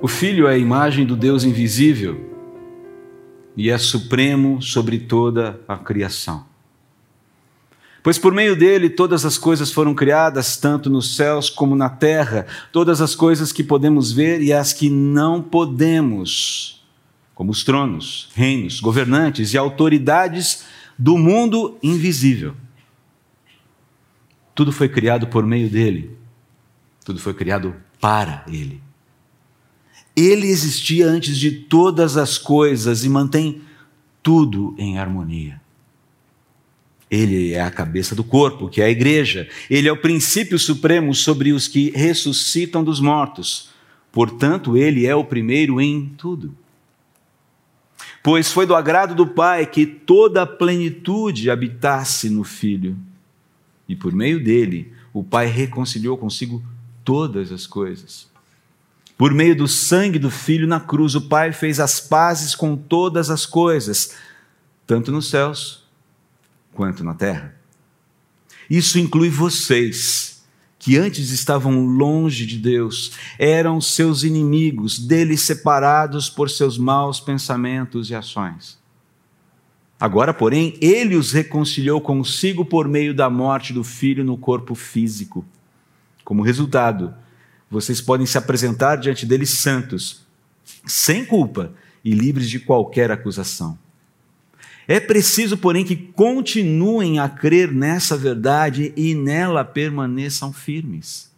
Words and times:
O 0.00 0.08
Filho 0.08 0.46
é 0.46 0.54
a 0.54 0.58
imagem 0.58 1.06
do 1.06 1.16
Deus 1.16 1.42
invisível 1.42 2.20
e 3.56 3.70
é 3.70 3.78
supremo 3.78 4.60
sobre 4.60 4.98
toda 4.98 5.58
a 5.66 5.78
criação. 5.78 6.44
Pois 8.02 8.18
por 8.18 8.32
meio 8.32 8.54
dele 8.54 8.90
todas 8.90 9.24
as 9.24 9.38
coisas 9.38 9.72
foram 9.72 9.94
criadas, 9.94 10.58
tanto 10.58 10.90
nos 10.90 11.16
céus 11.16 11.48
como 11.48 11.74
na 11.74 11.88
terra, 11.88 12.46
todas 12.70 13.00
as 13.00 13.14
coisas 13.14 13.52
que 13.52 13.64
podemos 13.64 14.12
ver 14.12 14.42
e 14.42 14.52
as 14.52 14.72
que 14.72 14.90
não 14.90 15.42
podemos, 15.42 16.84
como 17.34 17.50
os 17.50 17.64
tronos, 17.64 18.28
reinos, 18.34 18.80
governantes 18.80 19.54
e 19.54 19.58
autoridades 19.58 20.66
do 20.98 21.16
mundo 21.16 21.78
invisível. 21.82 22.54
Tudo 24.54 24.72
foi 24.72 24.90
criado 24.90 25.26
por 25.26 25.44
meio 25.44 25.70
dele, 25.70 26.16
tudo 27.02 27.18
foi 27.18 27.32
criado 27.32 27.74
para 27.98 28.44
ele. 28.46 28.85
Ele 30.16 30.46
existia 30.46 31.06
antes 31.06 31.36
de 31.36 31.50
todas 31.50 32.16
as 32.16 32.38
coisas 32.38 33.04
e 33.04 33.08
mantém 33.08 33.60
tudo 34.22 34.74
em 34.78 34.98
harmonia. 34.98 35.60
Ele 37.10 37.52
é 37.52 37.60
a 37.60 37.70
cabeça 37.70 38.14
do 38.14 38.24
corpo, 38.24 38.68
que 38.68 38.80
é 38.80 38.86
a 38.86 38.90
igreja. 38.90 39.46
Ele 39.68 39.86
é 39.86 39.92
o 39.92 40.00
princípio 40.00 40.58
supremo 40.58 41.14
sobre 41.14 41.52
os 41.52 41.68
que 41.68 41.90
ressuscitam 41.90 42.82
dos 42.82 42.98
mortos. 42.98 43.68
Portanto, 44.10 44.74
ele 44.74 45.06
é 45.06 45.14
o 45.14 45.22
primeiro 45.22 45.80
em 45.82 46.06
tudo. 46.16 46.56
Pois 48.24 48.50
foi 48.50 48.66
do 48.66 48.74
agrado 48.74 49.14
do 49.14 49.26
Pai 49.26 49.66
que 49.66 49.84
toda 49.84 50.42
a 50.42 50.46
plenitude 50.46 51.50
habitasse 51.50 52.30
no 52.30 52.42
Filho. 52.42 52.96
E 53.86 53.94
por 53.94 54.12
meio 54.12 54.42
dele, 54.42 54.92
o 55.12 55.22
Pai 55.22 55.46
reconciliou 55.46 56.16
consigo 56.16 56.64
todas 57.04 57.52
as 57.52 57.66
coisas 57.66 58.34
por 59.16 59.32
meio 59.32 59.56
do 59.56 59.66
sangue 59.66 60.18
do 60.18 60.30
Filho 60.30 60.66
na 60.66 60.78
cruz, 60.78 61.14
o 61.14 61.22
Pai 61.22 61.52
fez 61.52 61.80
as 61.80 62.00
pazes 62.00 62.54
com 62.54 62.76
todas 62.76 63.30
as 63.30 63.46
coisas, 63.46 64.14
tanto 64.86 65.10
nos 65.10 65.30
céus 65.30 65.84
quanto 66.74 67.02
na 67.02 67.14
terra. 67.14 67.56
Isso 68.68 68.98
inclui 68.98 69.30
vocês, 69.30 70.44
que 70.78 70.98
antes 70.98 71.30
estavam 71.30 71.86
longe 71.86 72.44
de 72.44 72.58
Deus, 72.58 73.12
eram 73.38 73.80
seus 73.80 74.22
inimigos, 74.22 74.98
dele 74.98 75.36
separados 75.36 76.28
por 76.28 76.50
seus 76.50 76.76
maus 76.76 77.18
pensamentos 77.18 78.10
e 78.10 78.14
ações. 78.14 78.78
Agora, 79.98 80.34
porém, 80.34 80.76
ele 80.78 81.16
os 81.16 81.32
reconciliou 81.32 82.02
consigo 82.02 82.66
por 82.66 82.86
meio 82.86 83.14
da 83.14 83.30
morte 83.30 83.72
do 83.72 83.82
filho 83.82 84.22
no 84.22 84.36
corpo 84.36 84.74
físico. 84.74 85.42
Como 86.22 86.42
resultado, 86.42 87.14
vocês 87.70 88.00
podem 88.00 88.26
se 88.26 88.38
apresentar 88.38 88.96
diante 88.96 89.26
deles 89.26 89.50
santos, 89.50 90.24
sem 90.86 91.24
culpa 91.24 91.72
e 92.04 92.12
livres 92.12 92.48
de 92.48 92.60
qualquer 92.60 93.10
acusação. 93.10 93.78
É 94.88 95.00
preciso, 95.00 95.56
porém, 95.56 95.84
que 95.84 95.96
continuem 95.96 97.18
a 97.18 97.28
crer 97.28 97.72
nessa 97.72 98.16
verdade 98.16 98.92
e 98.96 99.14
nela 99.14 99.64
permaneçam 99.64 100.52
firmes. 100.52 101.28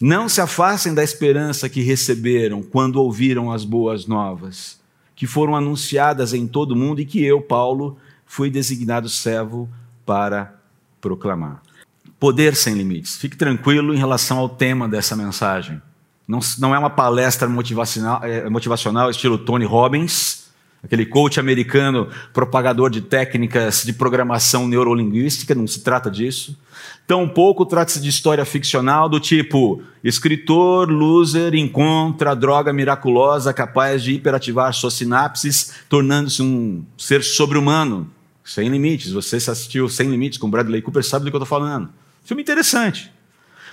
Não 0.00 0.28
se 0.28 0.40
afastem 0.40 0.94
da 0.94 1.02
esperança 1.02 1.68
que 1.68 1.82
receberam 1.82 2.62
quando 2.62 2.96
ouviram 2.96 3.50
as 3.50 3.64
boas 3.64 4.06
novas, 4.06 4.80
que 5.16 5.26
foram 5.26 5.56
anunciadas 5.56 6.32
em 6.32 6.46
todo 6.46 6.72
o 6.72 6.76
mundo 6.76 7.00
e 7.00 7.04
que 7.04 7.24
eu, 7.24 7.40
Paulo, 7.40 7.96
fui 8.24 8.48
designado 8.48 9.08
servo 9.08 9.68
para 10.06 10.60
proclamar. 11.00 11.62
Poder 12.22 12.54
sem 12.54 12.74
limites. 12.74 13.16
Fique 13.16 13.36
tranquilo 13.36 13.92
em 13.92 13.98
relação 13.98 14.38
ao 14.38 14.48
tema 14.48 14.88
dessa 14.88 15.16
mensagem. 15.16 15.82
Não, 16.28 16.38
não 16.60 16.72
é 16.72 16.78
uma 16.78 16.88
palestra 16.88 17.48
motivacional, 17.48 18.22
é, 18.22 18.48
motivacional 18.48 19.10
estilo 19.10 19.36
Tony 19.36 19.64
Robbins, 19.64 20.44
aquele 20.84 21.04
coach 21.04 21.40
americano 21.40 22.08
propagador 22.32 22.90
de 22.90 23.00
técnicas 23.00 23.82
de 23.82 23.92
programação 23.92 24.68
neurolinguística, 24.68 25.52
não 25.52 25.66
se 25.66 25.80
trata 25.80 26.08
disso. 26.08 26.56
Tampouco 27.08 27.66
trata-se 27.66 28.00
de 28.00 28.10
história 28.10 28.44
ficcional 28.44 29.08
do 29.08 29.18
tipo: 29.18 29.82
escritor 30.04 30.88
loser 30.88 31.56
encontra 31.56 32.36
droga 32.36 32.72
miraculosa 32.72 33.52
capaz 33.52 34.00
de 34.00 34.12
hiperativar 34.12 34.72
suas 34.72 34.94
sinapses, 34.94 35.74
tornando-se 35.88 36.40
um 36.40 36.84
ser 36.96 37.24
sobre-humano. 37.24 38.08
Sem 38.44 38.68
limites. 38.68 39.10
Você 39.10 39.38
assistiu 39.38 39.88
Sem 39.88 40.08
Limites 40.08 40.38
com 40.38 40.48
Bradley 40.48 40.82
Cooper, 40.82 41.04
sabe 41.04 41.24
do 41.24 41.30
que 41.32 41.36
eu 41.36 41.42
estou 41.42 41.58
falando. 41.58 41.88
Filme 42.24 42.42
interessante. 42.42 43.12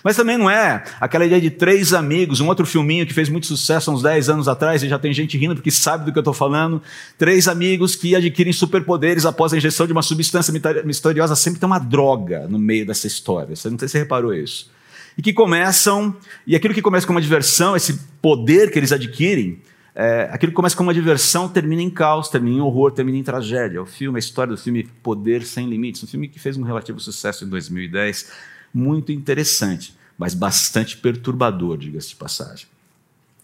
Mas 0.04 0.16
também 0.16 0.38
não 0.38 0.50
é 0.50 0.84
aquela 1.00 1.26
ideia 1.26 1.42
de 1.42 1.50
três 1.50 1.94
amigos, 1.94 2.40
um 2.40 2.48
outro 2.48 2.66
filminho 2.66 3.06
que 3.06 3.14
fez 3.14 3.28
muito 3.28 3.48
sucesso 3.48 3.92
há 3.92 3.94
uns 3.94 4.02
10 4.02 4.30
anos 4.30 4.48
atrás, 4.48 4.82
e 4.82 4.88
já 4.88 4.98
tem 4.98 5.14
gente 5.14 5.38
rindo 5.38 5.56
porque 5.56 5.72
sabe 5.72 6.06
do 6.06 6.12
que 6.12 6.18
eu 6.18 6.22
estou 6.22 6.34
falando. 6.34 6.82
Três 7.18 7.48
amigos 7.48 7.96
que 7.96 8.16
adquirem 8.16 8.54
superpoderes 8.54 9.26
após 9.26 9.54
a 9.54 9.58
injeção 9.58 9.86
de 9.86 9.92
uma 9.92 10.02
substância 10.02 10.54
misteriosa. 10.86 11.36
Sempre 11.36 11.60
tem 11.60 11.68
uma 11.68 11.80
droga 11.80 12.48
no 12.48 12.58
meio 12.58 12.86
dessa 12.86 13.08
história. 13.08 13.56
Você 13.56 13.70
não 13.70 13.78
sei 13.78 13.88
se 13.88 13.92
você 13.94 14.00
reparou 14.00 14.34
isso. 14.34 14.72
E 15.18 15.22
que 15.22 15.34
começam, 15.34 16.16
e 16.48 16.56
aquilo 16.56 16.74
que 16.74 16.82
começa 16.82 17.06
com 17.06 17.12
uma 17.12 17.22
diversão, 17.22 17.76
esse 17.76 18.00
poder 18.22 18.72
que 18.72 18.80
eles 18.80 18.94
adquirem, 18.94 19.62
é, 20.02 20.30
aquilo 20.32 20.54
que 20.54 20.56
começa 20.56 20.78
com 20.78 20.84
uma 20.84 20.94
diversão 20.94 21.50
termina 21.50 21.82
em 21.82 21.90
caos, 21.90 22.30
termina 22.30 22.56
em 22.56 22.62
horror, 22.62 22.90
termina 22.90 23.18
em 23.18 23.24
tragédia. 23.24 23.82
O 23.82 23.86
filme, 23.86 24.18
a 24.18 24.20
história 24.20 24.56
do 24.56 24.58
filme 24.58 24.86
Poder 25.04 25.44
Sem 25.44 25.68
Limites, 25.68 26.02
um 26.02 26.08
filme 26.08 26.30
que 26.30 26.40
fez 26.40 26.56
um 26.56 26.64
relativo 26.64 27.02
sucesso 27.02 27.44
em 27.44 27.50
2010, 27.50 28.32
muito 28.74 29.12
interessante, 29.12 29.94
mas 30.18 30.34
bastante 30.34 30.96
perturbador, 30.96 31.78
diga-se 31.78 32.10
de 32.10 32.16
passagem. 32.16 32.66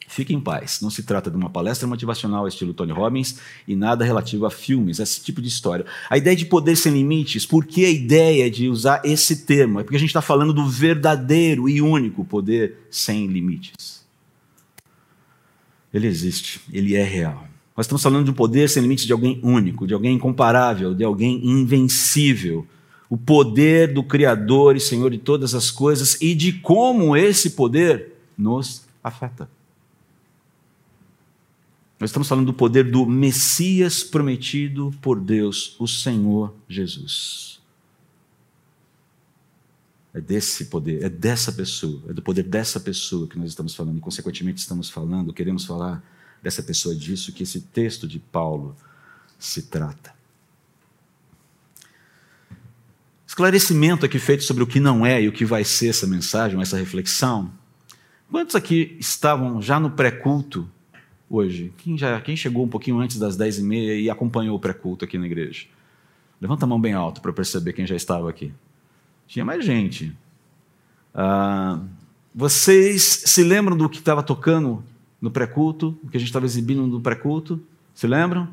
Fique 0.07 0.33
em 0.33 0.39
paz, 0.39 0.79
não 0.79 0.89
se 0.89 1.03
trata 1.03 1.29
de 1.29 1.35
uma 1.35 1.49
palestra 1.49 1.85
motivacional 1.89 2.47
estilo 2.47 2.73
Tony 2.73 2.93
Robbins 2.93 3.37
e 3.67 3.75
nada 3.75 4.05
relativo 4.05 4.45
a 4.45 4.49
filmes, 4.49 4.99
esse 4.99 5.19
tipo 5.22 5.41
de 5.41 5.49
história. 5.49 5.85
A 6.09 6.17
ideia 6.17 6.37
de 6.37 6.45
poder 6.45 6.77
sem 6.77 6.93
limites, 6.93 7.45
por 7.45 7.66
que 7.66 7.83
a 7.83 7.89
ideia 7.89 8.49
de 8.49 8.69
usar 8.69 9.01
esse 9.03 9.45
termo? 9.45 9.81
É 9.81 9.83
porque 9.83 9.97
a 9.97 9.99
gente 9.99 10.11
está 10.11 10.22
falando 10.22 10.53
do 10.53 10.66
verdadeiro 10.66 11.67
e 11.67 11.81
único 11.81 12.23
poder 12.23 12.87
sem 12.89 13.27
limites. 13.27 13.94
Ele 15.95 16.07
existe, 16.07 16.59
ele 16.73 16.94
é 16.94 17.03
real. 17.03 17.47
Nós 17.73 17.85
estamos 17.85 18.03
falando 18.03 18.25
de 18.25 18.31
um 18.31 18.33
poder 18.33 18.69
sem 18.69 18.81
limites 18.81 19.06
de 19.06 19.13
alguém 19.13 19.39
único, 19.41 19.88
de 19.88 19.94
alguém 19.94 20.16
incomparável, 20.16 20.94
de 20.94 21.06
alguém 21.06 21.39
invencível. 21.47 22.67
O 23.09 23.17
poder 23.17 23.94
do 23.94 24.03
Criador 24.03 24.75
e 24.75 24.81
Senhor 24.81 25.09
de 25.09 25.17
todas 25.17 25.55
as 25.55 25.72
coisas 25.72 26.22
e 26.22 26.35
de 26.35 26.51
como 26.51 27.16
esse 27.16 27.51
poder 27.51 28.11
nos 28.38 28.84
afeta. 29.01 29.50
Nós 31.97 32.09
estamos 32.09 32.28
falando 32.28 32.47
do 32.47 32.53
poder 32.53 32.91
do 32.91 33.05
Messias 33.05 34.03
prometido 34.03 34.94
por 35.01 35.17
Deus, 35.17 35.78
o 35.79 35.88
Senhor 35.88 36.53
Jesus. 36.67 37.54
É 40.15 40.21
desse 40.21 40.67
poder, 40.67 41.03
é 41.03 41.09
dessa 41.09 41.51
pessoa, 41.51 42.01
é 42.07 42.13
do 42.13 42.21
poder 42.21 42.43
dessa 42.43 42.79
pessoa 42.79 43.27
que 43.27 43.37
nós 43.37 43.49
estamos 43.49 43.75
falando, 43.75 43.97
e 43.97 43.99
consequentemente 43.99 44.61
estamos 44.61 44.89
falando, 44.89 45.33
queremos 45.33 45.65
falar 45.65 46.01
dessa 46.41 46.63
pessoa, 46.63 46.95
disso 46.95 47.33
que 47.33 47.43
esse 47.43 47.59
texto 47.59 48.07
de 48.07 48.17
Paulo 48.17 48.77
se 49.37 49.63
trata. 49.63 50.15
Esclarecimento 53.27 54.05
aqui 54.05 54.17
feito 54.17 54.45
sobre 54.45 54.63
o 54.63 54.67
que 54.67 54.79
não 54.79 55.05
é 55.05 55.21
e 55.21 55.27
o 55.27 55.33
que 55.33 55.43
vai 55.43 55.65
ser 55.65 55.89
essa 55.89 56.07
mensagem, 56.07 56.61
essa 56.61 56.77
reflexão. 56.77 57.51
Quantos 58.31 58.55
aqui 58.55 58.95
estavam 58.97 59.61
já 59.61 59.81
no 59.81 59.91
pré-culto 59.91 60.65
hoje? 61.29 61.73
Quem, 61.79 61.97
já, 61.97 62.21
quem 62.21 62.37
chegou 62.37 62.63
um 62.63 62.69
pouquinho 62.69 62.99
antes 62.99 63.17
das 63.19 63.35
dez 63.35 63.59
e 63.59 63.63
meia 63.63 63.99
e 63.99 64.09
acompanhou 64.09 64.55
o 64.55 64.59
pré-culto 64.61 65.03
aqui 65.03 65.17
na 65.17 65.25
igreja? 65.25 65.65
Levanta 66.39 66.63
a 66.63 66.67
mão 66.69 66.79
bem 66.79 66.93
alto 66.93 67.19
para 67.19 67.33
perceber 67.33 67.73
quem 67.73 67.85
já 67.85 67.97
estava 67.97 68.29
aqui. 68.29 68.53
Tinha 69.27 69.43
mais 69.43 69.63
gente. 69.65 70.15
Ah, 71.13 71.79
vocês 72.33 73.23
se 73.25 73.43
lembram 73.43 73.77
do 73.77 73.89
que 73.89 73.97
estava 73.97 74.22
tocando 74.22 74.83
no 75.22 75.31
pré-culto, 75.31 75.97
o 76.03 76.09
que 76.09 76.17
a 76.17 76.19
gente 76.19 76.29
estava 76.29 76.45
exibindo 76.45 76.85
no 76.85 77.01
pré-culto? 77.01 77.61
Se 77.93 78.05
lembram? 78.05 78.49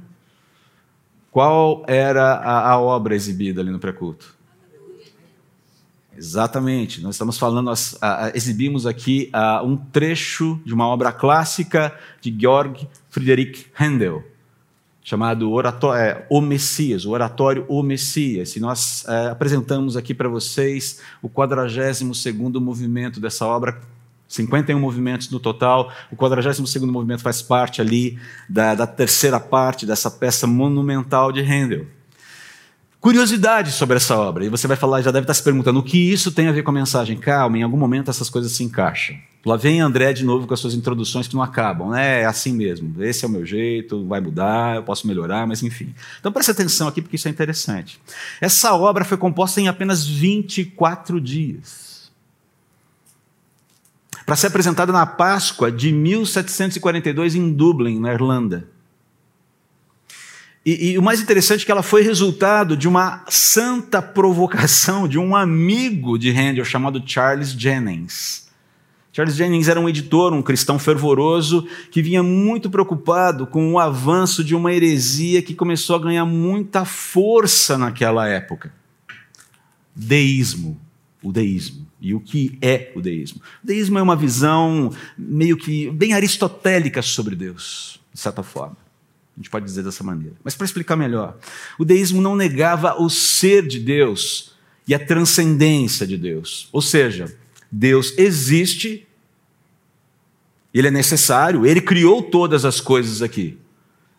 Qual 1.30 1.84
era 1.88 2.34
a, 2.34 2.70
a 2.70 2.78
obra 2.78 3.14
exibida 3.14 3.60
ali 3.60 3.70
no 3.70 3.78
pré-culto? 3.78 4.36
Exatamente, 6.16 7.00
nós 7.00 7.14
estamos 7.14 7.38
falando, 7.38 7.64
nós, 7.66 7.98
exibimos 8.34 8.86
aqui 8.86 9.30
um 9.64 9.76
trecho 9.76 10.60
de 10.64 10.75
uma 10.75 10.86
obra 10.86 11.10
clássica 11.10 11.98
de 12.20 12.34
Georg 12.38 12.86
Friedrich 13.08 13.66
Handel, 13.75 14.22
chamado 15.04 15.50
oratório, 15.50 16.00
é, 16.00 16.26
O 16.31 16.40
Messias, 16.40 17.04
o 17.04 17.10
oratório 17.10 17.64
O 17.69 17.82
Messias. 17.82 18.56
E 18.56 18.60
nós 18.60 19.04
é, 19.08 19.28
apresentamos 19.28 19.96
aqui 19.96 20.14
para 20.14 20.28
vocês 20.28 21.00
o 21.20 21.28
42º 21.28 22.60
movimento 22.60 23.20
dessa 23.20 23.46
obra, 23.46 23.81
51 24.28 24.78
movimentos 24.78 25.31
no 25.31 25.40
total. 25.40 25.93
O 26.10 26.16
42º 26.16 26.87
movimento 26.87 27.22
faz 27.22 27.43
parte 27.43 27.81
ali 27.81 28.19
da, 28.49 28.75
da 28.75 28.87
terceira 28.87 29.38
parte 29.38 29.84
dessa 29.84 30.10
peça 30.10 30.46
monumental 30.46 31.32
de 31.32 31.43
Handel. 31.43 31.87
Curiosidade 33.02 33.72
sobre 33.72 33.96
essa 33.96 34.16
obra, 34.16 34.44
e 34.44 34.49
você 34.49 34.69
vai 34.69 34.76
falar, 34.76 35.02
já 35.02 35.10
deve 35.10 35.25
estar 35.25 35.34
se 35.34 35.43
perguntando, 35.43 35.81
o 35.81 35.82
que 35.82 35.99
isso 35.99 36.31
tem 36.31 36.46
a 36.46 36.52
ver 36.52 36.62
com 36.62 36.70
a 36.70 36.75
mensagem? 36.75 37.19
Calma, 37.19 37.58
em 37.58 37.62
algum 37.64 37.76
momento 37.76 38.08
essas 38.08 38.31
coisas 38.31 38.52
se 38.52 38.62
encaixam. 38.62 39.16
Lá 39.44 39.56
vem 39.56 39.81
André 39.81 40.12
de 40.12 40.25
novo 40.25 40.46
com 40.46 40.54
as 40.54 40.60
suas 40.60 40.72
introduções 40.72 41.26
que 41.26 41.34
não 41.34 41.43
acabam, 41.43 41.90
né? 41.90 42.20
É 42.20 42.26
assim 42.26 42.52
mesmo. 42.52 43.02
Esse 43.02 43.25
é 43.25 43.28
o 43.28 43.31
meu 43.32 43.44
jeito, 43.44 44.06
vai 44.06 44.20
mudar, 44.20 44.76
eu 44.76 44.84
posso 44.84 45.08
melhorar, 45.08 45.49
mas 45.49 45.64
enfim. 45.64 45.93
Então 46.20 46.31
preste 46.31 46.52
atenção 46.52 46.87
aqui 46.87 47.02
porque 47.02 47.16
isso 47.16 47.26
é 47.26 47.31
interessante. 47.32 48.00
Essa 48.40 48.72
obra 48.72 49.04
foi 49.04 49.16
composta 49.16 49.60
em 49.60 49.66
apenas 49.66 50.06
24 50.06 51.20
dias. 51.20 52.12
Para 54.25 54.37
ser 54.37 54.46
apresentada 54.46 54.93
na 54.93 55.06
Páscoa 55.06 55.72
de 55.72 55.90
1742 55.90 57.34
em 57.34 57.52
Dublin, 57.52 57.99
na 57.99 58.12
Irlanda. 58.12 58.69
E, 60.64 60.93
e, 60.93 60.99
o 60.99 61.03
mais 61.03 61.20
interessante 61.20 61.62
é 61.62 61.67
que 61.67 61.73
ela 61.73 61.82
foi 61.82 62.03
resultado 62.03 62.76
de 62.76 62.87
uma 62.87 63.25
santa 63.29 64.00
provocação 64.00 65.09
de 65.09 65.19
um 65.19 65.35
amigo 65.35 66.17
de 66.17 66.31
Handel 66.31 66.64
chamado 66.64 67.03
Charles 67.05 67.50
Jennings. 67.50 68.49
Charles 69.12 69.35
Jennings 69.35 69.69
era 69.69 69.81
um 69.81 69.88
editor, 69.88 70.32
um 70.32 70.41
cristão 70.41 70.79
fervoroso, 70.79 71.67
que 71.91 72.00
vinha 72.00 72.23
muito 72.23 72.70
preocupado 72.70 73.47
com 73.47 73.73
o 73.73 73.79
avanço 73.79 74.43
de 74.43 74.55
uma 74.55 74.73
heresia 74.73 75.43
que 75.43 75.55
começou 75.55 75.97
a 75.97 75.99
ganhar 75.99 76.25
muita 76.25 76.85
força 76.85 77.76
naquela 77.76 78.26
época. 78.29 78.73
Deísmo. 79.94 80.81
O 81.23 81.31
deísmo. 81.31 81.87
E 82.00 82.14
o 82.14 82.20
que 82.20 82.56
é 82.62 82.91
o 82.97 83.00
deísmo? 83.00 83.43
O 83.62 83.67
deísmo 83.67 83.99
é 83.99 84.03
uma 84.03 84.17
visão 84.17 84.91
meio 85.19 85.56
que 85.56 85.91
bem 85.91 86.14
aristotélica 86.14 87.03
sobre 87.03 87.37
Deus, 87.37 88.00
de 88.12 88.19
certa 88.19 88.43
forma. 88.43 88.76
A 89.37 89.40
gente 89.40 89.50
pode 89.50 89.64
dizer 89.64 89.82
dessa 89.82 90.05
maneira. 90.05 90.34
Mas 90.44 90.55
para 90.55 90.67
explicar 90.67 90.96
melhor, 90.96 91.37
o 91.79 91.84
deísmo 91.84 92.20
não 92.20 92.37
negava 92.37 93.00
o 93.00 93.08
ser 93.08 93.67
de 93.67 93.79
Deus 93.79 94.52
e 94.87 94.94
a 94.94 94.99
transcendência 94.99 96.06
de 96.06 96.17
Deus. 96.17 96.69
Ou 96.73 96.82
seja, 96.82 97.34
Deus 97.70 98.14
existe, 98.19 99.06
ele 100.75 100.88
é 100.88 100.90
necessário, 100.90 101.64
ele 101.67 101.81
criou 101.81 102.23
todas 102.23 102.64
as 102.64 102.81
coisas 102.81 103.23
aqui, 103.23 103.58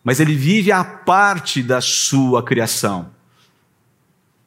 mas 0.02 0.18
ele 0.18 0.34
vive 0.34 0.72
a 0.72 0.82
parte 0.82 1.62
da 1.62 1.80
sua 1.80 2.42
criação. 2.42 3.12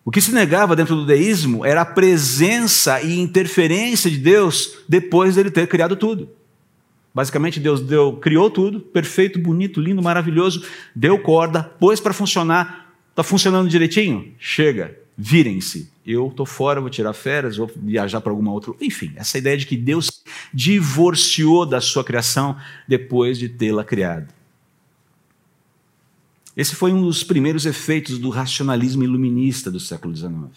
O 0.04 0.12
que 0.12 0.22
se 0.22 0.31
negava 0.31 0.75
dentro 0.75 0.96
do 0.96 1.06
deísmo 1.06 1.66
era 1.66 1.81
a 1.81 1.86
presença 1.86 3.02
e 3.02 3.20
interferência 3.20 4.10
de 4.10 4.18
Deus 4.18 4.78
depois 4.88 5.36
dele 5.36 5.52
ter 5.52 5.68
criado 5.68 5.96
tudo. 5.96 6.30
Basicamente, 7.18 7.60
Deus 7.60 7.81
deu, 7.81 8.14
criou 8.18 8.48
tudo, 8.48 8.80
perfeito, 8.80 9.40
bonito, 9.40 9.81
lindo, 9.81 10.04
maravilhoso, 10.04 10.64
deu 10.96 11.18
corda, 11.18 11.64
pôs 11.64 12.00
para 12.00 12.14
funcionar. 12.14 12.94
Está 13.10 13.24
funcionando 13.24 13.68
direitinho? 13.68 14.36
Chega, 14.38 14.96
virem-se. 15.18 15.92
Eu 16.06 16.28
estou 16.28 16.46
fora, 16.46 16.80
vou 16.80 16.92
tirar 16.92 17.14
férias, 17.14 17.58
vou 17.58 17.72
viajar 17.75 18.22
para 18.22 18.31
alguma 18.31 18.52
outra. 18.52 18.72
Enfim, 18.80 19.14
essa 19.16 19.36
ideia 19.36 19.58
de 19.58 19.66
que 19.66 19.75
Deus 19.75 20.12
divorciou 20.54 21.66
da 21.66 21.81
sua 21.81 22.04
criação 22.04 22.56
depois 22.88 23.40
de 23.40 23.50
tê-la 23.50 23.84
criado. 23.84 24.31
Esse 26.56 26.75
foi 26.75 26.94
um 26.94 27.02
dos 27.02 27.24
primeiros 27.24 27.66
efeitos 27.66 28.20
do 28.20 28.30
racionalismo 28.30 29.04
iluminista 29.04 29.72
do 29.72 29.80
século 29.80 30.16
XIX. 30.16 30.52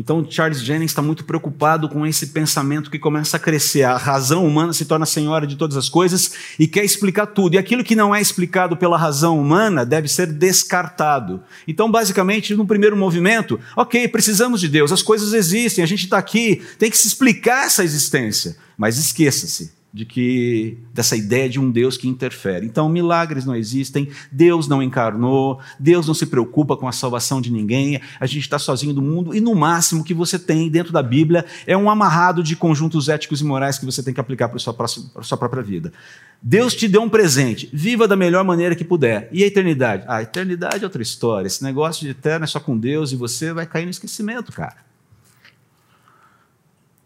Então, 0.00 0.26
Charles 0.26 0.62
Jennings 0.62 0.92
está 0.92 1.02
muito 1.02 1.26
preocupado 1.26 1.86
com 1.86 2.06
esse 2.06 2.28
pensamento 2.28 2.90
que 2.90 2.98
começa 2.98 3.36
a 3.36 3.40
crescer. 3.40 3.82
A 3.82 3.98
razão 3.98 4.46
humana 4.46 4.72
se 4.72 4.86
torna 4.86 5.04
senhora 5.04 5.46
de 5.46 5.56
todas 5.56 5.76
as 5.76 5.90
coisas 5.90 6.32
e 6.58 6.66
quer 6.66 6.82
explicar 6.82 7.26
tudo. 7.26 7.54
E 7.54 7.58
aquilo 7.58 7.84
que 7.84 7.94
não 7.94 8.14
é 8.14 8.18
explicado 8.18 8.78
pela 8.78 8.96
razão 8.96 9.38
humana 9.38 9.84
deve 9.84 10.08
ser 10.08 10.32
descartado. 10.32 11.42
Então, 11.68 11.90
basicamente, 11.90 12.54
no 12.54 12.66
primeiro 12.66 12.96
movimento, 12.96 13.60
ok, 13.76 14.08
precisamos 14.08 14.58
de 14.58 14.68
Deus, 14.68 14.90
as 14.90 15.02
coisas 15.02 15.34
existem, 15.34 15.84
a 15.84 15.86
gente 15.86 16.04
está 16.04 16.16
aqui, 16.16 16.62
tem 16.78 16.90
que 16.90 16.96
se 16.96 17.06
explicar 17.06 17.66
essa 17.66 17.84
existência. 17.84 18.56
Mas 18.78 18.96
esqueça-se, 18.96 19.70
de 19.92 20.04
que 20.04 20.78
dessa 20.94 21.16
ideia 21.16 21.48
de 21.48 21.58
um 21.58 21.70
Deus 21.70 21.96
que 21.96 22.08
interfere. 22.08 22.64
Então, 22.64 22.88
milagres 22.88 23.44
não 23.44 23.56
existem, 23.56 24.08
Deus 24.30 24.68
não 24.68 24.82
encarnou, 24.82 25.58
Deus 25.78 26.06
não 26.06 26.14
se 26.14 26.26
preocupa 26.26 26.76
com 26.76 26.86
a 26.86 26.92
salvação 26.92 27.40
de 27.40 27.50
ninguém, 27.50 28.00
a 28.20 28.26
gente 28.26 28.42
está 28.42 28.58
sozinho 28.58 28.94
do 28.94 29.02
mundo 29.02 29.34
e 29.34 29.40
no 29.40 29.54
máximo 29.54 30.04
que 30.04 30.14
você 30.14 30.38
tem 30.38 30.70
dentro 30.70 30.92
da 30.92 31.02
Bíblia 31.02 31.44
é 31.66 31.76
um 31.76 31.90
amarrado 31.90 32.42
de 32.42 32.54
conjuntos 32.54 33.08
éticos 33.08 33.40
e 33.40 33.44
morais 33.44 33.78
que 33.78 33.84
você 33.84 34.02
tem 34.02 34.14
que 34.14 34.20
aplicar 34.20 34.48
para 34.48 34.56
a 34.56 34.60
sua, 34.60 34.74
para 34.74 34.86
a 34.86 35.22
sua 35.22 35.38
própria 35.38 35.62
vida. 35.62 35.92
Deus 36.40 36.74
te 36.74 36.86
deu 36.86 37.02
um 37.02 37.08
presente, 37.08 37.68
viva 37.72 38.06
da 38.06 38.16
melhor 38.16 38.44
maneira 38.44 38.74
que 38.74 38.84
puder. 38.84 39.28
E 39.32 39.42
a 39.44 39.46
eternidade? 39.46 40.04
A 40.06 40.22
eternidade 40.22 40.82
é 40.82 40.86
outra 40.86 41.02
história. 41.02 41.46
Esse 41.46 41.62
negócio 41.62 42.02
de 42.02 42.10
eterno 42.10 42.44
é 42.44 42.46
só 42.46 42.58
com 42.60 42.78
Deus 42.78 43.12
e 43.12 43.16
você 43.16 43.52
vai 43.52 43.66
cair 43.66 43.84
no 43.84 43.90
esquecimento, 43.90 44.52
cara. 44.52 44.76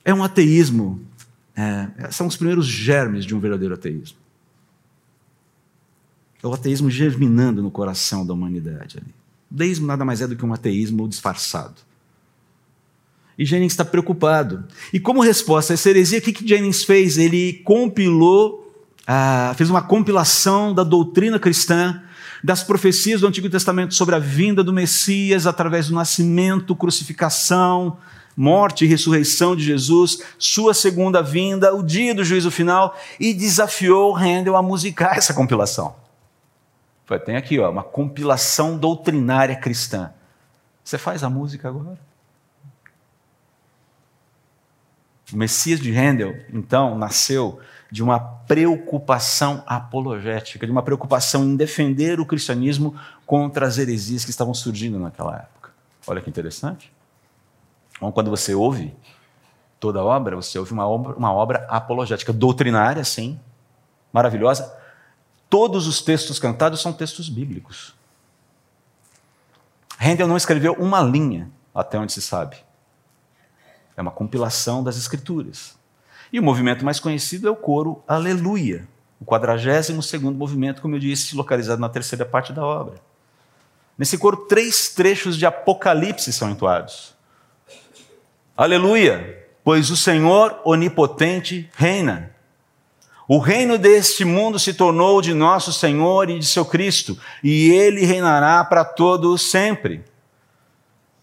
É 0.05 0.13
um 0.13 0.23
ateísmo 0.23 1.01
é, 1.57 2.11
são 2.11 2.27
os 2.27 2.37
primeiros 2.37 2.67
germes 2.67 3.25
de 3.25 3.35
um 3.35 3.41
verdadeiro 3.41 3.75
ateísmo. 3.75 4.19
É 6.43 6.47
o 6.47 6.53
ateísmo 6.53 6.91
germinando 6.91 7.63
no 7.63 7.71
coração 7.71 8.27
da 8.27 8.35
humanidade 8.35 8.99
ali. 8.99 9.15
O 9.51 9.55
deísmo 9.55 9.87
nada 9.87 10.05
mais 10.05 10.21
é 10.21 10.27
do 10.27 10.37
que 10.37 10.45
um 10.45 10.53
ateísmo 10.53 11.09
disfarçado. 11.09 11.77
E 13.39 13.45
Jennings 13.45 13.73
está 13.73 13.85
preocupado. 13.85 14.65
E 14.93 15.01
como 15.01 15.21
resposta 15.21 15.73
a 15.73 15.75
essa 15.75 15.91
heresia, 15.91 16.19
o 16.19 16.23
que, 16.23 16.33
que 16.33 16.47
Jennings 16.47 16.85
fez? 16.85 17.19
Ele 17.19 17.55
compilou, 17.65 18.85
ah, 19.07 19.55
fez 19.57 19.71
uma 19.71 19.83
compilação 19.83 20.73
da 20.75 20.85
doutrina 20.85 21.39
cristã, 21.39 22.03
das 22.43 22.63
profecias 22.63 23.23
do 23.23 23.27
Antigo 23.27 23.49
Testamento 23.49 23.95
sobre 23.95 24.15
a 24.15 24.19
vinda 24.19 24.63
do 24.63 24.73
Messias 24.73 25.47
através 25.47 25.89
do 25.89 25.95
nascimento, 25.95 26.77
crucificação, 26.77 27.97
morte 28.37 28.85
e 28.85 28.89
ressurreição 28.89 29.55
de 29.55 29.63
Jesus, 29.65 30.19
sua 30.39 30.75
segunda 30.75 31.23
vinda, 31.23 31.75
o 31.75 31.83
dia 31.83 32.15
do 32.15 32.25
juízo 32.25 32.51
final, 32.51 32.97
e 33.19 33.33
desafiou 33.33 34.15
Handel 34.15 34.57
a 34.57 34.63
musicar 34.63 35.17
essa 35.17 35.35
compilação. 35.35 35.97
Tem 37.25 37.37
aqui 37.37 37.59
ó, 37.59 37.71
uma 37.71 37.83
compilação 37.83 38.79
doutrinária 38.79 39.55
cristã. 39.57 40.13
Você 40.83 40.99
faz 40.99 41.23
a 41.23 41.31
música 41.31 41.69
agora? 41.69 41.99
O 45.33 45.37
Messias 45.37 45.81
de 45.81 45.93
Handel, 45.93 46.35
então, 46.53 46.97
nasceu 46.97 47.61
de 47.91 48.03
uma 48.03 48.19
preocupação 48.19 49.63
apologética, 49.67 50.67
de 50.67 50.73
uma 50.73 50.83
preocupação 50.83 51.45
em 51.45 51.57
defender 51.57 52.21
o 52.21 52.27
cristianismo 52.27 52.95
contra 53.25 53.67
as 53.67 53.79
heresias 53.79 54.25
que 54.25 54.31
estavam 54.31 54.53
surgindo 54.53 54.99
naquela 54.99 55.37
época. 55.37 55.71
Olha 56.07 56.21
que 56.21 56.29
interessante. 56.29 56.93
Então, 58.05 58.13
quando 58.13 58.29
você 58.29 58.55
ouve 58.55 58.95
toda 59.81 60.01
a 60.01 60.05
obra, 60.05 60.37
você 60.37 60.59
ouve 60.59 60.75
uma 60.75 60.87
obra, 60.87 61.15
uma 61.17 61.33
obra 61.33 61.67
apologética, 61.71 62.35
doutrinária, 62.35 63.03
sim, 63.03 63.41
maravilhosa. 64.13 64.77
Todos 65.49 65.87
os 65.87 66.03
textos 66.03 66.39
cantados 66.39 66.83
são 66.83 66.93
textos 66.93 67.31
bíblicos. 67.31 67.95
Handel 69.99 70.29
não 70.29 70.37
escreveu 70.37 70.75
uma 70.75 71.01
linha, 71.01 71.51
até 71.75 71.99
onde 71.99 72.13
se 72.13 72.21
sabe. 72.21 72.59
É 73.97 74.03
uma 74.03 74.11
compilação 74.11 74.85
das 74.85 74.99
escrituras. 74.99 75.75
E 76.31 76.39
o 76.39 76.43
movimento 76.43 76.85
mais 76.85 77.01
conhecido 77.01 77.49
é 77.49 77.51
o 77.51 77.57
coro 77.57 78.03
Aleluia, 78.07 78.87
o 79.19 79.25
42 79.25 80.05
segundo 80.07 80.37
movimento, 80.37 80.83
como 80.83 80.95
eu 80.95 81.01
disse, 81.01 81.35
localizado 81.35 81.81
na 81.81 81.89
terceira 81.89 82.27
parte 82.27 82.53
da 82.53 82.67
obra. 82.67 83.01
Nesse 83.97 84.19
coro, 84.19 84.37
três 84.47 84.91
trechos 84.91 85.39
de 85.39 85.47
Apocalipse 85.47 86.31
são 86.35 86.51
entoados. 86.51 87.14
Aleluia! 88.57 89.43
Pois 89.65 89.91
o 89.91 89.97
Senhor 89.97 90.61
onipotente 90.65 91.69
reina. 91.75 92.31
O 93.27 93.39
reino 93.39 93.77
deste 93.77 94.25
mundo 94.25 94.61
se 94.61 94.75
tornou 94.75 95.21
de 95.21 95.35
nosso 95.35 95.73
Senhor 95.73 96.31
e 96.31 96.39
de 96.39 96.47
seu 96.47 96.65
Cristo, 96.65 97.19
e 97.43 97.71
ele 97.71 98.05
reinará 98.05 98.63
para 98.63 98.85
todos 98.85 99.51
sempre. 99.51 100.05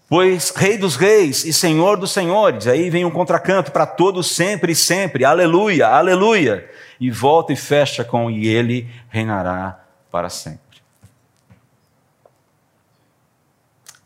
Pois 0.09 0.49
Rei 0.49 0.77
dos 0.77 0.97
Reis 0.97 1.45
e 1.45 1.53
Senhor 1.53 1.95
dos 1.95 2.11
Senhores, 2.11 2.67
aí 2.67 2.89
vem 2.89 3.05
um 3.05 3.11
contracanto 3.11 3.71
para 3.71 3.85
todos 3.85 4.29
sempre 4.29 4.73
e 4.73 4.75
sempre, 4.75 5.23
aleluia, 5.23 5.87
aleluia. 5.87 6.69
E 6.99 7.09
volta 7.09 7.53
e 7.53 7.55
fecha 7.55 8.03
com, 8.03 8.29
e 8.29 8.45
ele 8.47 8.89
reinará 9.07 9.79
para 10.11 10.27
sempre. 10.27 10.80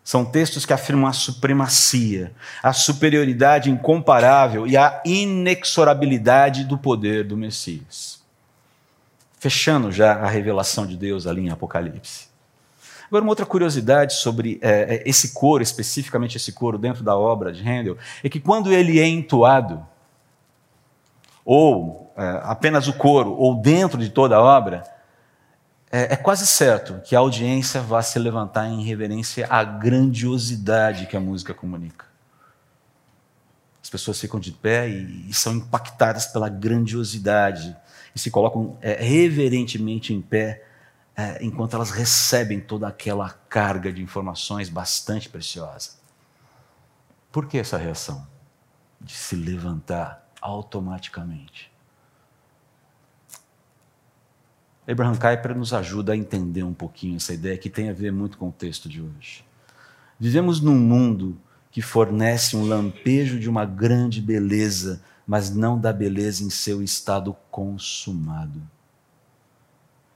São 0.05 0.24
textos 0.24 0.67
que 0.67 0.71
afirmam 0.71 1.07
a 1.07 1.13
supremacia, 1.13 2.31
a 2.62 2.71
superioridade 2.71 3.71
incomparável 3.71 4.67
e 4.67 4.77
a 4.77 5.01
inexorabilidade 5.03 6.63
do 6.63 6.77
poder 6.77 7.24
do 7.24 7.35
Messias. 7.35 8.21
Fechando 9.39 9.91
já 9.91 10.13
a 10.13 10.27
revelação 10.27 10.85
de 10.85 10.95
Deus 10.95 11.25
ali 11.25 11.41
em 11.41 11.50
Apocalipse. 11.50 12.27
Agora, 13.07 13.24
uma 13.24 13.31
outra 13.31 13.47
curiosidade 13.47 14.13
sobre 14.13 14.59
é, 14.62 14.97
é 14.97 15.09
esse 15.09 15.33
coro, 15.33 15.63
especificamente 15.63 16.38
esse 16.38 16.51
coro 16.51 16.77
dentro 16.77 17.03
da 17.03 17.17
obra 17.17 17.51
de 17.51 17.63
Handel, 17.63 17.97
é 18.24 18.29
que 18.29 18.39
quando 18.39 18.71
ele 18.71 19.00
é 19.00 19.07
entoado, 19.07 19.83
ou 21.43 22.13
é, 22.15 22.41
apenas 22.43 22.88
o 22.88 22.93
coro, 22.93 23.33
ou 23.33 23.55
dentro 23.55 24.00
de 24.00 24.12
toda 24.12 24.35
a 24.35 24.41
obra, 24.41 24.83
é, 25.92 26.13
é 26.13 26.15
quase 26.15 26.46
certo 26.46 27.01
que 27.01 27.15
a 27.15 27.20
audiência 27.20 27.82
vai 27.82 28.04
se 28.04 28.18
levantar 28.20 28.68
em 28.68 28.84
reverência 28.84 29.48
à 29.50 29.63
grandiosidade 29.63 31.08
que 31.08 31.15
a 31.15 31.20
música 31.20 31.54
comunica. 31.54 32.06
As 33.82 33.89
pessoas 33.89 34.20
ficam 34.20 34.39
de 34.39 34.51
pé 34.51 34.89
e, 34.89 35.30
e 35.30 35.34
são 35.34 35.54
impactadas 35.54 36.25
pela 36.25 36.50
grandiosidade 36.50 37.75
e 38.15 38.20
se 38.20 38.32
colocam 38.32 38.77
é, 38.82 38.94
reverentemente 38.94 40.13
em 40.13 40.22
pé 40.22 40.65
é, 41.15 41.44
enquanto 41.44 41.75
elas 41.75 41.92
recebem 41.92 42.60
toda 42.60 42.88
aquela 42.88 43.30
carga 43.30 43.92
de 43.92 44.01
informações 44.01 44.70
bastante 44.70 45.30
preciosa. 45.30 45.92
Por 47.32 47.48
que 47.48 47.58
essa 47.58 47.77
reação? 47.77 48.25
De 49.00 49.13
se 49.13 49.36
levantar 49.36 50.27
automaticamente. 50.42 51.72
Abraham 54.88 55.15
Kuyper 55.15 55.58
nos 55.58 55.74
ajuda 55.74 56.13
a 56.13 56.18
entender 56.18 56.63
um 56.63 56.74
pouquinho 56.74 57.18
essa 57.18 57.34
ideia 57.34 57.58
que 57.58 57.70
tem 57.70 57.89
a 57.89 57.94
ver 57.94 58.12
muito 58.12 58.38
com 58.38 58.50
o 58.50 58.51
texto 58.51 58.88
de 58.88 59.01
hoje. 59.01 59.44
Vivemos 60.20 60.62
num 60.62 60.75
mundo 60.75 61.38
que 61.72 61.82
fornece 61.82 62.56
um 62.56 62.65
lampejo 62.65 63.39
de 63.39 63.50
uma 63.50 63.65
grande 63.65 64.22
beleza, 64.22 65.01
mas 65.27 65.54
não 65.54 65.77
da 65.77 65.92
beleza 65.92 66.44
em 66.44 66.50
seu 66.50 66.84
estado 66.84 67.36
consumado. 67.50 68.62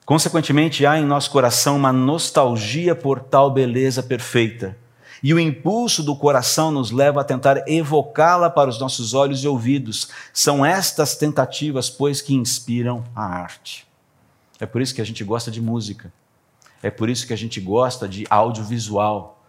Consequentemente, 0.06 0.86
há 0.86 0.98
em 0.98 1.06
nosso 1.06 1.30
coração 1.32 1.76
uma 1.76 1.92
nostalgia 1.92 2.96
por 2.96 3.20
tal 3.20 3.52
beleza 3.52 4.02
perfeita. 4.02 4.78
E 5.22 5.34
o 5.34 5.40
impulso 5.40 6.02
do 6.02 6.16
coração 6.16 6.72
nos 6.72 6.92
leva 6.92 7.22
a 7.22 7.26
tentar 7.26 7.68
evocá-la 7.68 8.50
para 8.50 8.70
os 8.70 8.80
nossos 8.80 9.14
olhos 9.14 9.44
e 9.44 9.48
ouvidos. 9.48 10.08
São 10.32 10.66
estas 10.66 11.16
tentativas, 11.16 11.90
pois, 11.90 12.22
que 12.22 12.34
inspiram 12.34 13.04
a 13.14 13.26
arte. 13.26 13.89
É 14.60 14.66
por 14.66 14.82
isso 14.82 14.94
que 14.94 15.02
a 15.02 15.06
gente 15.06 15.24
gosta 15.24 15.50
de 15.50 15.62
música. 15.62 16.12
É 16.82 16.90
por 16.90 17.10
isso 17.10 17.26
que 17.26 17.34
a 17.34 17.38
gente 17.38 17.60
gosta 17.60 18.08
de 18.08 18.26
audiovisual 18.30 19.40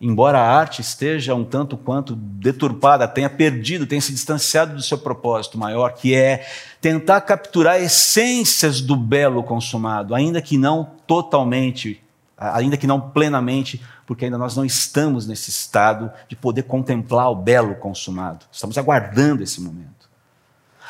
embora 0.00 0.38
a 0.38 0.56
arte 0.56 0.80
esteja 0.80 1.34
um 1.34 1.44
tanto 1.44 1.76
quanto 1.76 2.16
deturpada, 2.16 3.06
tenha 3.06 3.28
perdido, 3.28 3.86
tenha 3.86 4.00
se 4.00 4.12
distanciado 4.12 4.74
do 4.74 4.82
seu 4.82 4.96
propósito 4.96 5.58
maior, 5.58 5.92
que 5.92 6.14
é 6.14 6.46
tentar 6.80 7.20
capturar 7.20 7.80
essências 7.80 8.80
do 8.80 8.96
belo 8.96 9.42
consumado, 9.42 10.14
ainda 10.14 10.40
que 10.40 10.56
não 10.56 10.92
totalmente, 11.06 12.02
ainda 12.36 12.78
que 12.78 12.86
não 12.86 12.98
plenamente, 12.98 13.82
porque 14.06 14.24
ainda 14.24 14.38
nós 14.38 14.56
não 14.56 14.64
estamos 14.64 15.26
nesse 15.26 15.50
estado 15.50 16.10
de 16.26 16.34
poder 16.34 16.62
contemplar 16.62 17.30
o 17.30 17.36
belo 17.36 17.74
consumado. 17.74 18.46
Estamos 18.50 18.78
aguardando 18.78 19.42
esse 19.42 19.60
momento. 19.60 20.08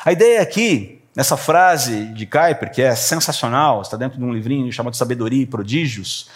A 0.05 0.11
ideia 0.13 0.41
aqui, 0.41 1.00
nessa 1.15 1.35
frase 1.35 2.05
de 2.07 2.25
Kuyper, 2.25 2.71
que 2.71 2.81
é 2.81 2.95
sensacional, 2.95 3.81
está 3.81 3.97
dentro 3.97 4.17
de 4.17 4.23
um 4.23 4.33
livrinho 4.33 4.71
chamado 4.71 4.95
Sabedoria 4.95 5.43
e 5.43 5.45
Prodígios, 5.45 6.29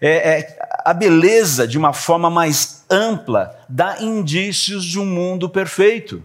é, 0.00 0.40
é, 0.40 0.58
a 0.84 0.92
beleza 0.92 1.66
de 1.66 1.78
uma 1.78 1.92
forma 1.92 2.28
mais 2.28 2.84
ampla 2.90 3.56
dá 3.68 3.98
indícios 4.00 4.84
de 4.84 4.98
um 4.98 5.06
mundo 5.06 5.48
perfeito. 5.48 6.22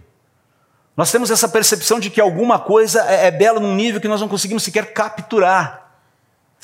Nós 0.96 1.12
temos 1.12 1.30
essa 1.30 1.48
percepção 1.48 2.00
de 2.00 2.10
que 2.10 2.20
alguma 2.20 2.58
coisa 2.58 3.04
é, 3.08 3.26
é 3.26 3.30
bela 3.30 3.60
num 3.60 3.76
nível 3.76 4.00
que 4.00 4.08
nós 4.08 4.20
não 4.20 4.26
conseguimos 4.26 4.64
sequer 4.64 4.92
capturar. 4.92 5.92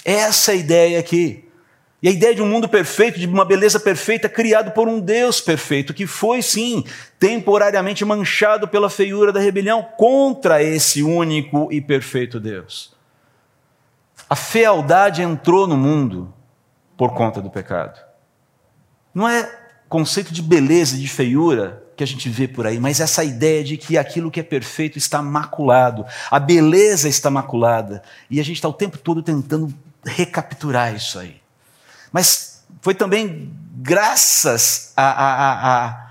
Essa 0.05 0.51
é 0.51 0.55
a 0.55 0.59
ideia 0.59 0.99
aqui. 0.99 1.44
E 2.05 2.09
a 2.09 2.11
ideia 2.11 2.35
de 2.35 2.43
um 2.43 2.47
mundo 2.47 2.69
perfeito, 2.69 3.19
de 3.19 3.27
uma 3.27 3.47
beleza 3.47 3.81
perfeita, 3.81 4.29
criado 4.29 4.73
por 4.73 4.87
um 4.87 5.01
Deus 5.01 5.41
perfeito, 5.41 5.95
que 5.95 6.07
foi, 6.07 6.43
sim, 6.43 6.85
temporariamente 7.19 8.05
manchado 8.05 8.69
pela 8.69 8.91
feiura 8.91 9.33
da 9.33 9.41
rebelião 9.41 9.83
contra 9.97 10.63
esse 10.63 11.03
único 11.03 11.73
e 11.73 11.81
perfeito 11.81 12.39
Deus. 12.39 12.95
A 14.29 14.37
fealdade 14.37 15.23
entrou 15.23 15.67
no 15.67 15.79
mundo 15.79 16.31
por 16.95 17.15
conta 17.15 17.41
do 17.41 17.49
pecado. 17.49 17.99
Não 19.15 19.27
é 19.27 19.51
conceito 19.89 20.31
de 20.31 20.43
beleza, 20.43 20.99
de 20.99 21.09
feiura 21.09 21.83
que 21.97 22.05
a 22.05 22.07
gente 22.07 22.29
vê 22.29 22.47
por 22.47 22.67
aí, 22.67 22.79
mas 22.79 23.01
essa 23.01 23.25
ideia 23.25 23.65
de 23.65 23.79
que 23.79 23.97
aquilo 23.97 24.31
que 24.31 24.41
é 24.41 24.43
perfeito 24.43 24.99
está 24.99 25.23
maculado, 25.23 26.05
a 26.31 26.39
beleza 26.39 27.09
está 27.09 27.31
maculada, 27.31 28.03
e 28.31 28.41
a 28.41 28.45
gente 28.45 28.57
está 28.57 28.69
o 28.69 28.75
tempo 28.75 28.99
todo 28.99 29.23
tentando 29.23 29.73
recapturar 30.05 30.95
isso 30.95 31.19
aí. 31.19 31.44
Mas 32.15 32.65
foi 32.81 32.95
também 32.95 33.53
graças 33.77 34.93
a 34.97 36.07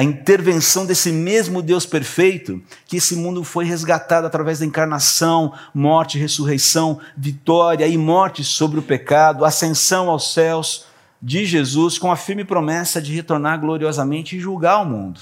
intervenção 0.00 0.86
desse 0.86 1.12
mesmo 1.12 1.60
Deus 1.60 1.84
perfeito, 1.84 2.62
que 2.86 2.96
esse 2.96 3.14
mundo 3.14 3.44
foi 3.44 3.66
resgatado 3.66 4.26
através 4.26 4.60
da 4.60 4.64
encarnação, 4.64 5.52
morte, 5.74 6.18
ressurreição, 6.18 6.98
vitória 7.14 7.86
e 7.86 7.98
morte 7.98 8.42
sobre 8.42 8.78
o 8.78 8.82
pecado, 8.82 9.44
ascensão 9.44 10.08
aos 10.08 10.32
céus 10.32 10.86
de 11.20 11.44
Jesus, 11.44 11.98
com 11.98 12.10
a 12.10 12.16
firme 12.16 12.42
promessa 12.42 13.02
de 13.02 13.12
retornar 13.12 13.60
gloriosamente 13.60 14.38
e 14.38 14.40
julgar 14.40 14.80
o 14.80 14.86
mundo. 14.86 15.20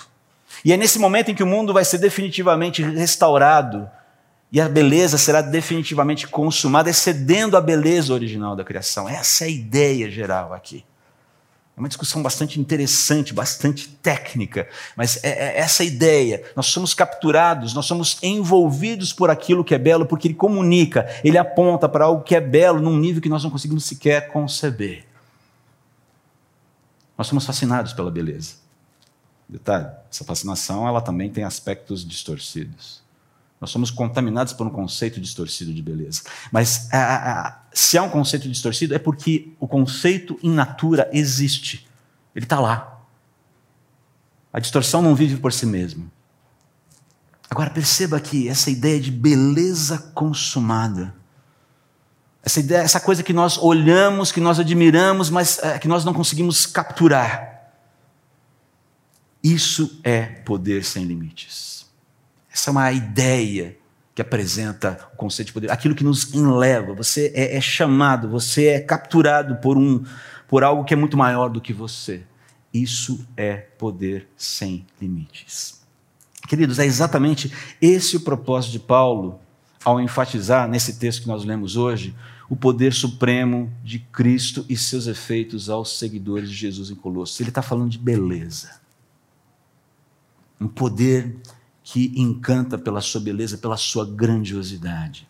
E 0.65 0.73
é 0.73 0.77
nesse 0.77 1.01
momento 1.01 1.33
em 1.33 1.35
que 1.35 1.43
o 1.43 1.47
mundo 1.47 1.73
vai 1.73 1.85
ser 1.85 1.99
definitivamente 1.99 2.85
restaurado 2.85 3.91
e 4.55 4.61
a 4.61 4.69
beleza 4.69 5.19
será 5.19 5.43
definitivamente 5.43 6.29
consumada, 6.29 6.89
excedendo 6.89 7.57
a 7.57 7.61
beleza 7.61 8.15
original 8.15 8.55
da 8.55 8.63
criação. 8.63 9.09
Essa 9.09 9.43
é 9.43 9.47
a 9.49 9.51
ideia 9.51 10.09
geral 10.09 10.55
aqui. 10.55 10.85
É 11.77 11.81
uma 11.81 11.89
discussão 11.89 12.23
bastante 12.23 12.61
interessante, 12.61 13.35
bastante 13.35 13.89
técnica, 13.89 14.69
mas 14.97 15.19
é, 15.25 15.31
é 15.31 15.59
essa 15.59 15.83
ideia. 15.83 16.41
Nós 16.55 16.67
somos 16.67 16.95
capturados, 16.95 17.75
nós 17.75 17.85
somos 17.85 18.17
envolvidos 18.23 19.13
por 19.13 19.29
aquilo 19.29 19.65
que 19.65 19.75
é 19.75 19.79
belo, 19.79 20.07
porque 20.07 20.29
ele 20.29 20.35
comunica, 20.35 21.05
ele 21.25 21.37
aponta 21.37 21.89
para 21.89 22.05
algo 22.05 22.23
que 22.23 22.37
é 22.37 22.41
belo 22.41 22.81
num 22.81 22.97
nível 22.97 23.21
que 23.21 23.29
nós 23.29 23.43
não 23.43 23.51
conseguimos 23.51 23.85
sequer 23.85 24.29
conceber. 24.29 25.05
Nós 27.19 27.27
somos 27.27 27.45
fascinados 27.45 27.93
pela 27.93 28.09
beleza. 28.09 28.55
Detalhe: 29.49 29.89
essa 30.09 30.23
fascinação 30.23 30.87
ela 30.87 31.01
também 31.01 31.29
tem 31.29 31.43
aspectos 31.43 32.07
distorcidos. 32.07 33.04
Nós 33.61 33.71
somos 33.71 33.91
contaminados 33.91 34.53
por 34.53 34.67
um 34.67 34.71
conceito 34.71 35.21
distorcido 35.21 35.73
de 35.73 35.83
beleza. 35.83 36.23
Mas 36.53 36.93
a, 36.93 37.49
a, 37.49 37.61
se 37.73 37.97
há 37.97 38.03
um 38.03 38.11
conceito 38.11 38.49
distorcido, 38.49 38.95
é 38.95 38.99
porque 38.99 39.53
o 39.59 39.67
conceito 39.67 40.39
in 40.43 40.53
natura 40.53 41.09
existe. 41.13 41.89
Ele 42.35 42.45
está 42.45 42.61
lá. 42.61 43.01
A 44.53 44.61
distorção 44.61 45.01
não 45.01 45.15
vive 45.15 45.37
por 45.37 45.53
si 45.53 45.67
mesmo. 45.67 46.11
Agora 47.51 47.71
perceba 47.71 48.21
que 48.21 48.49
essa 48.49 48.71
ideia 48.71 49.01
de 49.01 49.11
beleza 49.11 49.99
consumada, 50.15 51.15
essa 52.43 52.61
ideia, 52.61 52.83
essa 52.83 53.01
coisa 53.01 53.23
que 53.23 53.33
nós 53.33 53.57
olhamos, 53.57 54.31
que 54.31 54.41
nós 54.41 54.59
admiramos, 54.59 55.31
mas 55.31 55.59
é, 55.59 55.79
que 55.79 55.89
nós 55.89 56.05
não 56.05 56.13
conseguimos 56.13 56.67
capturar. 56.67 57.73
Isso 59.43 60.01
é 60.03 60.23
poder 60.23 60.85
sem 60.85 61.05
limites. 61.05 61.84
Essa 62.55 62.71
é 62.71 62.73
uma 62.73 62.93
ideia 62.93 63.77
que 64.15 64.23
apresenta 64.23 65.09
o 65.13 65.17
conceito 65.17 65.49
de 65.49 65.53
poder, 65.53 65.73
aquilo 65.73 65.95
que 65.95 66.05
nos 66.05 66.33
enleva. 66.33 66.95
Você 66.95 67.33
é, 67.35 67.57
é 67.57 67.61
chamado, 67.61 68.29
você 68.29 68.67
é 68.67 68.81
capturado 68.81 69.57
por 69.57 69.77
um, 69.77 70.05
por 70.47 70.63
algo 70.63 70.85
que 70.85 70.95
é 70.95 70.97
muito 70.97 71.17
maior 71.17 71.49
do 71.49 71.61
que 71.61 71.73
você. 71.73 72.23
Isso 72.73 73.27
é 73.37 73.55
poder 73.57 74.29
sem 74.37 74.87
limites. 75.01 75.83
Queridos, 76.47 76.79
é 76.79 76.87
exatamente 76.87 77.53
esse 77.83 78.17
o 78.17 78.21
propósito 78.21 78.71
de 78.71 78.79
Paulo 78.79 79.41
ao 79.85 80.01
enfatizar 80.01 80.69
nesse 80.69 80.97
texto 80.97 81.23
que 81.23 81.29
nós 81.29 81.45
lemos 81.45 81.77
hoje 81.77 82.15
o 82.49 82.55
poder 82.55 82.93
supremo 82.93 83.73
de 83.83 83.99
Cristo 83.99 84.65
e 84.69 84.77
seus 84.77 85.09
efeitos 85.09 85.69
aos 85.69 85.99
seguidores 85.99 86.49
de 86.49 86.55
Jesus 86.55 86.89
em 86.89 86.95
Colossos. 86.95 87.41
Ele 87.41 87.49
está 87.49 87.63
falando 87.63 87.91
de 87.91 87.99
beleza. 87.99 88.81
Um 90.61 90.69
poder 90.69 91.37
que 91.85 92.13
encanta 92.17 92.79
pela 92.79 93.03
sua 93.03 93.21
beleza, 93.21 93.59
pela 93.59 93.77
sua 93.77 94.07
grandiosidade. 94.07 95.29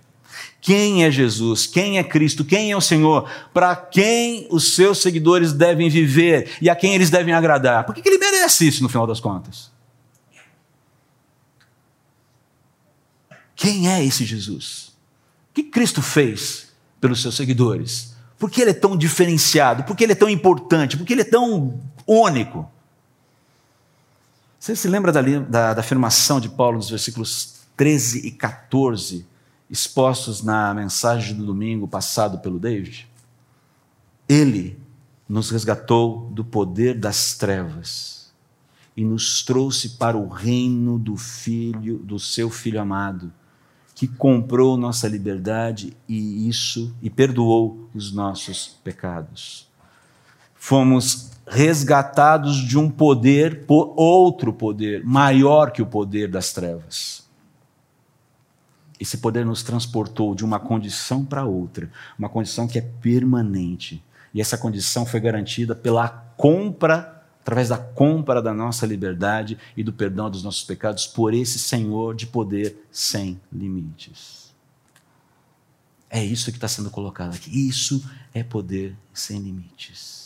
Quem 0.60 1.04
é 1.04 1.10
Jesus? 1.10 1.66
Quem 1.66 1.98
é 1.98 2.04
Cristo? 2.04 2.44
Quem 2.44 2.70
é 2.70 2.76
o 2.76 2.80
Senhor? 2.80 3.28
Para 3.52 3.74
quem 3.74 4.46
os 4.50 4.74
seus 4.74 4.98
seguidores 4.98 5.52
devem 5.52 5.90
viver 5.90 6.56
e 6.62 6.70
a 6.70 6.76
quem 6.76 6.94
eles 6.94 7.10
devem 7.10 7.34
agradar? 7.34 7.84
Por 7.84 7.94
que 7.94 8.08
ele 8.08 8.18
merece 8.18 8.66
isso 8.66 8.82
no 8.82 8.88
final 8.88 9.06
das 9.06 9.20
contas? 9.20 9.70
Quem 13.56 13.90
é 13.90 14.04
esse 14.04 14.24
Jesus? 14.24 14.92
O 15.50 15.54
que 15.54 15.64
Cristo 15.64 16.00
fez 16.00 16.72
pelos 17.00 17.20
seus 17.20 17.34
seguidores? 17.34 18.14
Por 18.38 18.50
que 18.50 18.60
ele 18.60 18.70
é 18.70 18.74
tão 18.74 18.96
diferenciado? 18.96 19.84
Por 19.84 19.96
que 19.96 20.04
ele 20.04 20.12
é 20.12 20.16
tão 20.16 20.28
importante? 20.28 20.96
Por 20.96 21.04
que 21.04 21.12
ele 21.12 21.22
é 21.22 21.24
tão 21.24 21.80
único? 22.06 22.70
Você 24.64 24.74
se 24.74 24.88
lembra 24.88 25.12
da, 25.12 25.20
da, 25.20 25.74
da 25.74 25.80
afirmação 25.80 26.40
de 26.40 26.48
Paulo 26.48 26.78
nos 26.78 26.88
versículos 26.88 27.66
13 27.76 28.26
e 28.26 28.30
14, 28.30 29.26
expostos 29.68 30.42
na 30.42 30.72
mensagem 30.72 31.36
do 31.36 31.44
domingo 31.44 31.86
passado 31.86 32.38
pelo 32.38 32.58
David? 32.58 33.06
Ele 34.26 34.80
nos 35.28 35.50
resgatou 35.50 36.30
do 36.32 36.42
poder 36.42 36.98
das 36.98 37.34
trevas 37.34 38.32
e 38.96 39.04
nos 39.04 39.42
trouxe 39.42 39.98
para 39.98 40.16
o 40.16 40.28
reino 40.28 40.98
do 40.98 41.14
filho, 41.14 41.98
do 41.98 42.18
seu 42.18 42.48
filho 42.48 42.80
amado, 42.80 43.30
que 43.94 44.08
comprou 44.08 44.78
nossa 44.78 45.06
liberdade 45.06 45.94
e 46.08 46.48
isso 46.48 46.96
e 47.02 47.10
perdoou 47.10 47.90
os 47.94 48.12
nossos 48.12 48.78
pecados 48.82 49.68
fomos 50.64 51.30
resgatados 51.46 52.56
de 52.56 52.78
um 52.78 52.90
poder 52.90 53.66
por 53.66 53.92
outro 53.98 54.50
poder, 54.50 55.04
maior 55.04 55.70
que 55.70 55.82
o 55.82 55.86
poder 55.86 56.30
das 56.30 56.54
trevas. 56.54 57.28
Esse 58.98 59.18
poder 59.18 59.44
nos 59.44 59.62
transportou 59.62 60.34
de 60.34 60.42
uma 60.42 60.58
condição 60.58 61.22
para 61.22 61.44
outra, 61.44 61.90
uma 62.18 62.30
condição 62.30 62.66
que 62.66 62.78
é 62.78 62.80
permanente. 62.80 64.02
E 64.32 64.40
essa 64.40 64.56
condição 64.56 65.04
foi 65.04 65.20
garantida 65.20 65.74
pela 65.74 66.08
compra, 66.34 67.22
através 67.42 67.68
da 67.68 67.76
compra 67.76 68.40
da 68.40 68.54
nossa 68.54 68.86
liberdade 68.86 69.58
e 69.76 69.84
do 69.84 69.92
perdão 69.92 70.30
dos 70.30 70.42
nossos 70.42 70.64
pecados 70.64 71.06
por 71.06 71.34
esse 71.34 71.58
Senhor 71.58 72.14
de 72.14 72.26
poder 72.26 72.86
sem 72.90 73.38
limites. 73.52 74.54
É 76.08 76.24
isso 76.24 76.50
que 76.50 76.56
está 76.56 76.68
sendo 76.68 76.90
colocado 76.90 77.34
aqui. 77.34 77.68
Isso 77.68 78.02
é 78.32 78.42
poder 78.42 78.96
sem 79.12 79.38
limites. 79.40 80.23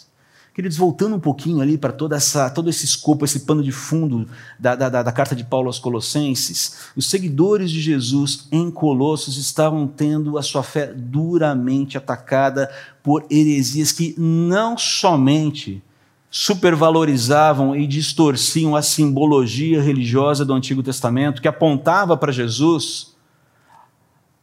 Queridos, 0.58 0.76
voltando 0.76 1.14
um 1.14 1.20
pouquinho 1.20 1.60
ali 1.60 1.78
para 1.78 1.92
toda 1.92 2.16
essa, 2.16 2.50
todo 2.50 2.68
esse 2.68 2.84
escopo, 2.84 3.24
esse 3.24 3.46
pano 3.46 3.62
de 3.62 3.70
fundo 3.70 4.28
da, 4.58 4.74
da, 4.74 4.88
da, 5.04 5.12
carta 5.12 5.36
de 5.36 5.44
Paulo 5.44 5.68
aos 5.68 5.78
Colossenses, 5.78 6.90
os 6.96 7.08
seguidores 7.08 7.70
de 7.70 7.80
Jesus 7.80 8.48
em 8.50 8.68
Colossos 8.68 9.36
estavam 9.36 9.86
tendo 9.86 10.36
a 10.36 10.42
sua 10.42 10.64
fé 10.64 10.92
duramente 10.92 11.96
atacada 11.96 12.68
por 13.04 13.24
heresias 13.30 13.92
que 13.92 14.16
não 14.18 14.76
somente 14.76 15.80
supervalorizavam 16.28 17.76
e 17.76 17.86
distorciam 17.86 18.74
a 18.74 18.82
simbologia 18.82 19.80
religiosa 19.80 20.44
do 20.44 20.54
Antigo 20.54 20.82
Testamento, 20.82 21.40
que 21.40 21.46
apontava 21.46 22.16
para 22.16 22.32
Jesus, 22.32 23.14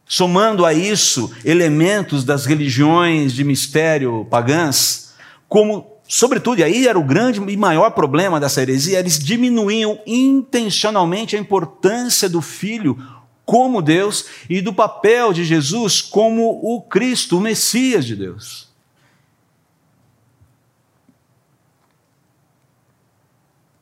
somando 0.06 0.64
a 0.64 0.72
isso 0.72 1.30
elementos 1.44 2.24
das 2.24 2.46
religiões 2.46 3.34
de 3.34 3.44
mistério 3.44 4.26
pagãs, 4.30 5.14
como 5.46 5.94
sobretudo, 6.08 6.60
e 6.60 6.64
aí 6.64 6.86
era 6.86 6.98
o 6.98 7.04
grande 7.04 7.40
e 7.40 7.56
maior 7.56 7.90
problema 7.90 8.38
dessa 8.38 8.62
heresia, 8.62 8.98
eles 8.98 9.18
diminuíam 9.18 9.98
intencionalmente 10.06 11.36
a 11.36 11.38
importância 11.38 12.28
do 12.28 12.40
Filho 12.40 12.96
como 13.44 13.80
Deus 13.80 14.26
e 14.50 14.60
do 14.60 14.72
papel 14.72 15.32
de 15.32 15.44
Jesus 15.44 16.00
como 16.00 16.60
o 16.62 16.82
Cristo, 16.82 17.38
o 17.38 17.40
Messias 17.40 18.04
de 18.04 18.16
Deus. 18.16 18.66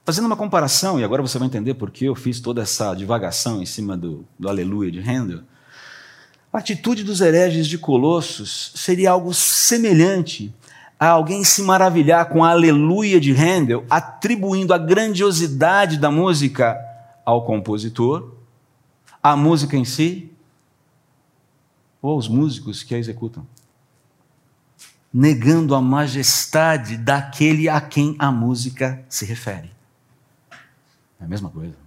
Fazendo 0.04 0.26
uma 0.26 0.37
comparação, 0.37 1.00
e 1.00 1.04
agora 1.04 1.23
você 1.23 1.38
vai 1.38 1.49
entender 1.49 1.73
por 1.75 1.90
que 1.90 2.04
eu 2.04 2.14
fiz 2.14 2.38
toda 2.38 2.61
essa 2.61 2.95
divagação 2.95 3.62
em 3.62 3.66
cima 3.66 3.97
do, 3.97 4.26
do 4.38 4.50
Aleluia 4.50 4.93
de 4.93 5.00
Handel. 5.00 5.40
A 6.52 6.59
atitude 6.59 7.02
dos 7.02 7.23
hereges 7.23 7.66
de 7.66 7.78
Colossos 7.78 8.73
seria 8.75 9.12
algo 9.12 9.33
semelhante 9.33 10.54
a 11.04 11.12
alguém 11.12 11.44
se 11.44 11.62
maravilhar 11.62 12.28
com 12.28 12.42
a 12.42 12.50
aleluia 12.50 13.20
de 13.20 13.32
Handel, 13.32 13.84
atribuindo 13.90 14.73
a 14.73 14.78
grandiosidade 14.78 15.99
da 15.99 16.11
música 16.11 16.78
ao 17.25 17.44
compositor, 17.44 18.34
à 19.23 19.37
música 19.37 19.76
em 19.76 19.84
si, 19.84 20.30
ou 22.00 22.12
aos 22.12 22.28
músicos 22.28 22.82
que 22.82 22.94
a 22.94 22.99
executam, 22.99 23.46
negando 25.12 25.75
a 25.75 25.80
majestade 25.80 26.96
daquele 26.96 27.68
a 27.68 27.80
quem 27.80 28.16
a 28.18 28.30
música 28.32 29.04
se 29.08 29.25
refere. 29.25 29.70
É 31.20 31.25
a 31.25 31.28
mesma 31.28 31.50
coisa. 31.50 31.84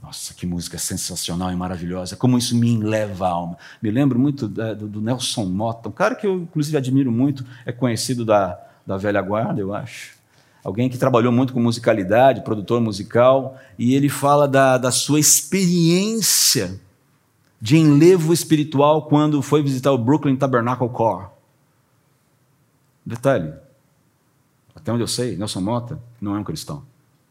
Nossa, 0.00 0.32
que 0.32 0.46
música 0.46 0.78
sensacional 0.78 1.50
e 1.50 1.56
maravilhosa. 1.56 2.16
Como 2.16 2.38
isso 2.38 2.56
me 2.56 2.70
enleva 2.70 3.26
a 3.26 3.30
alma. 3.30 3.58
Me 3.82 3.90
lembro 3.90 4.18
muito 4.18 4.46
do, 4.46 4.88
do 4.88 5.00
Nelson 5.00 5.44
Mota, 5.46 5.88
um 5.88 5.92
cara 5.92 6.14
que 6.14 6.26
eu, 6.26 6.42
inclusive, 6.42 6.76
admiro 6.76 7.10
muito, 7.10 7.44
é 7.66 7.72
conhecido 7.72 8.24
da, 8.24 8.58
da 8.86 8.96
velha 8.96 9.20
guarda, 9.20 9.60
eu 9.60 9.74
acho. 9.74 10.16
Alguém 10.62 10.88
que 10.88 10.98
trabalhou 10.98 11.32
muito 11.32 11.52
com 11.52 11.60
musicalidade, 11.60 12.42
produtor 12.42 12.80
musical, 12.80 13.58
e 13.78 13.94
ele 13.94 14.08
fala 14.08 14.46
da, 14.46 14.78
da 14.78 14.90
sua 14.90 15.18
experiência 15.18 16.80
de 17.60 17.76
enlevo 17.76 18.32
espiritual 18.32 19.06
quando 19.08 19.42
foi 19.42 19.62
visitar 19.62 19.92
o 19.92 19.98
Brooklyn 19.98 20.36
Tabernacle 20.36 20.88
Core. 20.88 21.26
Detalhe, 23.04 23.52
até 24.74 24.92
onde 24.92 25.02
eu 25.02 25.08
sei, 25.08 25.36
Nelson 25.36 25.60
Mota 25.60 25.98
não 26.20 26.36
é 26.36 26.38
um 26.38 26.44
cristão. 26.44 26.84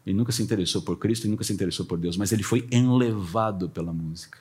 Ele 0.07 0.15
nunca 0.15 0.31
se 0.31 0.41
interessou 0.41 0.81
por 0.81 0.97
Cristo 0.97 1.27
e 1.27 1.29
nunca 1.29 1.43
se 1.43 1.51
interessou 1.51 1.85
por 1.85 1.97
Deus, 1.97 2.15
mas 2.15 2.31
ele 2.31 2.41
foi 2.41 2.65
enlevado 2.71 3.67
pela 3.67 3.91
música. 3.91 4.39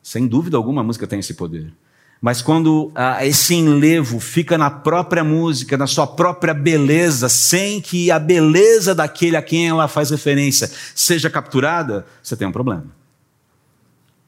Sem 0.00 0.24
dúvida 0.28 0.56
alguma, 0.56 0.82
a 0.82 0.84
música 0.84 1.04
tem 1.04 1.18
esse 1.18 1.34
poder. 1.34 1.74
Mas 2.20 2.40
quando 2.40 2.92
ah, 2.94 3.26
esse 3.26 3.56
enlevo 3.56 4.20
fica 4.20 4.56
na 4.56 4.70
própria 4.70 5.24
música, 5.24 5.76
na 5.76 5.88
sua 5.88 6.06
própria 6.06 6.54
beleza, 6.54 7.28
sem 7.28 7.80
que 7.80 8.08
a 8.12 8.20
beleza 8.20 8.94
daquele 8.94 9.36
a 9.36 9.42
quem 9.42 9.68
ela 9.68 9.88
faz 9.88 10.10
referência 10.10 10.70
seja 10.94 11.28
capturada, 11.28 12.06
você 12.22 12.36
tem 12.36 12.46
um 12.46 12.52
problema. 12.52 12.86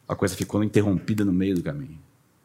A 0.08 0.16
coisa 0.16 0.34
ficou 0.34 0.64
interrompida 0.64 1.24
no 1.24 1.32
meio 1.32 1.54
do 1.54 1.62
caminho. 1.62 1.98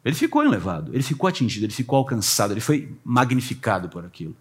Ele 0.04 0.14
ficou 0.14 0.44
enlevado, 0.44 0.94
ele 0.94 1.02
ficou 1.02 1.26
atingido, 1.26 1.66
ele 1.66 1.72
ficou 1.72 1.98
alcançado, 1.98 2.52
ele 2.52 2.60
foi 2.60 2.94
magnificado 3.04 3.88
por 3.88 4.04
aquilo. 4.04 4.36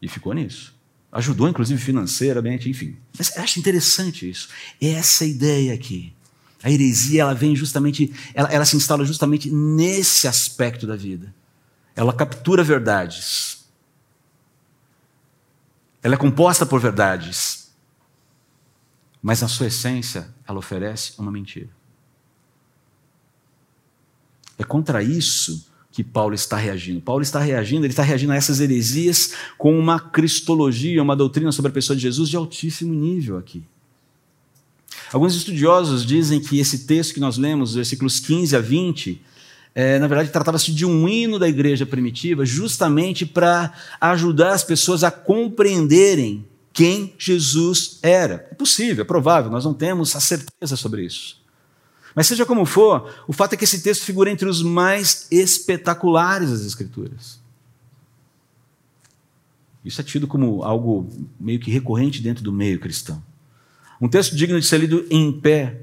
E 0.00 0.08
ficou 0.08 0.32
nisso. 0.32 0.75
Ajudou, 1.16 1.48
inclusive, 1.48 1.80
financeiramente, 1.80 2.68
enfim. 2.68 2.94
Mas 3.16 3.34
eu 3.34 3.42
acho 3.42 3.58
interessante 3.58 4.28
isso. 4.28 4.50
Essa 4.78 5.24
ideia 5.24 5.72
aqui. 5.72 6.12
A 6.62 6.70
heresia, 6.70 7.22
ela 7.22 7.34
vem 7.34 7.56
justamente, 7.56 8.12
ela, 8.34 8.52
ela 8.52 8.66
se 8.66 8.76
instala 8.76 9.02
justamente 9.02 9.50
nesse 9.50 10.28
aspecto 10.28 10.86
da 10.86 10.94
vida. 10.94 11.34
Ela 11.94 12.12
captura 12.12 12.62
verdades. 12.62 13.64
Ela 16.02 16.16
é 16.16 16.18
composta 16.18 16.66
por 16.66 16.82
verdades. 16.82 17.72
Mas, 19.22 19.40
na 19.40 19.48
sua 19.48 19.68
essência, 19.68 20.28
ela 20.46 20.58
oferece 20.58 21.14
uma 21.16 21.32
mentira. 21.32 21.70
É 24.58 24.64
contra 24.64 25.02
isso 25.02 25.66
que 25.96 26.04
Paulo 26.04 26.34
está 26.34 26.58
reagindo. 26.58 27.00
Paulo 27.00 27.22
está 27.22 27.40
reagindo, 27.40 27.86
ele 27.86 27.92
está 27.92 28.02
reagindo 28.02 28.30
a 28.30 28.36
essas 28.36 28.60
heresias 28.60 29.32
com 29.56 29.78
uma 29.78 29.98
cristologia, 29.98 31.02
uma 31.02 31.16
doutrina 31.16 31.50
sobre 31.50 31.70
a 31.70 31.72
pessoa 31.72 31.96
de 31.96 32.02
Jesus 32.02 32.28
de 32.28 32.36
altíssimo 32.36 32.92
nível 32.92 33.38
aqui. 33.38 33.62
Alguns 35.10 35.34
estudiosos 35.34 36.04
dizem 36.04 36.38
que 36.38 36.60
esse 36.60 36.80
texto 36.80 37.14
que 37.14 37.20
nós 37.20 37.38
lemos, 37.38 37.76
versículos 37.76 38.20
15 38.20 38.54
a 38.54 38.60
20, 38.60 39.22
é, 39.74 39.98
na 39.98 40.06
verdade 40.06 40.28
tratava-se 40.28 40.70
de 40.70 40.84
um 40.84 41.08
hino 41.08 41.38
da 41.38 41.48
igreja 41.48 41.86
primitiva, 41.86 42.44
justamente 42.44 43.24
para 43.24 43.72
ajudar 43.98 44.52
as 44.52 44.62
pessoas 44.62 45.02
a 45.02 45.10
compreenderem 45.10 46.44
quem 46.74 47.14
Jesus 47.18 47.98
era. 48.02 48.46
É 48.50 48.54
possível, 48.54 49.00
é 49.00 49.06
provável, 49.06 49.50
nós 49.50 49.64
não 49.64 49.72
temos 49.72 50.14
a 50.14 50.20
certeza 50.20 50.76
sobre 50.76 51.06
isso. 51.06 51.45
Mas 52.16 52.26
seja 52.26 52.46
como 52.46 52.64
for, 52.64 53.14
o 53.28 53.32
fato 53.34 53.52
é 53.52 53.56
que 53.58 53.64
esse 53.64 53.82
texto 53.82 54.02
figura 54.02 54.30
entre 54.30 54.48
os 54.48 54.62
mais 54.62 55.28
espetaculares 55.30 56.48
das 56.48 56.62
Escrituras. 56.62 57.38
Isso 59.84 60.00
é 60.00 60.04
tido 60.04 60.26
como 60.26 60.64
algo 60.64 61.06
meio 61.38 61.60
que 61.60 61.70
recorrente 61.70 62.22
dentro 62.22 62.42
do 62.42 62.50
meio 62.50 62.80
cristão. 62.80 63.22
Um 64.00 64.08
texto 64.08 64.34
digno 64.34 64.58
de 64.58 64.66
ser 64.66 64.78
lido 64.78 65.06
em 65.10 65.30
pé, 65.30 65.82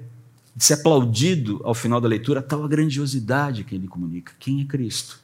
de 0.55 0.63
ser 0.65 0.73
aplaudido 0.73 1.61
ao 1.63 1.75
final 1.75 2.01
da 2.01 2.07
leitura, 2.07 2.41
tal 2.41 2.63
a 2.63 2.67
grandiosidade 2.67 3.63
que 3.63 3.75
ele 3.75 3.87
comunica. 3.87 4.33
Quem 4.39 4.59
é 4.59 4.65
Cristo? 4.65 5.19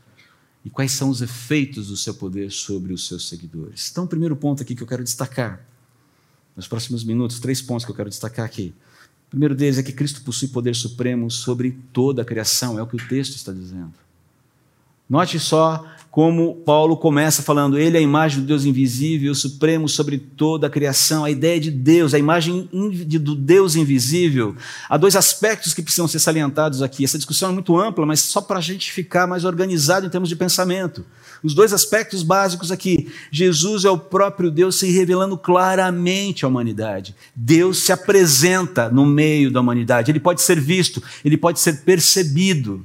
E 0.64 0.70
quais 0.70 0.92
são 0.92 1.10
os 1.10 1.24
efeitos 1.24 1.88
do 1.88 1.98
seu 1.98 2.14
poder 2.14 2.52
sobre 2.52 2.94
os 2.94 3.08
seus 3.08 3.28
seguidores? 3.28 3.90
Então, 3.92 4.04
o 4.04 4.08
primeiro 4.08 4.36
ponto 4.36 4.62
aqui 4.62 4.76
que 4.76 4.84
eu 4.84 4.88
quero 4.88 5.04
destacar, 5.04 5.66
nos 6.56 6.68
próximos 6.68 7.04
minutos, 7.04 7.40
três 7.40 7.64
pontos 7.64 7.84
que 7.84 7.92
eu 7.92 7.96
quero 7.96 8.10
destacar 8.10 8.46
aqui. 8.46 8.76
O 9.30 9.38
primeiro 9.38 9.54
deles 9.54 9.78
é 9.78 9.84
que 9.84 9.92
Cristo 9.92 10.24
possui 10.24 10.48
poder 10.48 10.76
supremo 10.76 11.30
sobre 11.30 11.78
toda 11.94 12.24
a 12.24 12.26
criação, 12.26 12.80
é 12.80 12.82
o 12.82 12.88
que 12.88 12.96
o 12.96 13.08
texto 13.08 13.36
está 13.36 13.54
dizendo. 13.54 13.94
Note 15.10 15.40
só 15.40 15.86
como 16.12 16.56
Paulo 16.66 16.98
começa 16.98 17.44
falando, 17.44 17.78
ele 17.78 17.96
é 17.96 18.00
a 18.00 18.04
imagem 18.04 18.42
do 18.42 18.48
Deus 18.48 18.66
invisível, 18.66 19.34
supremo 19.36 19.88
sobre 19.88 20.18
toda 20.18 20.66
a 20.66 20.70
criação, 20.70 21.24
a 21.24 21.30
ideia 21.30 21.60
de 21.60 21.70
Deus, 21.70 22.14
a 22.14 22.20
imagem 22.20 22.68
do 22.72 23.36
Deus 23.36 23.76
invisível. 23.76 24.56
Há 24.90 24.98
dois 24.98 25.16
aspectos 25.16 25.74
que 25.74 25.84
precisam 25.84 26.08
ser 26.08 26.18
salientados 26.18 26.82
aqui. 26.82 27.06
Essa 27.06 27.18
discussão 27.18 27.52
é 27.52 27.54
muito 27.54 27.78
ampla, 27.78 28.08
mas 28.08 28.22
só 28.22 28.42
para 28.42 28.58
a 28.58 28.62
gente 28.62 28.92
ficar 28.92 29.28
mais 29.28 29.46
organizado 29.46 30.06
em 30.06 30.10
termos 30.10 30.30
de 30.30 30.36
pensamento. 30.36 31.06
Os 31.44 31.54
dois 31.54 31.74
aspectos 31.74 32.24
básicos 32.24 32.72
aqui. 32.72 33.12
Jesus 33.32 33.86
é 33.86 33.90
o 33.90 33.98
próprio 33.98 34.50
Deus 34.50 34.80
se 34.80 34.90
revelando 34.90 35.38
claramente 35.38 36.44
à 36.44 36.48
humanidade. 36.48 37.16
Deus 37.36 37.84
se 37.84 37.92
apresenta 37.92 38.90
no 38.90 39.06
meio 39.06 39.52
da 39.52 39.62
humanidade. 39.62 40.12
Ele 40.12 40.20
pode 40.20 40.42
ser 40.42 40.60
visto, 40.60 41.02
ele 41.24 41.38
pode 41.38 41.60
ser 41.60 41.82
percebido. 41.82 42.84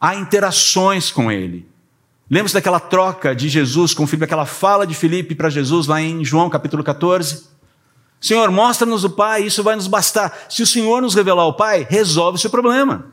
Há 0.00 0.14
interações 0.14 1.10
com 1.10 1.30
ele. 1.30 1.68
Lembra-se 2.28 2.54
daquela 2.54 2.80
troca 2.80 3.34
de 3.34 3.48
Jesus 3.48 3.94
com 3.94 4.06
Filipe, 4.06 4.24
aquela 4.24 4.46
fala 4.46 4.86
de 4.86 4.94
Filipe 4.94 5.34
para 5.34 5.48
Jesus 5.48 5.86
lá 5.86 6.00
em 6.00 6.24
João 6.24 6.50
capítulo 6.50 6.82
14? 6.82 7.44
Senhor, 8.20 8.50
mostra-nos 8.50 9.04
o 9.04 9.10
Pai, 9.10 9.44
isso 9.44 9.62
vai 9.62 9.76
nos 9.76 9.86
bastar. 9.86 10.46
Se 10.50 10.62
o 10.62 10.66
Senhor 10.66 11.00
nos 11.00 11.14
revelar 11.14 11.46
o 11.46 11.54
Pai, 11.54 11.86
resolve 11.88 12.36
o 12.36 12.40
seu 12.40 12.50
problema. 12.50 13.12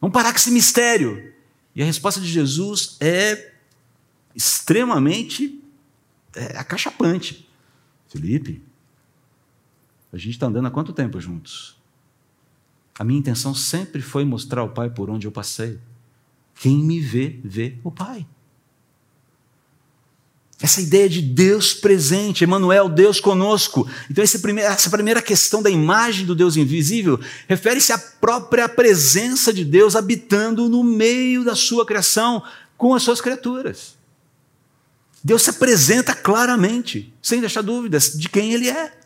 Vamos 0.00 0.12
parar 0.12 0.32
com 0.32 0.38
esse 0.38 0.50
mistério. 0.50 1.32
E 1.74 1.82
a 1.82 1.84
resposta 1.84 2.20
de 2.20 2.26
Jesus 2.26 2.96
é 3.00 3.52
extremamente 4.34 5.62
é, 6.34 6.58
acachapante. 6.58 7.48
Felipe, 8.08 8.62
a 10.12 10.18
gente 10.18 10.32
está 10.32 10.46
andando 10.46 10.66
há 10.66 10.70
quanto 10.70 10.92
tempo 10.92 11.20
juntos? 11.20 11.76
A 12.98 13.04
minha 13.04 13.18
intenção 13.18 13.54
sempre 13.54 14.00
foi 14.00 14.24
mostrar 14.24 14.62
ao 14.62 14.70
Pai 14.70 14.88
por 14.88 15.10
onde 15.10 15.26
eu 15.26 15.32
passei. 15.32 15.78
Quem 16.54 16.78
me 16.78 17.00
vê, 17.00 17.38
vê 17.44 17.76
o 17.84 17.90
Pai. 17.90 18.26
Essa 20.58 20.80
ideia 20.80 21.06
de 21.06 21.20
Deus 21.20 21.74
presente, 21.74 22.42
Emmanuel, 22.42 22.88
Deus 22.88 23.20
conosco. 23.20 23.86
Então, 24.10 24.24
essa 24.24 24.88
primeira 24.88 25.20
questão 25.20 25.62
da 25.62 25.68
imagem 25.68 26.24
do 26.24 26.34
Deus 26.34 26.56
invisível 26.56 27.20
refere-se 27.46 27.92
à 27.92 27.98
própria 27.98 28.66
presença 28.66 29.52
de 29.52 29.66
Deus 29.66 29.94
habitando 29.94 30.66
no 30.66 30.82
meio 30.82 31.44
da 31.44 31.54
sua 31.54 31.84
criação 31.84 32.42
com 32.78 32.94
as 32.94 33.02
suas 33.02 33.20
criaturas. 33.20 33.96
Deus 35.22 35.42
se 35.42 35.50
apresenta 35.50 36.14
claramente, 36.14 37.12
sem 37.20 37.40
deixar 37.40 37.60
dúvidas 37.60 38.12
de 38.16 38.28
quem 38.28 38.54
Ele 38.54 38.70
é. 38.70 38.98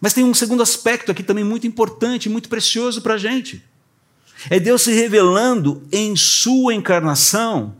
Mas 0.00 0.12
tem 0.12 0.24
um 0.24 0.34
segundo 0.34 0.62
aspecto 0.62 1.10
aqui 1.10 1.22
também 1.22 1.44
muito 1.44 1.66
importante, 1.66 2.28
muito 2.28 2.48
precioso 2.48 3.02
para 3.02 3.14
a 3.14 3.18
gente. 3.18 3.64
É 4.50 4.60
Deus 4.60 4.82
se 4.82 4.92
revelando 4.92 5.82
em 5.90 6.16
Sua 6.16 6.74
encarnação 6.74 7.76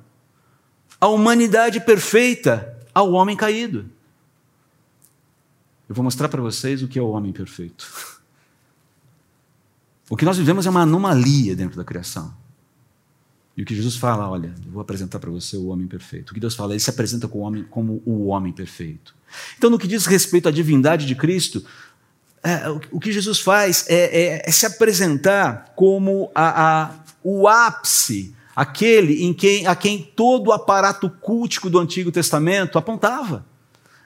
a 1.01 1.09
humanidade 1.09 1.81
perfeita 1.81 2.77
ao 2.95 3.13
homem 3.13 3.37
caído. 3.37 3.91
Eu 5.89 5.95
vou 5.95 6.03
mostrar 6.03 6.29
para 6.29 6.41
vocês 6.41 6.83
o 6.83 6.89
que 6.89 6.99
é 6.99 7.03
o 7.03 7.11
homem 7.11 7.33
perfeito. 7.33 7.87
O 10.11 10.19
que 10.19 10.25
nós 10.27 10.37
vivemos 10.37 10.67
é 10.67 10.71
uma 10.71 10.83
anomalia 10.83 11.57
dentro 11.57 11.79
da 11.79 11.85
criação. 11.85 12.37
E 13.57 13.63
o 13.63 13.65
que 13.65 13.75
Jesus 13.75 13.97
fala, 13.97 14.29
olha, 14.29 14.55
eu 14.65 14.71
vou 14.71 14.83
apresentar 14.83 15.19
para 15.19 15.31
você 15.31 15.57
o 15.57 15.69
homem 15.69 15.87
perfeito. 15.87 16.31
O 16.31 16.35
que 16.35 16.41
Deus 16.41 16.55
fala, 16.55 16.73
ele 16.73 16.81
se 16.81 16.91
apresenta 16.91 17.27
como 17.27 17.43
o 17.43 17.47
homem, 17.47 17.65
como 17.65 18.03
o 18.05 18.27
homem 18.27 18.53
perfeito. 18.53 19.15
Então, 19.57 19.71
no 19.71 19.79
que 19.79 19.87
diz 19.87 20.07
respeito 20.07 20.49
à 20.49 20.53
divindade 20.53 21.07
de 21.07 21.15
Cristo, 21.15 21.65
o, 22.93 23.01
que 23.01 23.11
Jesus 23.11 23.41
faz 23.41 23.87
é, 23.89 23.95
é, 23.95 24.43
é 24.45 24.53
se 24.53 24.67
apresentar 24.67 25.73
como 25.75 26.31
a, 26.35 26.83
a, 26.83 26.91
o 27.23 27.49
ápice 27.49 28.35
aquele 28.55 29.25
em 29.25 29.33
quem, 29.33 29.67
a 29.67 29.75
quem 29.75 29.99
todo 30.15 30.49
o 30.49 30.53
aparato 30.53 31.09
cultico 31.09 31.69
do 31.69 31.79
Antigo 31.79 32.13
Testamento 32.13 32.79
apontava. 32.79 33.45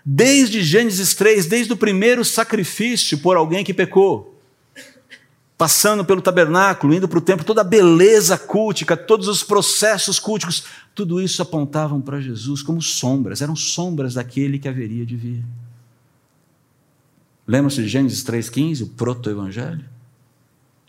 Desde 0.05 0.62
Gênesis 0.62 1.14
3, 1.14 1.46
desde 1.46 1.72
o 1.72 1.77
primeiro 1.77 2.24
sacrifício 2.24 3.18
por 3.18 3.37
alguém 3.37 3.64
que 3.64 3.74
pecou, 3.74 4.40
passando 5.59 6.05
pelo 6.05 6.22
tabernáculo, 6.22 6.94
indo 6.94 7.09
para 7.09 7.18
o 7.18 7.22
templo, 7.22 7.44
toda 7.44 7.61
a 7.61 7.64
beleza 7.64 8.38
cultica, 8.38 8.96
todos 8.96 9.27
os 9.29 9.42
processos 9.42 10.18
culticos, 10.18 10.64
tudo 10.94 11.20
isso 11.20 11.42
apontavam 11.42 12.01
para 12.01 12.20
Jesus 12.20 12.62
como 12.62 12.81
sombras, 12.81 13.42
eram 13.42 13.57
sombras 13.57 14.14
daquele 14.14 14.59
que 14.59 14.68
haveria 14.68 15.05
de 15.05 15.16
vir. 15.16 15.44
Lembra-se 17.48 17.82
de 17.82 17.88
Gênesis 17.88 18.22
3,15, 18.22 18.82
o 18.82 18.87
proto-evangelho? 18.88 19.84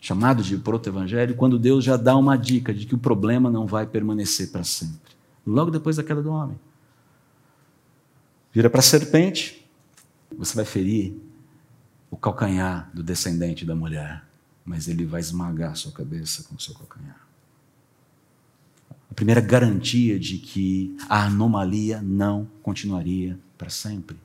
chamado 0.00 0.42
de 0.42 0.56
proto-evangelho, 0.56 1.34
quando 1.34 1.58
Deus 1.58 1.84
já 1.84 1.96
dá 1.96 2.16
uma 2.16 2.36
dica 2.36 2.72
de 2.72 2.86
que 2.86 2.94
o 2.94 2.98
problema 2.98 3.50
não 3.50 3.66
vai 3.66 3.86
permanecer 3.86 4.50
para 4.50 4.64
sempre. 4.64 5.12
Logo 5.46 5.70
depois 5.70 5.96
da 5.96 6.02
queda 6.02 6.22
do 6.22 6.30
homem. 6.30 6.58
Vira 8.52 8.70
para 8.70 8.80
a 8.80 8.82
serpente, 8.82 9.68
você 10.36 10.56
vai 10.56 10.64
ferir 10.64 11.14
o 12.10 12.16
calcanhar 12.16 12.90
do 12.94 13.02
descendente 13.02 13.64
da 13.64 13.76
mulher, 13.76 14.24
mas 14.64 14.88
ele 14.88 15.04
vai 15.04 15.20
esmagar 15.20 15.72
a 15.72 15.74
sua 15.74 15.92
cabeça 15.92 16.44
com 16.44 16.54
o 16.54 16.60
seu 16.60 16.74
calcanhar. 16.74 17.20
A 19.10 19.14
primeira 19.14 19.40
garantia 19.40 20.18
de 20.18 20.38
que 20.38 20.96
a 21.08 21.26
anomalia 21.26 22.00
não 22.00 22.48
continuaria 22.62 23.38
para 23.58 23.68
sempre. 23.68 24.16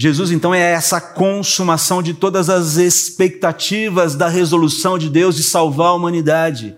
Jesus, 0.00 0.30
então, 0.30 0.54
é 0.54 0.60
essa 0.60 1.00
consumação 1.00 2.00
de 2.00 2.14
todas 2.14 2.48
as 2.48 2.76
expectativas 2.76 4.14
da 4.14 4.28
resolução 4.28 4.96
de 4.96 5.10
Deus 5.10 5.34
de 5.34 5.42
salvar 5.42 5.88
a 5.88 5.94
humanidade, 5.94 6.76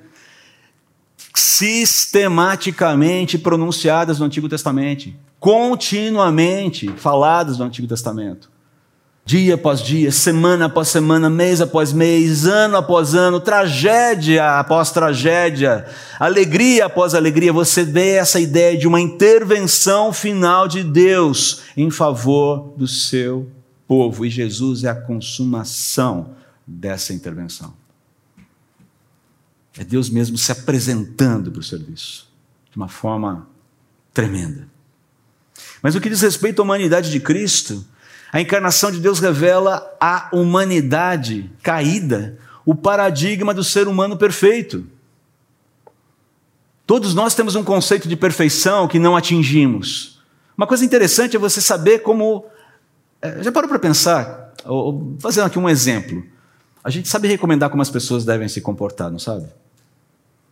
sistematicamente 1.35 3.37
pronunciadas 3.37 4.19
no 4.19 4.25
Antigo 4.25 4.49
Testamento, 4.49 5.13
continuamente 5.39 6.89
faladas 6.97 7.59
no 7.59 7.67
Antigo 7.67 7.87
Testamento 7.87 8.50
dia 9.31 9.55
após 9.55 9.81
dia, 9.81 10.11
semana 10.11 10.65
após 10.65 10.89
semana, 10.89 11.31
mês 11.31 11.61
após 11.61 11.93
mês, 11.93 12.47
ano 12.47 12.77
após 12.77 13.15
ano, 13.15 13.39
tragédia 13.39 14.59
após 14.59 14.91
tragédia, 14.91 15.87
alegria 16.19 16.87
após 16.87 17.15
alegria, 17.15 17.53
você 17.53 17.85
vê 17.85 18.15
essa 18.15 18.41
ideia 18.41 18.77
de 18.77 18.89
uma 18.89 19.01
intervenção 19.01 20.13
final 20.13 20.67
de 20.67 20.83
Deus 20.83 21.63
em 21.77 21.93
favor 21.93 22.75
do 22.77 22.89
seu 22.89 23.49
povo, 23.87 24.27
e 24.27 24.31
Jesus 24.31 24.83
é 24.83 24.89
a 24.89 24.97
consumação 24.97 26.35
dessa 26.67 27.15
intervenção. 27.15 27.73
É 29.79 29.85
Deus 29.85 30.11
mesmo 30.11 30.37
se 30.37 30.51
apresentando 30.51 31.53
para 31.53 31.61
o 31.61 31.63
serviço, 31.63 32.29
de 32.69 32.77
uma 32.77 32.89
forma 32.89 33.47
tremenda. 34.13 34.67
Mas 35.81 35.95
o 35.95 36.01
que 36.01 36.11
diz 36.11 36.21
respeito 36.21 36.61
à 36.61 36.65
humanidade 36.65 37.13
de 37.13 37.21
Cristo, 37.21 37.87
a 38.33 38.41
encarnação 38.41 38.91
de 38.91 39.01
Deus 39.01 39.19
revela 39.19 39.97
a 40.01 40.29
humanidade 40.33 41.51
caída, 41.63 42.39
o 42.65 42.75
paradigma 42.75 43.53
do 43.53 43.65
ser 43.65 43.89
humano 43.89 44.17
perfeito. 44.17 44.87
Todos 46.87 47.15
nós 47.15 47.35
temos 47.35 47.55
um 47.55 47.65
conceito 47.65 48.09
de 48.09 48.17
perfeição 48.17 48.87
que 48.87 48.99
não 48.99 49.17
atingimos. 49.17 50.21
Uma 50.57 50.67
coisa 50.67 50.85
interessante 50.85 51.37
é 51.37 51.39
você 51.39 51.61
saber 51.61 52.01
como. 52.01 52.45
É, 53.23 53.43
já 53.43 53.53
parou 53.53 53.69
para 53.69 53.79
pensar? 53.79 54.53
Vou 54.65 55.17
fazer 55.19 55.41
aqui 55.43 55.59
um 55.59 55.69
exemplo. 55.69 56.25
A 56.83 56.91
gente 56.91 57.09
sabe 57.09 57.29
recomendar 57.29 57.71
como 57.71 57.83
as 57.83 57.91
pessoas 57.91 58.25
devem 58.25 58.49
se 58.49 58.61
comportar, 58.61 59.11
não 59.11 59.19
sabe? 59.19 59.47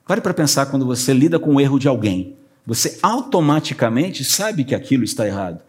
Pare 0.07 0.21
para 0.21 0.35
pensar 0.35 0.67
quando 0.67 0.87
você 0.87 1.13
lida 1.13 1.39
com 1.39 1.55
o 1.55 1.61
erro 1.61 1.79
de 1.79 1.89
alguém. 1.89 2.37
Você 2.67 2.99
automaticamente 3.03 4.25
sabe 4.25 4.65
que 4.65 4.75
aquilo 4.75 5.05
está 5.05 5.27
errado. 5.27 5.61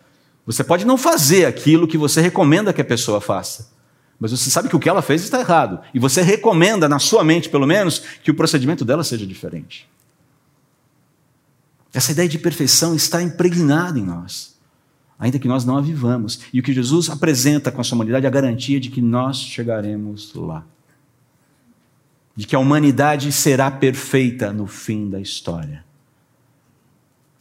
Você 0.50 0.64
pode 0.64 0.84
não 0.84 0.98
fazer 0.98 1.46
aquilo 1.46 1.88
que 1.88 1.96
você 1.96 2.22
recomenda 2.22 2.74
que 2.74 2.82
a 2.82 2.86
pessoa 2.86 3.22
faça, 3.22 3.70
mas 4.20 4.32
você 4.32 4.50
sabe 4.50 4.68
que 4.68 4.76
o 4.76 4.80
que 4.80 4.90
ela 4.90 5.04
fez 5.04 5.22
está 5.22 5.40
errado. 5.40 5.80
E 5.94 6.00
você 6.00 6.24
recomenda, 6.24 6.90
na 6.90 6.98
sua 6.98 7.24
mente 7.24 7.48
pelo 7.48 7.68
menos, 7.68 8.00
que 8.24 8.32
o 8.32 8.34
procedimento 8.34 8.84
dela 8.84 9.04
seja 9.04 9.28
diferente. 9.28 9.88
Essa 11.94 12.14
ideia 12.14 12.28
de 12.28 12.40
perfeição 12.40 12.96
está 12.96 13.22
impregnada 13.22 14.00
em 14.00 14.04
nós, 14.04 14.60
ainda 15.20 15.38
que 15.38 15.48
nós 15.48 15.66
não 15.66 15.78
a 15.78 15.82
vivamos. 15.82 16.40
E 16.52 16.60
o 16.60 16.64
que 16.64 16.74
Jesus 16.74 17.12
apresenta 17.12 17.72
com 17.72 17.80
a 17.80 17.84
sua 17.84 17.98
humanidade 17.98 18.26
é 18.26 18.28
a 18.28 18.32
garantia 18.32 18.80
de 18.80 18.90
que 18.90 19.04
nós 19.04 19.38
chegaremos 19.38 20.34
lá. 20.34 20.66
De 22.36 22.48
que 22.48 22.56
a 22.56 22.60
humanidade 22.60 23.32
será 23.32 23.70
perfeita 23.70 24.52
no 24.52 24.66
fim 24.66 25.12
da 25.12 25.22
história. 25.22 25.86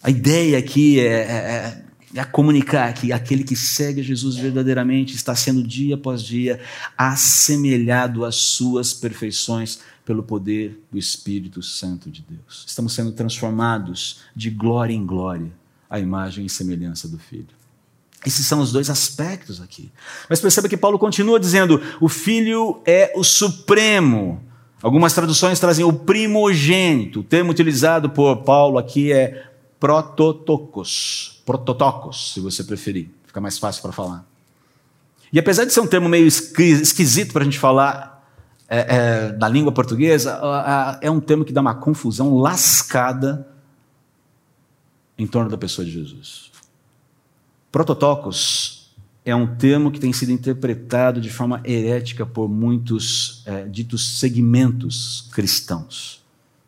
A 0.02 0.10
ideia 0.10 0.58
aqui 0.58 1.00
é, 1.00 1.04
é, 1.04 1.82
é 1.82 1.87
a 2.16 2.24
comunicar 2.24 2.92
que 2.94 3.12
aquele 3.12 3.44
que 3.44 3.54
segue 3.54 4.02
Jesus 4.02 4.36
verdadeiramente 4.36 5.14
está 5.14 5.34
sendo 5.34 5.62
dia 5.62 5.96
após 5.96 6.22
dia 6.22 6.60
assemelhado 6.96 8.24
às 8.24 8.36
suas 8.36 8.94
perfeições 8.94 9.80
pelo 10.04 10.22
poder 10.22 10.80
do 10.90 10.98
Espírito 10.98 11.62
Santo 11.62 12.10
de 12.10 12.24
Deus. 12.26 12.64
Estamos 12.66 12.94
sendo 12.94 13.12
transformados 13.12 14.20
de 14.34 14.48
glória 14.48 14.94
em 14.94 15.04
glória 15.04 15.52
à 15.90 16.00
imagem 16.00 16.46
e 16.46 16.50
semelhança 16.50 17.06
do 17.06 17.18
Filho. 17.18 17.58
Esses 18.26 18.46
são 18.46 18.60
os 18.60 18.72
dois 18.72 18.90
aspectos 18.90 19.60
aqui. 19.60 19.90
Mas 20.28 20.40
perceba 20.40 20.68
que 20.68 20.76
Paulo 20.76 20.98
continua 20.98 21.38
dizendo: 21.38 21.80
o 22.00 22.08
Filho 22.08 22.80
é 22.86 23.12
o 23.14 23.22
Supremo. 23.22 24.42
Algumas 24.82 25.12
traduções 25.12 25.60
trazem 25.60 25.84
o 25.84 25.92
primogênito. 25.92 27.20
O 27.20 27.24
termo 27.24 27.50
utilizado 27.50 28.10
por 28.10 28.36
Paulo 28.38 28.78
aqui 28.78 29.12
é 29.12 29.48
prototokos, 29.78 31.42
prototokos, 31.46 32.32
se 32.34 32.40
você 32.40 32.64
preferir, 32.64 33.10
fica 33.24 33.40
mais 33.40 33.58
fácil 33.58 33.82
para 33.82 33.92
falar. 33.92 34.26
E 35.32 35.38
apesar 35.38 35.64
de 35.64 35.72
ser 35.72 35.80
um 35.80 35.86
termo 35.86 36.08
meio 36.08 36.26
esquisito 36.26 37.32
para 37.32 37.42
a 37.42 37.44
gente 37.44 37.58
falar 37.58 38.26
é, 38.68 38.78
é, 38.78 39.32
na 39.32 39.48
língua 39.48 39.72
portuguesa, 39.72 40.40
é 41.00 41.10
um 41.10 41.20
termo 41.20 41.44
que 41.44 41.52
dá 41.52 41.60
uma 41.60 41.74
confusão 41.74 42.38
lascada 42.38 43.46
em 45.16 45.26
torno 45.26 45.50
da 45.50 45.58
pessoa 45.58 45.84
de 45.84 45.90
Jesus. 45.90 46.50
Prototokos 47.70 48.90
é 49.24 49.34
um 49.34 49.56
termo 49.56 49.90
que 49.90 50.00
tem 50.00 50.12
sido 50.12 50.32
interpretado 50.32 51.20
de 51.20 51.28
forma 51.28 51.60
herética 51.64 52.24
por 52.24 52.48
muitos 52.48 53.42
é, 53.44 53.64
ditos 53.64 54.18
segmentos 54.18 55.28
cristãos. 55.32 56.24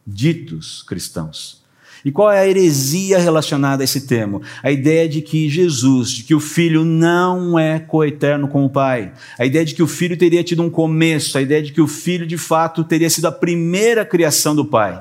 Ditos 0.06 0.82
cristãos. 0.82 1.59
E 2.04 2.10
qual 2.10 2.30
é 2.30 2.38
a 2.38 2.46
heresia 2.46 3.18
relacionada 3.18 3.82
a 3.82 3.84
esse 3.84 4.06
termo? 4.06 4.42
A 4.62 4.70
ideia 4.70 5.08
de 5.08 5.20
que 5.20 5.48
Jesus, 5.48 6.10
de 6.10 6.22
que 6.22 6.34
o 6.34 6.40
Filho 6.40 6.84
não 6.84 7.58
é 7.58 7.78
coeterno 7.78 8.48
com 8.48 8.64
o 8.64 8.70
Pai. 8.70 9.12
A 9.38 9.44
ideia 9.44 9.64
de 9.64 9.74
que 9.74 9.82
o 9.82 9.86
Filho 9.86 10.16
teria 10.16 10.42
tido 10.42 10.62
um 10.62 10.70
começo. 10.70 11.36
A 11.36 11.42
ideia 11.42 11.62
de 11.62 11.72
que 11.72 11.80
o 11.80 11.86
Filho, 11.86 12.26
de 12.26 12.38
fato, 12.38 12.82
teria 12.84 13.10
sido 13.10 13.26
a 13.26 13.32
primeira 13.32 14.04
criação 14.04 14.56
do 14.56 14.64
Pai. 14.64 15.00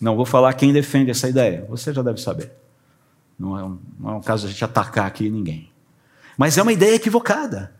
Não 0.00 0.14
vou 0.14 0.26
falar 0.26 0.52
quem 0.54 0.72
defende 0.72 1.10
essa 1.10 1.28
ideia, 1.28 1.64
você 1.68 1.92
já 1.92 2.02
deve 2.02 2.20
saber. 2.20 2.52
Não 3.38 3.58
é 3.58 3.64
um, 3.64 3.78
não 3.98 4.10
é 4.10 4.14
um 4.14 4.20
caso 4.20 4.42
de 4.42 4.48
a 4.48 4.52
gente 4.52 4.64
atacar 4.64 5.06
aqui 5.06 5.28
ninguém. 5.28 5.70
Mas 6.36 6.58
é 6.58 6.62
uma 6.62 6.72
ideia 6.72 6.94
equivocada. 6.94 7.72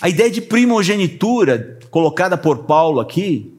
A 0.00 0.08
ideia 0.08 0.30
de 0.30 0.40
primogenitura 0.40 1.78
colocada 1.90 2.38
por 2.38 2.64
Paulo 2.64 3.00
aqui 3.00 3.54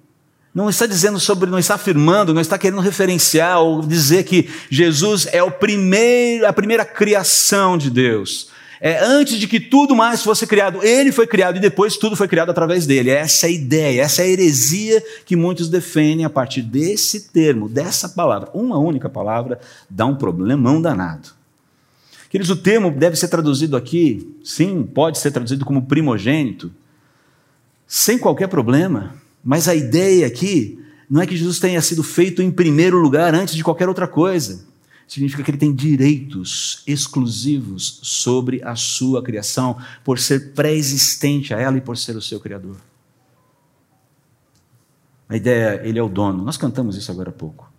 não 0.53 0.69
está 0.69 0.85
dizendo 0.85 1.19
sobre, 1.19 1.49
não 1.49 1.57
está 1.57 1.75
afirmando, 1.75 2.33
não 2.33 2.41
está 2.41 2.57
querendo 2.57 2.81
referenciar 2.81 3.59
ou 3.59 3.81
dizer 3.81 4.23
que 4.23 4.49
Jesus 4.69 5.27
é 5.31 5.41
o 5.41 5.49
primeiro, 5.49 6.47
a 6.47 6.53
primeira 6.53 6.85
criação 6.85 7.77
de 7.77 7.89
Deus. 7.89 8.51
É, 8.79 9.01
antes 9.01 9.39
de 9.39 9.47
que 9.47 9.61
tudo 9.61 9.95
mais 9.95 10.21
fosse 10.21 10.45
criado, 10.45 10.83
ele 10.83 11.11
foi 11.11 11.25
criado 11.25 11.55
e 11.55 11.59
depois 11.59 11.95
tudo 11.95 12.17
foi 12.17 12.27
criado 12.27 12.49
através 12.49 12.85
dele. 12.85 13.09
Essa 13.09 13.47
é 13.47 13.49
a 13.49 13.53
ideia, 13.53 14.01
essa 14.01 14.21
é 14.21 14.25
a 14.25 14.27
heresia 14.27 15.01
que 15.25 15.37
muitos 15.37 15.69
defendem 15.69 16.25
a 16.25 16.29
partir 16.29 16.61
desse 16.61 17.29
termo, 17.29 17.69
dessa 17.69 18.09
palavra. 18.09 18.49
Uma 18.53 18.77
única 18.77 19.09
palavra 19.09 19.57
dá 19.89 20.05
um 20.05 20.15
problemão 20.15 20.81
danado. 20.81 21.29
Queridos, 22.29 22.49
o 22.49 22.57
termo 22.57 22.91
deve 22.91 23.15
ser 23.15 23.29
traduzido 23.29 23.77
aqui, 23.77 24.35
sim, 24.43 24.83
pode 24.83 25.17
ser 25.17 25.31
traduzido 25.31 25.63
como 25.63 25.83
primogênito, 25.83 26.69
sem 27.87 28.17
qualquer 28.17 28.47
problema, 28.47 29.15
mas 29.43 29.67
a 29.67 29.75
ideia 29.75 30.25
aqui 30.27 30.79
não 31.09 31.21
é 31.21 31.27
que 31.27 31.35
Jesus 31.35 31.59
tenha 31.59 31.81
sido 31.81 32.01
feito 32.01 32.41
em 32.41 32.49
primeiro 32.49 32.97
lugar 32.97 33.35
antes 33.35 33.55
de 33.55 33.63
qualquer 33.63 33.89
outra 33.89 34.07
coisa 34.07 34.73
significa 35.07 35.43
que 35.43 35.51
ele 35.51 35.57
tem 35.57 35.73
direitos 35.73 36.83
exclusivos 36.87 37.99
sobre 38.01 38.63
a 38.63 38.75
sua 38.75 39.21
criação, 39.21 39.77
por 40.03 40.17
ser 40.17 40.53
pré-existente 40.53 41.53
a 41.53 41.59
ela 41.59 41.77
e 41.77 41.81
por 41.81 41.97
ser 41.97 42.15
o 42.15 42.21
seu 42.21 42.39
criador. 42.39 42.77
A 45.27 45.35
ideia 45.35 45.81
ele 45.83 45.99
é 45.99 46.03
o 46.03 46.09
dono. 46.09 46.43
Nós 46.43 46.57
cantamos 46.57 46.95
isso 46.95 47.11
agora 47.11 47.29
há 47.29 47.33
pouco. 47.33 47.71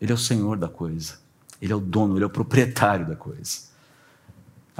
Ele 0.00 0.12
é 0.12 0.14
o 0.14 0.18
senhor 0.18 0.56
da 0.56 0.68
coisa. 0.68 1.18
Ele 1.60 1.72
é 1.72 1.76
o 1.76 1.80
dono, 1.80 2.16
ele 2.16 2.24
é 2.24 2.26
o 2.26 2.30
proprietário 2.30 3.06
da 3.06 3.16
coisa. 3.16 3.69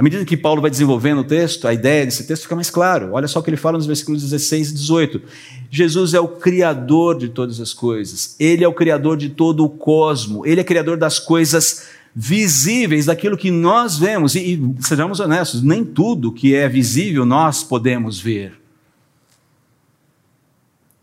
À 0.01 0.03
medida 0.03 0.25
que 0.25 0.35
Paulo 0.35 0.63
vai 0.63 0.71
desenvolvendo 0.71 1.19
o 1.19 1.25
texto, 1.25 1.69
a 1.69 1.75
ideia 1.75 2.07
desse 2.07 2.25
texto 2.25 2.45
fica 2.45 2.55
mais 2.55 2.71
claro. 2.71 3.11
Olha 3.13 3.29
só 3.29 3.39
o 3.39 3.43
que 3.43 3.51
ele 3.51 3.59
fala 3.59 3.77
nos 3.77 3.85
versículos 3.85 4.23
16 4.23 4.71
e 4.71 4.73
18. 4.73 5.23
Jesus 5.71 6.15
é 6.15 6.21
o 6.21 6.27
criador 6.27 7.19
de 7.19 7.29
todas 7.29 7.61
as 7.61 7.75
coisas. 7.75 8.35
Ele 8.41 8.65
é 8.65 8.67
o 8.67 8.73
criador 8.73 9.19
de 9.19 9.29
todo 9.29 9.63
o 9.63 9.69
cosmo. 9.69 10.47
Ele 10.47 10.59
é 10.59 10.65
criador 10.65 10.97
das 10.97 11.19
coisas 11.19 11.89
visíveis 12.17 13.05
daquilo 13.05 13.37
que 13.37 13.51
nós 13.51 13.99
vemos. 13.99 14.35
E, 14.35 14.55
e 14.55 14.83
sejamos 14.83 15.21
honestos, 15.21 15.63
nem 15.63 15.85
tudo 15.85 16.33
que 16.33 16.55
é 16.55 16.67
visível 16.67 17.27
nós 17.27 17.63
podemos 17.63 18.19
ver. 18.19 18.59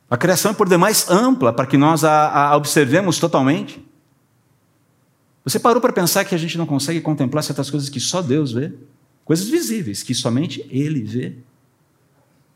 A 0.09 0.17
criação 0.17 0.49
é 0.49 0.53
por 0.55 0.67
demais 0.67 1.07
ampla 1.07 1.53
para 1.53 1.67
que 1.67 1.77
nós 1.77 2.03
a, 2.03 2.49
a 2.49 2.57
observemos 2.57 3.19
totalmente. 3.19 3.79
Você 5.47 5.61
parou 5.61 5.79
para 5.79 5.93
pensar 5.93 6.25
que 6.25 6.35
a 6.35 6.37
gente 6.37 6.57
não 6.57 6.65
consegue 6.65 6.99
contemplar 6.99 7.41
certas 7.41 7.69
coisas 7.69 7.87
que 7.87 8.01
só 8.01 8.21
Deus 8.21 8.51
vê? 8.51 8.73
Coisas 9.23 9.47
visíveis 9.47 10.03
que 10.03 10.13
somente 10.13 10.67
Ele 10.69 11.01
vê. 11.01 11.37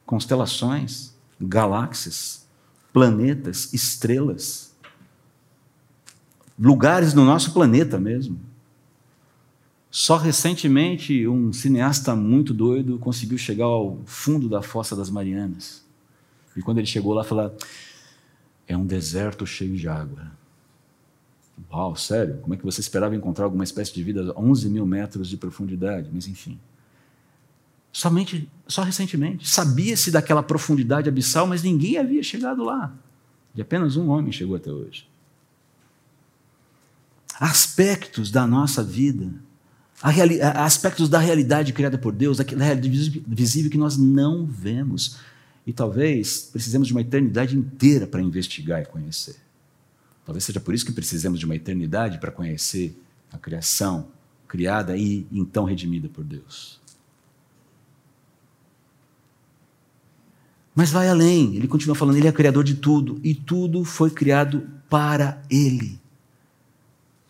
Constelações, 0.05 1.13
galáxias, 1.39 2.45
planetas, 2.91 3.73
estrelas 3.73 4.75
lugares 6.59 7.13
no 7.13 7.23
nosso 7.23 7.53
planeta 7.53 7.97
mesmo. 7.97 8.37
Só 9.89 10.17
recentemente, 10.17 11.25
um 11.25 11.53
cineasta 11.53 12.13
muito 12.13 12.53
doido 12.53 12.99
conseguiu 12.99 13.37
chegar 13.37 13.67
ao 13.67 14.01
fundo 14.05 14.49
da 14.49 14.61
Fossa 14.61 14.97
das 14.97 15.09
Marianas. 15.09 15.81
E 16.57 16.61
quando 16.61 16.79
ele 16.79 16.87
chegou 16.87 17.13
lá, 17.13 17.23
falou: 17.23 17.55
é 18.67 18.75
um 18.75 18.85
deserto 18.85 19.47
cheio 19.47 19.77
de 19.77 19.87
água. 19.87 20.40
Uau, 21.69 21.95
sério? 21.95 22.37
Como 22.41 22.53
é 22.53 22.57
que 22.57 22.63
você 22.63 22.81
esperava 22.81 23.15
encontrar 23.15 23.45
alguma 23.45 23.63
espécie 23.63 23.93
de 23.93 24.03
vida 24.03 24.33
a 24.35 24.39
11 24.39 24.69
mil 24.69 24.85
metros 24.85 25.27
de 25.27 25.37
profundidade? 25.37 26.09
Mas 26.11 26.27
enfim. 26.27 26.59
Somente, 27.91 28.49
só 28.67 28.83
recentemente. 28.83 29.47
Sabia-se 29.47 30.11
daquela 30.11 30.41
profundidade 30.41 31.09
abissal, 31.09 31.45
mas 31.45 31.61
ninguém 31.61 31.97
havia 31.97 32.23
chegado 32.23 32.63
lá. 32.63 32.93
E 33.53 33.61
apenas 33.61 33.97
um 33.97 34.09
homem 34.09 34.31
chegou 34.31 34.55
até 34.55 34.71
hoje 34.71 35.11
aspectos 37.41 38.29
da 38.29 38.45
nossa 38.45 38.83
vida, 38.83 39.33
aspectos 40.53 41.09
da 41.09 41.17
realidade 41.17 41.73
criada 41.73 41.97
por 41.97 42.13
Deus, 42.13 42.37
daquela 42.37 42.63
realidade 42.63 43.23
visível 43.27 43.71
que 43.71 43.79
nós 43.79 43.97
não 43.97 44.45
vemos. 44.45 45.17
E 45.65 45.73
talvez 45.73 46.49
precisemos 46.51 46.87
de 46.87 46.93
uma 46.93 47.01
eternidade 47.01 47.57
inteira 47.57 48.05
para 48.05 48.21
investigar 48.21 48.83
e 48.83 48.85
conhecer. 48.85 49.35
Talvez 50.31 50.45
seja 50.45 50.61
por 50.61 50.73
isso 50.73 50.85
que 50.85 50.93
precisemos 50.93 51.37
de 51.41 51.45
uma 51.45 51.57
eternidade 51.57 52.17
para 52.17 52.31
conhecer 52.31 52.97
a 53.33 53.37
criação 53.37 54.07
criada 54.47 54.95
e 54.95 55.27
então 55.29 55.65
redimida 55.65 56.07
por 56.07 56.23
Deus. 56.23 56.79
Mas 60.73 60.89
vai 60.89 61.09
além, 61.09 61.57
ele 61.57 61.67
continua 61.67 61.97
falando, 61.97 62.15
ele 62.15 62.29
é 62.29 62.31
criador 62.31 62.63
de 62.63 62.75
tudo 62.75 63.19
e 63.21 63.35
tudo 63.35 63.83
foi 63.83 64.09
criado 64.09 64.65
para 64.89 65.43
ele. 65.49 66.00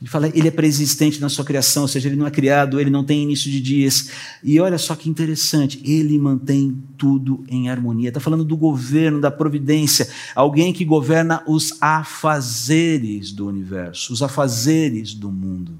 Ele 0.01 0.09
fala, 0.09 0.27
ele 0.29 0.47
é 0.47 0.51
preexistente 0.51 1.21
na 1.21 1.29
sua 1.29 1.45
criação, 1.45 1.83
ou 1.83 1.87
seja, 1.87 2.09
ele 2.09 2.15
não 2.15 2.25
é 2.25 2.31
criado, 2.31 2.79
ele 2.79 2.89
não 2.89 3.03
tem 3.03 3.21
início 3.21 3.51
de 3.51 3.61
dias. 3.61 4.09
E 4.43 4.59
olha 4.59 4.79
só 4.79 4.95
que 4.95 5.07
interessante, 5.07 5.79
ele 5.85 6.17
mantém 6.17 6.75
tudo 6.97 7.45
em 7.47 7.69
harmonia. 7.69 8.09
Está 8.09 8.19
falando 8.19 8.43
do 8.43 8.57
governo, 8.57 9.21
da 9.21 9.29
providência, 9.29 10.09
alguém 10.33 10.73
que 10.73 10.83
governa 10.83 11.43
os 11.47 11.77
afazeres 11.79 13.31
do 13.31 13.47
universo, 13.47 14.11
os 14.11 14.23
afazeres 14.23 15.13
do 15.13 15.31
mundo. 15.31 15.79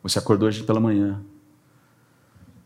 Você 0.00 0.20
acordou 0.20 0.46
hoje 0.46 0.62
pela 0.62 0.78
manhã. 0.78 1.20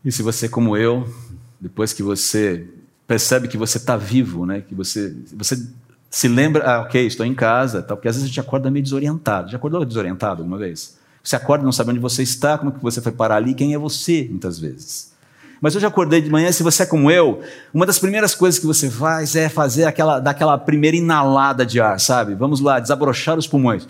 E 0.03 0.11
se 0.11 0.21
você, 0.21 0.47
como 0.47 0.77
eu, 0.77 1.11
depois 1.59 1.91
que 1.93 2.03
você 2.03 2.69
percebe 3.07 3.47
que 3.47 3.57
você 3.57 3.77
está 3.77 3.95
vivo, 3.97 4.45
né? 4.45 4.61
que 4.61 4.73
você, 4.73 5.15
você 5.33 5.61
se 6.09 6.27
lembra, 6.27 6.63
ah, 6.65 6.81
ok, 6.81 7.05
estou 7.05 7.25
em 7.25 7.35
casa, 7.35 7.81
tal, 7.81 7.97
porque 7.97 8.07
às 8.07 8.15
vezes 8.15 8.25
a 8.25 8.27
gente 8.27 8.39
acorda 8.39 8.71
meio 8.71 8.83
desorientado. 8.83 9.51
Já 9.51 9.57
acordou 9.57 9.83
desorientado 9.83 10.41
alguma 10.41 10.57
vez? 10.57 10.97
Você 11.23 11.35
acorda 11.35 11.65
não 11.65 11.71
sabe 11.71 11.91
onde 11.91 11.99
você 11.99 12.23
está, 12.23 12.57
como 12.57 12.71
que 12.71 12.81
você 12.81 13.01
foi 13.01 13.11
parar 13.11 13.37
ali, 13.37 13.53
quem 13.53 13.73
é 13.73 13.77
você, 13.77 14.27
muitas 14.29 14.59
vezes. 14.59 15.13
Mas 15.59 15.73
eu 15.73 15.81
já 15.81 15.87
acordei 15.87 16.21
de 16.21 16.29
manhã, 16.29 16.51
se 16.51 16.61
você 16.61 16.83
é 16.83 16.85
como 16.85 17.09
eu, 17.09 17.41
uma 17.73 17.85
das 17.85 17.97
primeiras 17.97 18.35
coisas 18.35 18.59
que 18.59 18.65
você 18.65 18.89
faz 18.89 19.35
é 19.35 19.49
fazer 19.49 19.85
aquela, 19.85 20.19
daquela 20.19 20.57
primeira 20.57 20.95
inalada 20.95 21.65
de 21.65 21.81
ar, 21.81 21.99
sabe? 21.99 22.35
Vamos 22.35 22.59
lá, 22.59 22.79
desabrochar 22.79 23.37
os 23.37 23.47
pulmões. 23.47 23.85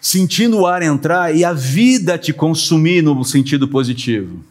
Sentindo 0.00 0.58
o 0.58 0.66
ar 0.66 0.82
entrar 0.82 1.34
e 1.34 1.44
a 1.44 1.52
vida 1.52 2.18
te 2.18 2.32
consumir 2.32 3.02
no 3.02 3.24
sentido 3.24 3.66
positivo. 3.66 4.44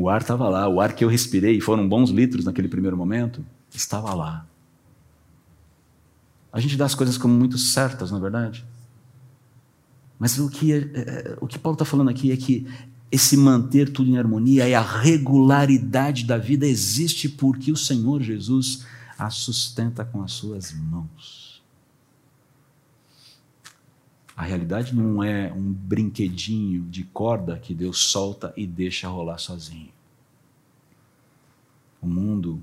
O 0.00 0.08
ar 0.08 0.20
estava 0.20 0.48
lá, 0.48 0.68
o 0.68 0.80
ar 0.80 0.94
que 0.94 1.04
eu 1.04 1.08
respirei, 1.08 1.60
foram 1.60 1.88
bons 1.88 2.10
litros 2.10 2.44
naquele 2.44 2.68
primeiro 2.68 2.96
momento, 2.96 3.44
estava 3.74 4.14
lá. 4.14 4.46
A 6.52 6.60
gente 6.60 6.76
dá 6.76 6.84
as 6.84 6.94
coisas 6.94 7.18
como 7.18 7.34
muito 7.34 7.58
certas, 7.58 8.12
não 8.12 8.18
é 8.18 8.20
verdade? 8.20 8.64
Mas 10.16 10.38
o 10.38 10.48
que, 10.48 10.72
é, 10.72 10.76
é, 10.76 11.38
o 11.40 11.48
que 11.48 11.58
Paulo 11.58 11.74
está 11.74 11.84
falando 11.84 12.10
aqui 12.10 12.30
é 12.30 12.36
que 12.36 12.64
esse 13.10 13.36
manter 13.36 13.90
tudo 13.90 14.08
em 14.08 14.18
harmonia 14.18 14.68
e 14.68 14.74
a 14.74 14.80
regularidade 14.80 16.24
da 16.24 16.38
vida 16.38 16.64
existe 16.64 17.28
porque 17.28 17.72
o 17.72 17.76
Senhor 17.76 18.22
Jesus 18.22 18.86
a 19.18 19.30
sustenta 19.30 20.04
com 20.04 20.22
as 20.22 20.30
suas 20.30 20.72
mãos. 20.72 21.47
A 24.38 24.44
realidade 24.44 24.94
não 24.94 25.20
é 25.20 25.52
um 25.52 25.72
brinquedinho 25.72 26.82
de 26.82 27.02
corda 27.02 27.58
que 27.58 27.74
Deus 27.74 27.98
solta 27.98 28.54
e 28.56 28.68
deixa 28.68 29.08
rolar 29.08 29.38
sozinho. 29.38 29.90
O 32.00 32.06
mundo, 32.06 32.62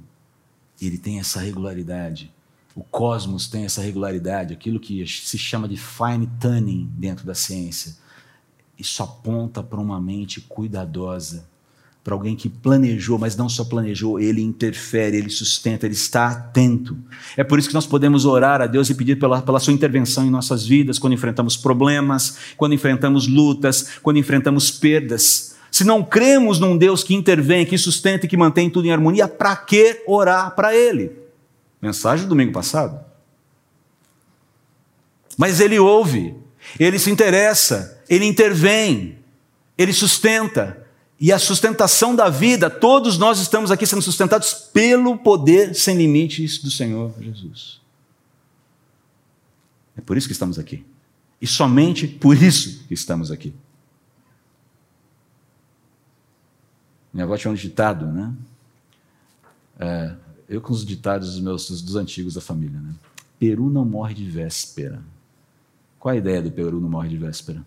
ele 0.81 0.97
tem 0.97 1.19
essa 1.19 1.41
regularidade. 1.41 2.31
O 2.73 2.81
cosmos 2.81 3.49
tem 3.49 3.65
essa 3.65 3.81
regularidade, 3.81 4.53
aquilo 4.53 4.79
que 4.79 5.05
se 5.05 5.37
chama 5.37 5.67
de 5.67 5.75
fine 5.75 6.29
tuning 6.39 6.89
dentro 6.93 7.25
da 7.25 7.35
ciência. 7.35 7.97
Isso 8.79 9.03
aponta 9.03 9.61
para 9.61 9.81
uma 9.81 9.99
mente 9.99 10.39
cuidadosa, 10.39 11.45
para 12.05 12.13
alguém 12.13 12.35
que 12.35 12.47
planejou, 12.47 13.17
mas 13.17 13.35
não 13.35 13.49
só 13.49 13.65
planejou, 13.65 14.19
ele 14.19 14.39
interfere, 14.39 15.17
ele 15.17 15.31
sustenta, 15.31 15.87
ele 15.87 15.95
está 15.95 16.27
atento. 16.27 16.95
É 17.35 17.43
por 17.43 17.57
isso 17.57 17.67
que 17.67 17.73
nós 17.73 17.87
podemos 17.87 18.25
orar 18.25 18.61
a 18.61 18.67
Deus 18.67 18.91
e 18.91 18.93
pedir 18.93 19.17
pela, 19.17 19.41
pela 19.41 19.59
sua 19.59 19.73
intervenção 19.73 20.23
em 20.23 20.29
nossas 20.29 20.67
vidas, 20.67 20.99
quando 20.99 21.13
enfrentamos 21.13 21.57
problemas, 21.57 22.37
quando 22.57 22.73
enfrentamos 22.75 23.27
lutas, 23.27 23.97
quando 24.03 24.17
enfrentamos 24.17 24.69
perdas. 24.69 25.55
Se 25.71 25.83
não 25.83 26.03
cremos 26.03 26.59
num 26.59 26.77
Deus 26.77 27.03
que 27.03 27.15
intervém, 27.15 27.65
que 27.65 27.75
sustenta 27.75 28.27
e 28.27 28.29
que 28.29 28.37
mantém 28.37 28.69
tudo 28.69 28.85
em 28.85 28.91
harmonia, 28.91 29.27
para 29.27 29.55
que 29.55 30.03
orar 30.05 30.53
para 30.53 30.75
Ele? 30.75 31.11
Mensagem 31.81 32.27
do 32.27 32.29
domingo 32.29 32.53
passado. 32.53 33.03
Mas 35.35 35.59
Ele 35.59 35.79
ouve, 35.79 36.35
Ele 36.79 36.99
se 36.99 37.09
interessa, 37.09 37.99
Ele 38.07 38.25
intervém, 38.25 39.17
Ele 39.75 39.91
sustenta, 39.91 40.84
e 41.19 41.31
a 41.31 41.39
sustentação 41.39 42.15
da 42.15 42.29
vida, 42.29 42.69
todos 42.69 43.17
nós 43.17 43.39
estamos 43.39 43.71
aqui 43.71 43.87
sendo 43.87 44.01
sustentados 44.01 44.53
pelo 44.53 45.17
poder 45.17 45.73
sem 45.73 45.97
limites 45.97 46.61
do 46.61 46.69
Senhor 46.69 47.13
Jesus. 47.19 47.79
É 49.95 50.01
por 50.01 50.17
isso 50.17 50.27
que 50.27 50.33
estamos 50.33 50.59
aqui. 50.59 50.85
E 51.41 51.47
somente 51.47 52.07
por 52.07 52.35
isso 52.35 52.85
que 52.87 52.93
estamos 52.93 53.31
aqui. 53.31 53.53
Minha 57.13 57.23
avó 57.23 57.37
tinha 57.37 57.51
um 57.51 57.55
ditado, 57.55 58.05
né? 58.07 58.33
É, 59.79 60.15
eu 60.49 60.59
com 60.59 60.73
os 60.73 60.85
ditados 60.85 61.31
dos 61.31 61.39
meus 61.39 61.81
dos 61.81 61.95
antigos 61.95 62.33
da 62.33 62.41
família, 62.41 62.79
né? 62.79 62.93
Peru 63.39 63.69
não 63.69 63.85
morre 63.85 64.13
de 64.13 64.29
véspera. 64.29 65.01
Qual 65.97 66.13
a 66.13 66.17
ideia 66.17 66.41
do 66.41 66.51
Peru 66.51 66.81
não 66.81 66.89
morre 66.89 67.07
de 67.07 67.17
véspera? 67.17 67.65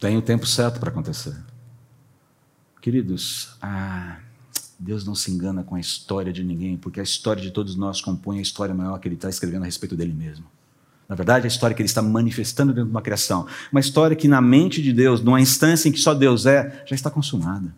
Tem 0.00 0.16
o 0.16 0.22
tempo 0.22 0.46
certo 0.46 0.80
para 0.80 0.90
acontecer. 0.90 1.36
Queridos, 2.82 3.50
ah, 3.62 4.18
Deus 4.76 5.06
não 5.06 5.14
se 5.14 5.30
engana 5.30 5.62
com 5.62 5.76
a 5.76 5.80
história 5.80 6.32
de 6.32 6.42
ninguém, 6.42 6.76
porque 6.76 6.98
a 6.98 7.02
história 7.04 7.40
de 7.40 7.52
todos 7.52 7.76
nós 7.76 8.00
compõe 8.00 8.40
a 8.40 8.42
história 8.42 8.74
maior 8.74 8.98
que 8.98 9.06
Ele 9.06 9.14
está 9.14 9.30
escrevendo 9.30 9.62
a 9.62 9.66
respeito 9.66 9.96
dele 9.96 10.12
mesmo. 10.12 10.44
Na 11.08 11.14
verdade, 11.14 11.46
a 11.46 11.48
história 11.48 11.76
que 11.76 11.80
Ele 11.80 11.88
está 11.88 12.02
manifestando 12.02 12.72
dentro 12.72 12.86
de 12.86 12.90
uma 12.90 13.00
criação. 13.00 13.46
Uma 13.70 13.78
história 13.78 14.16
que, 14.16 14.26
na 14.26 14.40
mente 14.40 14.82
de 14.82 14.92
Deus, 14.92 15.22
numa 15.22 15.40
instância 15.40 15.88
em 15.88 15.92
que 15.92 16.00
só 16.00 16.12
Deus 16.12 16.44
é, 16.44 16.82
já 16.84 16.96
está 16.96 17.08
consumada. 17.08 17.72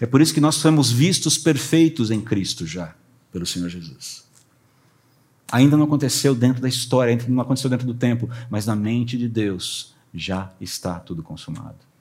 É 0.00 0.06
por 0.06 0.20
isso 0.20 0.32
que 0.32 0.40
nós 0.40 0.54
somos 0.54 0.92
vistos 0.92 1.36
perfeitos 1.36 2.12
em 2.12 2.20
Cristo 2.20 2.64
já, 2.64 2.94
pelo 3.32 3.44
Senhor 3.44 3.68
Jesus. 3.68 4.22
Ainda 5.50 5.76
não 5.76 5.84
aconteceu 5.84 6.32
dentro 6.32 6.62
da 6.62 6.68
história, 6.68 7.10
ainda 7.10 7.24
não 7.26 7.42
aconteceu 7.42 7.68
dentro 7.68 7.88
do 7.88 7.94
tempo, 7.94 8.30
mas 8.48 8.66
na 8.66 8.76
mente 8.76 9.18
de 9.18 9.28
Deus 9.28 9.96
já 10.14 10.52
está 10.60 11.00
tudo 11.00 11.24
consumado. 11.24 11.91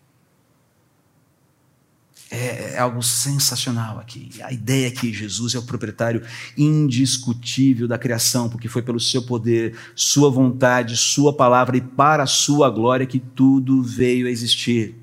É, 2.33 2.75
é 2.75 2.79
algo 2.79 3.03
sensacional 3.03 3.99
aqui. 3.99 4.29
A 4.41 4.53
ideia 4.53 4.87
é 4.87 4.91
que 4.91 5.11
Jesus 5.11 5.53
é 5.53 5.59
o 5.59 5.63
proprietário 5.63 6.21
indiscutível 6.57 7.89
da 7.89 7.97
criação, 7.97 8.47
porque 8.47 8.69
foi 8.69 8.81
pelo 8.81 9.01
seu 9.01 9.21
poder, 9.21 9.75
sua 9.93 10.29
vontade, 10.29 10.95
sua 10.95 11.33
palavra 11.33 11.75
e 11.75 11.81
para 11.81 12.23
a 12.23 12.27
sua 12.27 12.69
glória 12.69 13.05
que 13.05 13.19
tudo 13.19 13.83
veio 13.83 14.27
a 14.27 14.29
existir. 14.29 14.95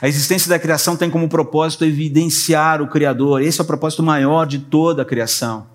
A 0.00 0.08
existência 0.08 0.48
da 0.48 0.58
criação 0.58 0.96
tem 0.96 1.10
como 1.10 1.28
propósito 1.28 1.84
evidenciar 1.84 2.80
o 2.80 2.88
Criador. 2.88 3.42
Esse 3.42 3.60
é 3.60 3.64
o 3.64 3.66
propósito 3.66 4.02
maior 4.02 4.46
de 4.46 4.58
toda 4.58 5.02
a 5.02 5.04
criação. 5.04 5.66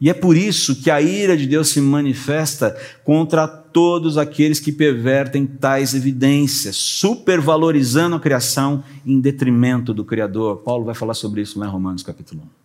E 0.00 0.08
é 0.08 0.14
por 0.14 0.34
isso 0.34 0.80
que 0.80 0.90
a 0.90 1.02
ira 1.02 1.36
de 1.36 1.46
Deus 1.46 1.68
se 1.68 1.80
manifesta 1.80 2.74
contra 3.04 3.46
todos 3.46 4.16
aqueles 4.16 4.58
que 4.58 4.72
pervertem 4.72 5.46
tais 5.46 5.94
evidências, 5.94 6.74
supervalorizando 6.76 8.16
a 8.16 8.20
criação 8.20 8.82
em 9.04 9.20
detrimento 9.20 9.92
do 9.92 10.02
Criador. 10.02 10.58
Paulo 10.58 10.86
vai 10.86 10.94
falar 10.94 11.12
sobre 11.12 11.42
isso 11.42 11.58
lá 11.58 11.66
em 11.66 11.70
Romanos 11.70 12.02
capítulo 12.02 12.42
1. 12.42 12.60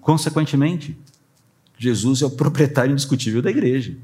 Consequentemente, 0.00 0.96
Jesus 1.76 2.22
é 2.22 2.26
o 2.26 2.30
proprietário 2.30 2.92
indiscutível 2.92 3.42
da 3.42 3.50
igreja. 3.50 3.96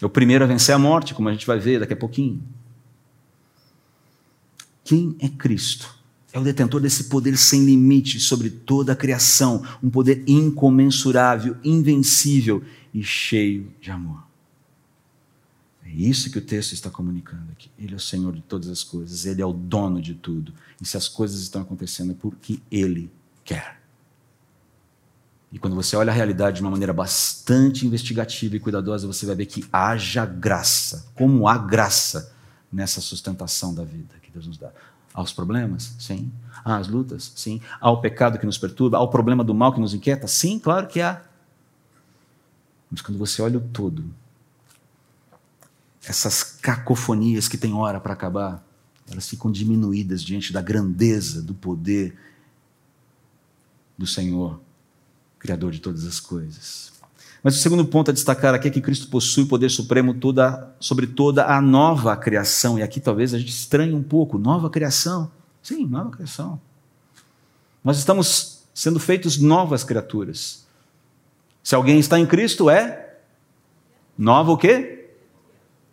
É 0.00 0.04
o 0.04 0.10
primeiro 0.10 0.44
a 0.44 0.46
vencer 0.46 0.74
a 0.74 0.78
morte, 0.78 1.14
como 1.14 1.30
a 1.30 1.32
gente 1.32 1.46
vai 1.46 1.58
ver 1.58 1.80
daqui 1.80 1.94
a 1.94 1.96
pouquinho. 1.96 2.42
Quem 4.84 5.16
é 5.18 5.28
Cristo? 5.30 6.03
É 6.34 6.38
o 6.38 6.42
detentor 6.42 6.80
desse 6.80 7.04
poder 7.04 7.38
sem 7.38 7.64
limite 7.64 8.18
sobre 8.18 8.50
toda 8.50 8.92
a 8.92 8.96
criação, 8.96 9.64
um 9.80 9.88
poder 9.88 10.24
incomensurável, 10.26 11.56
invencível 11.62 12.60
e 12.92 13.04
cheio 13.04 13.72
de 13.80 13.92
amor. 13.92 14.20
É 15.84 15.90
isso 15.90 16.32
que 16.32 16.38
o 16.38 16.42
texto 16.42 16.72
está 16.72 16.90
comunicando 16.90 17.52
aqui. 17.52 17.70
Ele 17.78 17.92
é 17.92 17.96
o 17.96 18.00
Senhor 18.00 18.34
de 18.34 18.42
todas 18.42 18.68
as 18.68 18.82
coisas, 18.82 19.26
ele 19.26 19.40
é 19.40 19.46
o 19.46 19.52
dono 19.52 20.02
de 20.02 20.12
tudo. 20.12 20.52
E 20.82 20.84
se 20.84 20.96
as 20.96 21.06
coisas 21.06 21.40
estão 21.40 21.62
acontecendo 21.62 22.10
é 22.10 22.16
porque 22.18 22.58
ele 22.68 23.12
quer. 23.44 23.80
E 25.52 25.58
quando 25.60 25.76
você 25.76 25.94
olha 25.94 26.10
a 26.10 26.14
realidade 26.14 26.56
de 26.56 26.62
uma 26.62 26.70
maneira 26.72 26.92
bastante 26.92 27.86
investigativa 27.86 28.56
e 28.56 28.58
cuidadosa, 28.58 29.06
você 29.06 29.24
vai 29.24 29.36
ver 29.36 29.46
que 29.46 29.64
haja 29.72 30.26
graça, 30.26 31.06
como 31.14 31.46
há 31.46 31.56
graça 31.56 32.34
nessa 32.72 33.00
sustentação 33.00 33.72
da 33.72 33.84
vida 33.84 34.16
que 34.20 34.32
Deus 34.32 34.48
nos 34.48 34.58
dá. 34.58 34.72
Aos 35.14 35.32
problemas? 35.32 35.94
Sim. 35.96 36.32
Às 36.64 36.88
lutas? 36.88 37.32
Sim. 37.36 37.60
Ao 37.80 38.00
pecado 38.00 38.36
que 38.36 38.44
nos 38.44 38.58
perturba? 38.58 38.98
Ao 38.98 39.08
problema 39.08 39.44
do 39.44 39.54
mal 39.54 39.72
que 39.72 39.80
nos 39.80 39.94
inquieta? 39.94 40.26
Sim, 40.26 40.58
claro 40.58 40.88
que 40.88 41.00
há. 41.00 41.22
Mas 42.90 43.00
quando 43.00 43.16
você 43.16 43.40
olha 43.40 43.58
o 43.58 43.60
todo, 43.60 44.04
essas 46.04 46.42
cacofonias 46.42 47.46
que 47.46 47.56
tem 47.56 47.72
hora 47.72 48.00
para 48.00 48.12
acabar, 48.12 48.66
elas 49.10 49.28
ficam 49.28 49.50
diminuídas 49.50 50.22
diante 50.22 50.52
da 50.52 50.60
grandeza, 50.60 51.40
do 51.40 51.54
poder 51.54 52.18
do 53.96 54.06
Senhor, 54.06 54.60
Criador 55.38 55.72
de 55.72 55.80
todas 55.80 56.04
as 56.06 56.18
coisas. 56.18 56.92
Mas 57.44 57.56
o 57.56 57.58
segundo 57.58 57.84
ponto 57.84 58.10
a 58.10 58.14
destacar 58.14 58.54
aqui 58.54 58.68
é 58.68 58.70
que 58.70 58.80
Cristo 58.80 59.08
possui 59.08 59.44
o 59.44 59.46
poder 59.46 59.68
supremo 59.68 60.14
toda, 60.14 60.74
sobre 60.80 61.06
toda 61.06 61.44
a 61.44 61.60
nova 61.60 62.16
criação. 62.16 62.78
E 62.78 62.82
aqui 62.82 63.00
talvez 63.00 63.34
a 63.34 63.38
gente 63.38 63.50
estranhe 63.50 63.92
um 63.92 64.02
pouco. 64.02 64.38
Nova 64.38 64.70
criação. 64.70 65.30
Sim, 65.62 65.86
nova 65.86 66.10
criação. 66.10 66.58
Nós 67.84 67.98
estamos 67.98 68.62
sendo 68.72 68.98
feitos 68.98 69.36
novas 69.36 69.84
criaturas. 69.84 70.66
Se 71.62 71.74
alguém 71.74 71.98
está 71.98 72.18
em 72.18 72.24
Cristo, 72.24 72.70
é 72.70 73.18
nova 74.16 74.50
o 74.50 74.56
quê? 74.56 75.10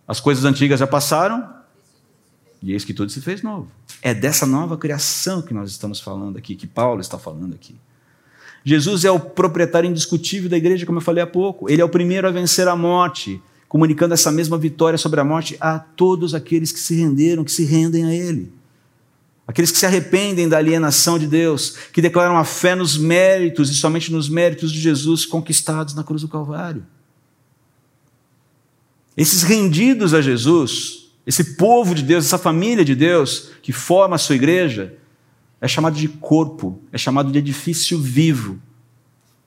As 0.07 0.21
coisas 0.21 0.45
antigas 0.45 0.79
já 0.79 0.87
passaram, 0.87 1.53
e 2.61 2.71
eis 2.71 2.85
que 2.85 2.93
tudo 2.93 3.11
se 3.11 3.19
fez 3.19 3.41
novo. 3.41 3.69
É 4.01 4.13
dessa 4.13 4.45
nova 4.45 4.77
criação 4.77 5.41
que 5.41 5.53
nós 5.53 5.69
estamos 5.69 5.99
falando 5.99 6.37
aqui, 6.37 6.55
que 6.55 6.67
Paulo 6.67 7.01
está 7.01 7.17
falando 7.17 7.53
aqui. 7.53 7.75
Jesus 8.63 9.03
é 9.03 9.11
o 9.11 9.19
proprietário 9.19 9.89
indiscutível 9.89 10.49
da 10.49 10.57
igreja, 10.57 10.85
como 10.85 10.99
eu 10.99 11.03
falei 11.03 11.23
há 11.23 11.27
pouco. 11.27 11.69
Ele 11.69 11.81
é 11.81 11.85
o 11.85 11.89
primeiro 11.89 12.27
a 12.27 12.31
vencer 12.31 12.67
a 12.67 12.75
morte, 12.75 13.41
comunicando 13.67 14.13
essa 14.13 14.31
mesma 14.31 14.57
vitória 14.57 14.97
sobre 14.97 15.19
a 15.19 15.23
morte 15.23 15.57
a 15.59 15.79
todos 15.79 16.35
aqueles 16.35 16.71
que 16.71 16.79
se 16.79 16.95
renderam, 16.95 17.43
que 17.43 17.51
se 17.51 17.63
rendem 17.63 18.05
a 18.05 18.13
Ele. 18.13 18.53
Aqueles 19.47 19.71
que 19.71 19.77
se 19.77 19.85
arrependem 19.85 20.47
da 20.47 20.57
alienação 20.57 21.17
de 21.17 21.27
Deus, 21.27 21.75
que 21.91 22.01
declaram 22.01 22.37
a 22.37 22.45
fé 22.45 22.75
nos 22.75 22.97
méritos 22.97 23.69
e 23.69 23.75
somente 23.75 24.11
nos 24.11 24.29
méritos 24.29 24.71
de 24.71 24.79
Jesus 24.79 25.25
conquistados 25.25 25.95
na 25.95 26.03
cruz 26.03 26.21
do 26.21 26.27
Calvário. 26.27 26.85
Esses 29.17 29.43
rendidos 29.43 30.13
a 30.13 30.21
Jesus, 30.21 31.11
esse 31.25 31.55
povo 31.55 31.93
de 31.93 32.03
Deus, 32.03 32.25
essa 32.25 32.37
família 32.37 32.85
de 32.85 32.95
Deus 32.95 33.49
que 33.61 33.73
forma 33.73 34.15
a 34.15 34.19
sua 34.19 34.35
igreja, 34.35 34.95
é 35.61 35.67
chamado 35.67 35.95
de 35.95 36.07
corpo, 36.07 36.81
é 36.91 36.97
chamado 36.97 37.31
de 37.31 37.37
edifício 37.37 37.99
vivo. 37.99 38.59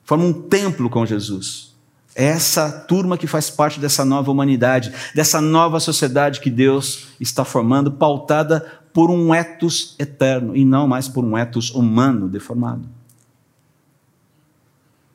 Forma 0.05 0.23
um 0.23 0.33
templo 0.33 0.89
com 0.89 1.05
Jesus. 1.05 1.75
É 2.15 2.23
essa 2.23 2.71
turma 2.71 3.17
que 3.17 3.27
faz 3.27 3.49
parte 3.49 3.77
dessa 3.77 4.05
nova 4.05 4.31
humanidade, 4.31 4.93
dessa 5.13 5.41
nova 5.41 5.81
sociedade 5.81 6.39
que 6.39 6.49
Deus 6.49 7.07
está 7.19 7.43
formando, 7.43 7.91
pautada 7.91 8.65
por 8.93 9.11
um 9.11 9.35
etos 9.35 9.93
eterno 9.99 10.55
e 10.55 10.63
não 10.63 10.87
mais 10.87 11.09
por 11.09 11.25
um 11.25 11.37
etos 11.37 11.69
humano 11.71 12.29
deformado. 12.29 12.87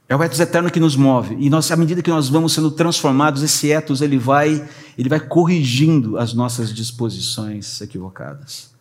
É 0.06 0.14
o 0.14 0.22
etos 0.22 0.40
eterno 0.40 0.70
que 0.70 0.80
nos 0.80 0.96
move. 0.96 1.36
E 1.40 1.48
nós, 1.48 1.70
à 1.70 1.76
medida 1.76 2.02
que 2.02 2.10
nós 2.10 2.28
vamos 2.28 2.52
sendo 2.52 2.70
transformados, 2.70 3.42
esse 3.42 3.72
etos 3.72 4.02
ele 4.02 4.18
vai, 4.18 4.68
ele 4.98 5.08
vai 5.08 5.20
corrigindo 5.20 6.18
as 6.18 6.34
nossas 6.34 6.74
disposições 6.74 7.80
equivocadas. 7.80 8.74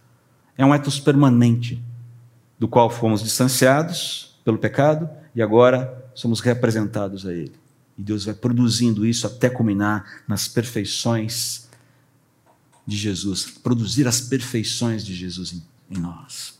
É 0.57 0.65
um 0.65 0.75
etos 0.75 0.99
permanente 0.99 1.81
do 2.59 2.67
qual 2.67 2.89
fomos 2.89 3.23
distanciados 3.23 4.37
pelo 4.43 4.57
pecado 4.57 5.09
e 5.33 5.41
agora 5.41 6.11
somos 6.13 6.41
representados 6.41 7.25
a 7.25 7.33
Ele. 7.33 7.53
E 7.97 8.03
Deus 8.03 8.25
vai 8.25 8.33
produzindo 8.33 9.05
isso 9.05 9.25
até 9.25 9.49
culminar 9.49 10.23
nas 10.27 10.47
perfeições 10.47 11.69
de 12.85 12.97
Jesus, 12.97 13.45
produzir 13.45 14.07
as 14.07 14.19
perfeições 14.19 15.05
de 15.05 15.15
Jesus 15.15 15.53
em, 15.53 15.63
em 15.91 15.99
nós. 15.99 16.59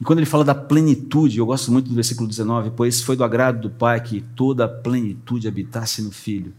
E 0.00 0.04
quando 0.04 0.18
ele 0.18 0.26
fala 0.26 0.44
da 0.44 0.54
plenitude, 0.54 1.38
eu 1.38 1.46
gosto 1.46 1.70
muito 1.70 1.88
do 1.88 1.94
versículo 1.94 2.26
19, 2.26 2.70
pois 2.70 3.02
foi 3.02 3.16
do 3.16 3.22
agrado 3.22 3.60
do 3.60 3.70
Pai 3.70 4.02
que 4.02 4.22
toda 4.34 4.64
a 4.64 4.68
plenitude 4.68 5.46
habitasse 5.46 6.00
no 6.00 6.10
Filho. 6.10 6.54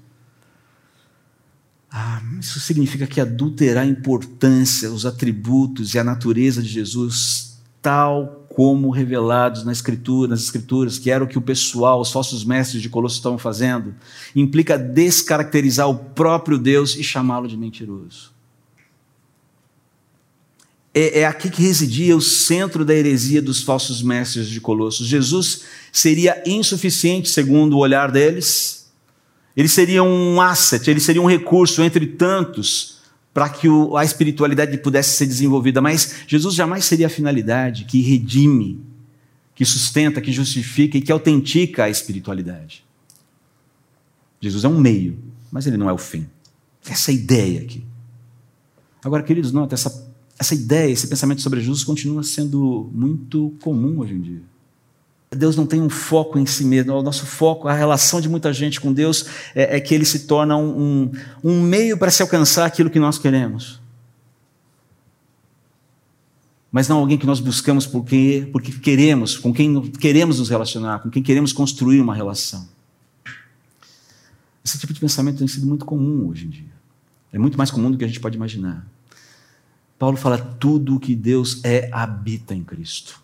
Ah, 1.92 2.22
isso 2.40 2.60
significa 2.60 3.06
que 3.06 3.20
adulterar 3.20 3.84
a 3.84 3.88
importância, 3.88 4.92
os 4.92 5.06
atributos 5.06 5.94
e 5.94 6.00
a 6.00 6.04
natureza 6.04 6.62
de 6.62 6.70
Jesus 6.70 7.51
tal 7.82 8.46
como 8.50 8.90
revelados 8.90 9.64
na 9.64 9.72
escritura, 9.72 10.30
nas 10.30 10.42
escrituras, 10.42 11.00
que 11.00 11.10
era 11.10 11.24
o 11.24 11.28
que 11.28 11.38
o 11.38 11.42
pessoal, 11.42 12.02
os 12.02 12.12
falsos 12.12 12.44
mestres 12.44 12.82
de 12.82 12.90
Colosso 12.90 13.16
estavam 13.16 13.38
fazendo, 13.38 13.96
implica 14.36 14.78
descaracterizar 14.78 15.90
o 15.90 15.96
próprio 15.96 16.58
Deus 16.58 16.96
e 16.96 17.04
chamá-lo 17.04 17.48
de 17.48 17.56
mentiroso. 17.56 18.32
É, 20.94 21.22
é, 21.22 21.26
aqui 21.26 21.50
que 21.50 21.62
residia 21.62 22.16
o 22.16 22.22
centro 22.22 22.84
da 22.84 22.94
heresia 22.94 23.42
dos 23.42 23.64
falsos 23.64 24.02
mestres 24.02 24.50
de 24.50 24.60
Colossos. 24.60 25.08
Jesus 25.08 25.62
seria 25.90 26.44
insuficiente, 26.46 27.30
segundo 27.30 27.78
o 27.78 27.80
olhar 27.80 28.12
deles, 28.12 28.92
Ele 29.56 29.70
seria 29.70 30.04
um 30.04 30.42
asset, 30.42 30.90
ele 30.90 31.00
seria 31.00 31.22
um 31.22 31.26
recurso 31.26 31.82
entre 31.82 32.06
tantos 32.06 33.01
para 33.34 33.50
que 33.50 33.68
a 33.98 34.04
espiritualidade 34.04 34.78
pudesse 34.78 35.16
ser 35.18 35.26
desenvolvida. 35.26 35.82
Mas 35.82 36.24
Jesus 36.28 36.54
jamais 36.54 36.86
seria 36.86 37.08
a 37.08 37.10
finalidade 37.10 37.86
que 37.86 38.02
redime, 38.02 38.82
que 39.56 39.66
sustenta, 39.66 40.22
que 40.22 40.32
justifica 40.32 40.98
e 40.98 41.02
que 41.02 41.12
autentica 41.12 41.86
a 41.86 41.90
espiritualidade. 41.90 42.84
Jesus 44.40 44.64
é 44.64 44.68
um 44.68 44.80
meio, 44.80 45.20
mas 45.52 45.68
ele 45.68 45.78
não 45.78 45.90
é 45.90 45.94
o 45.94 45.98
fim. 45.98 46.28
Essa 46.90 47.12
é 47.12 47.14
ideia 47.14 47.62
aqui. 47.62 47.86
Agora, 49.04 49.24
queridos, 49.24 49.52
nota, 49.52 49.76
essa, 49.76 50.14
essa 50.38 50.54
ideia, 50.54 50.92
esse 50.92 51.08
pensamento 51.08 51.42
sobre 51.42 51.62
Jesus 51.62 51.84
continua 51.84 52.24
sendo 52.24 52.90
muito 52.94 53.56
comum 53.62 54.00
hoje 54.00 54.14
em 54.14 54.22
dia. 54.22 54.51
Deus 55.34 55.56
não 55.56 55.66
tem 55.66 55.82
um 55.82 55.90
foco 55.90 56.38
em 56.38 56.46
si 56.46 56.66
mesmo. 56.66 56.94
O 56.94 57.02
nosso 57.02 57.26
foco, 57.26 57.68
a 57.68 57.74
relação 57.74 58.20
de 58.20 58.28
muita 58.28 58.52
gente 58.52 58.82
com 58.82 58.92
Deus 58.92 59.26
é, 59.56 59.78
é 59.78 59.80
que 59.80 59.96
ele 59.96 60.04
se 60.04 60.28
torna 60.28 60.58
um, 60.58 60.82
um, 60.82 61.12
um 61.42 61.62
meio 61.62 61.98
para 61.98 62.12
se 62.12 62.22
alcançar 62.22 62.66
aquilo 62.66 62.90
que 62.90 63.00
nós 63.00 63.18
queremos. 63.18 63.80
Mas 66.70 66.90
não 66.90 67.00
alguém 67.00 67.18
que 67.18 67.26
nós 67.26 67.40
buscamos 67.40 67.88
porque, 67.88 68.50
porque 68.52 68.74
queremos, 68.74 69.38
com 69.38 69.54
quem 69.54 69.82
queremos 69.92 70.40
nos 70.40 70.50
relacionar, 70.50 71.00
com 71.00 71.10
quem 71.10 71.24
queremos 71.24 71.54
construir 71.54 72.02
uma 72.02 72.14
relação. 72.14 72.68
Esse 74.64 74.78
tipo 74.78 74.94
de 74.94 75.00
pensamento 75.00 75.38
tem 75.38 75.48
sido 75.48 75.66
muito 75.66 75.86
comum 75.86 76.28
hoje 76.28 76.46
em 76.46 76.50
dia. 76.50 76.74
É 77.32 77.40
muito 77.40 77.58
mais 77.58 77.72
comum 77.72 77.90
do 77.90 77.98
que 77.98 78.04
a 78.04 78.08
gente 78.08 78.20
pode 78.20 78.36
imaginar. 78.36 78.86
Paulo 79.98 80.18
fala: 80.18 80.38
tudo 80.38 80.96
o 80.96 81.00
que 81.00 81.16
Deus 81.16 81.62
é 81.64 81.90
habita 81.92 82.54
em 82.54 82.64
Cristo. 82.64 83.21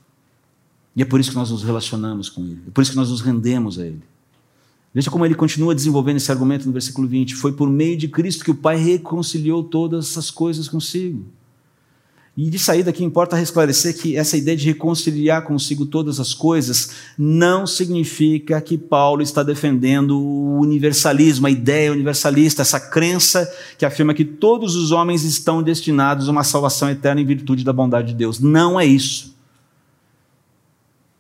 E 0.98 1.02
é 1.04 1.06
por 1.06 1.20
isso 1.20 1.30
que 1.30 1.36
nós 1.38 1.52
nos 1.52 1.64
relacionamos 1.64 2.28
com 2.28 2.42
Ele, 2.42 2.64
é 2.68 2.72
por 2.72 2.82
isso 2.82 2.92
que 2.92 2.98
nós 2.98 3.10
nos 3.10 3.22
rendemos 3.22 3.78
a 3.78 3.86
Ele. 3.86 4.02
Veja 4.94 5.12
como 5.12 5.24
ele 5.24 5.36
continua 5.36 5.76
desenvolvendo 5.76 6.18
esse 6.18 6.32
argumento 6.32 6.66
no 6.66 6.72
versículo 6.72 7.08
20: 7.08 7.36
Foi 7.36 7.52
por 7.52 7.70
meio 7.70 7.96
de 7.96 8.08
Cristo 8.08 8.44
que 8.44 8.50
o 8.50 8.56
Pai 8.56 8.78
reconciliou 8.78 9.64
todas 9.64 10.10
essas 10.10 10.32
coisas 10.32 10.68
consigo. 10.68 11.24
E 12.36 12.50
de 12.50 12.58
saída 12.58 12.90
aqui 12.90 13.04
importa 13.04 13.40
esclarecer 13.40 13.96
que 13.96 14.18
essa 14.18 14.38
ideia 14.38 14.58
de 14.58 14.66
reconciliar 14.66 15.44
consigo 15.44 15.86
todas 15.86 16.20
as 16.20 16.34
coisas 16.34 16.92
não 17.16 17.68
significa 17.68 18.60
que 18.60 18.76
Paulo 18.76 19.22
está 19.22 19.44
defendendo 19.44 20.20
o 20.20 20.60
universalismo, 20.60 21.46
a 21.46 21.52
ideia 21.52 21.92
universalista, 21.92 22.64
essa 22.64 22.80
crença 22.80 23.48
que 23.78 23.86
afirma 23.86 24.16
que 24.16 24.26
todos 24.26 24.76
os 24.76 24.92
homens 24.92 25.24
estão 25.24 25.62
destinados 25.62 26.28
a 26.28 26.32
uma 26.32 26.44
salvação 26.44 26.90
eterna 26.90 27.22
em 27.22 27.26
virtude 27.26 27.64
da 27.64 27.74
bondade 27.74 28.08
de 28.08 28.14
Deus. 28.16 28.40
Não 28.40 28.80
é 28.80 28.86
isso. 28.86 29.37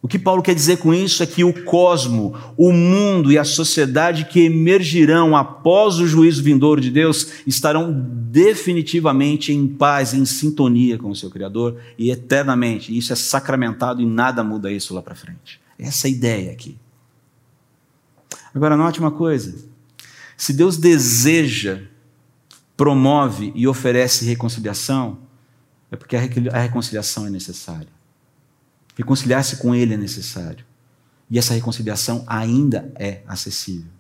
O 0.02 0.08
que 0.08 0.20
Paulo 0.20 0.44
quer 0.44 0.54
dizer 0.54 0.78
com 0.78 0.94
isso 0.94 1.24
é 1.24 1.26
que 1.26 1.44
o 1.44 1.66
cosmo, 1.66 2.36
o 2.56 2.72
mundo 2.72 3.32
e 3.32 3.38
a 3.38 3.44
sociedade 3.44 4.26
que 4.26 4.42
emergirão 4.42 5.36
após 5.36 6.00
o 6.00 6.06
juízo 6.06 6.44
vindouro 6.44 6.80
de 6.80 6.92
Deus 6.92 7.32
estarão 7.48 7.92
definitivamente 7.92 9.52
em 9.52 9.68
paz, 9.68 10.14
em 10.14 10.24
sintonia 10.24 11.00
com 11.00 11.10
o 11.10 11.16
seu 11.16 11.32
Criador 11.32 11.78
e 11.98 12.12
eternamente. 12.12 12.96
Isso 12.96 13.12
é 13.12 13.16
sacramentado 13.16 14.00
e 14.00 14.06
nada 14.06 14.44
muda 14.44 14.72
isso 14.72 14.94
lá 14.94 15.02
para 15.02 15.16
frente. 15.16 15.60
Essa 15.80 16.08
é 16.08 16.10
a 16.10 16.12
ideia 16.12 16.52
aqui. 16.52 16.78
Agora, 18.54 18.78
note 18.78 19.00
uma 19.00 19.12
coisa: 19.12 19.56
se 20.38 20.54
Deus 20.54 20.78
deseja, 20.78 21.82
promove 22.78 23.52
e 23.56 23.68
oferece 23.68 24.26
reconciliação, 24.26 25.18
é 25.92 25.96
porque 25.96 26.16
a 26.16 26.60
reconciliação 26.60 27.26
é 27.26 27.30
necessária. 27.32 27.97
Reconciliar-se 28.98 29.58
com 29.58 29.76
Ele 29.76 29.94
é 29.94 29.98
necessário. 29.98 30.66
E 31.30 31.38
essa 31.38 31.54
reconciliação 31.54 32.24
ainda 32.26 32.92
é 32.96 33.22
acessível. 33.28 33.92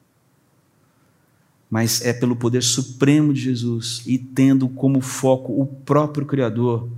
Mas 1.69 2.01
é 2.01 2.13
pelo 2.13 2.35
poder 2.35 2.63
supremo 2.63 3.31
de 3.31 3.41
Jesus 3.41 4.01
e 4.07 4.17
tendo 4.17 4.67
como 4.67 4.99
foco 4.99 5.61
o 5.61 5.67
próprio 5.67 6.25
Criador 6.25 6.89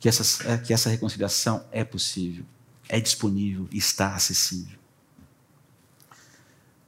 que 0.00 0.08
essa, 0.08 0.50
é, 0.50 0.58
que 0.58 0.72
essa 0.72 0.90
reconciliação 0.90 1.64
é 1.70 1.84
possível, 1.84 2.44
é 2.88 2.98
disponível, 2.98 3.68
está 3.70 4.14
acessível. 4.14 4.76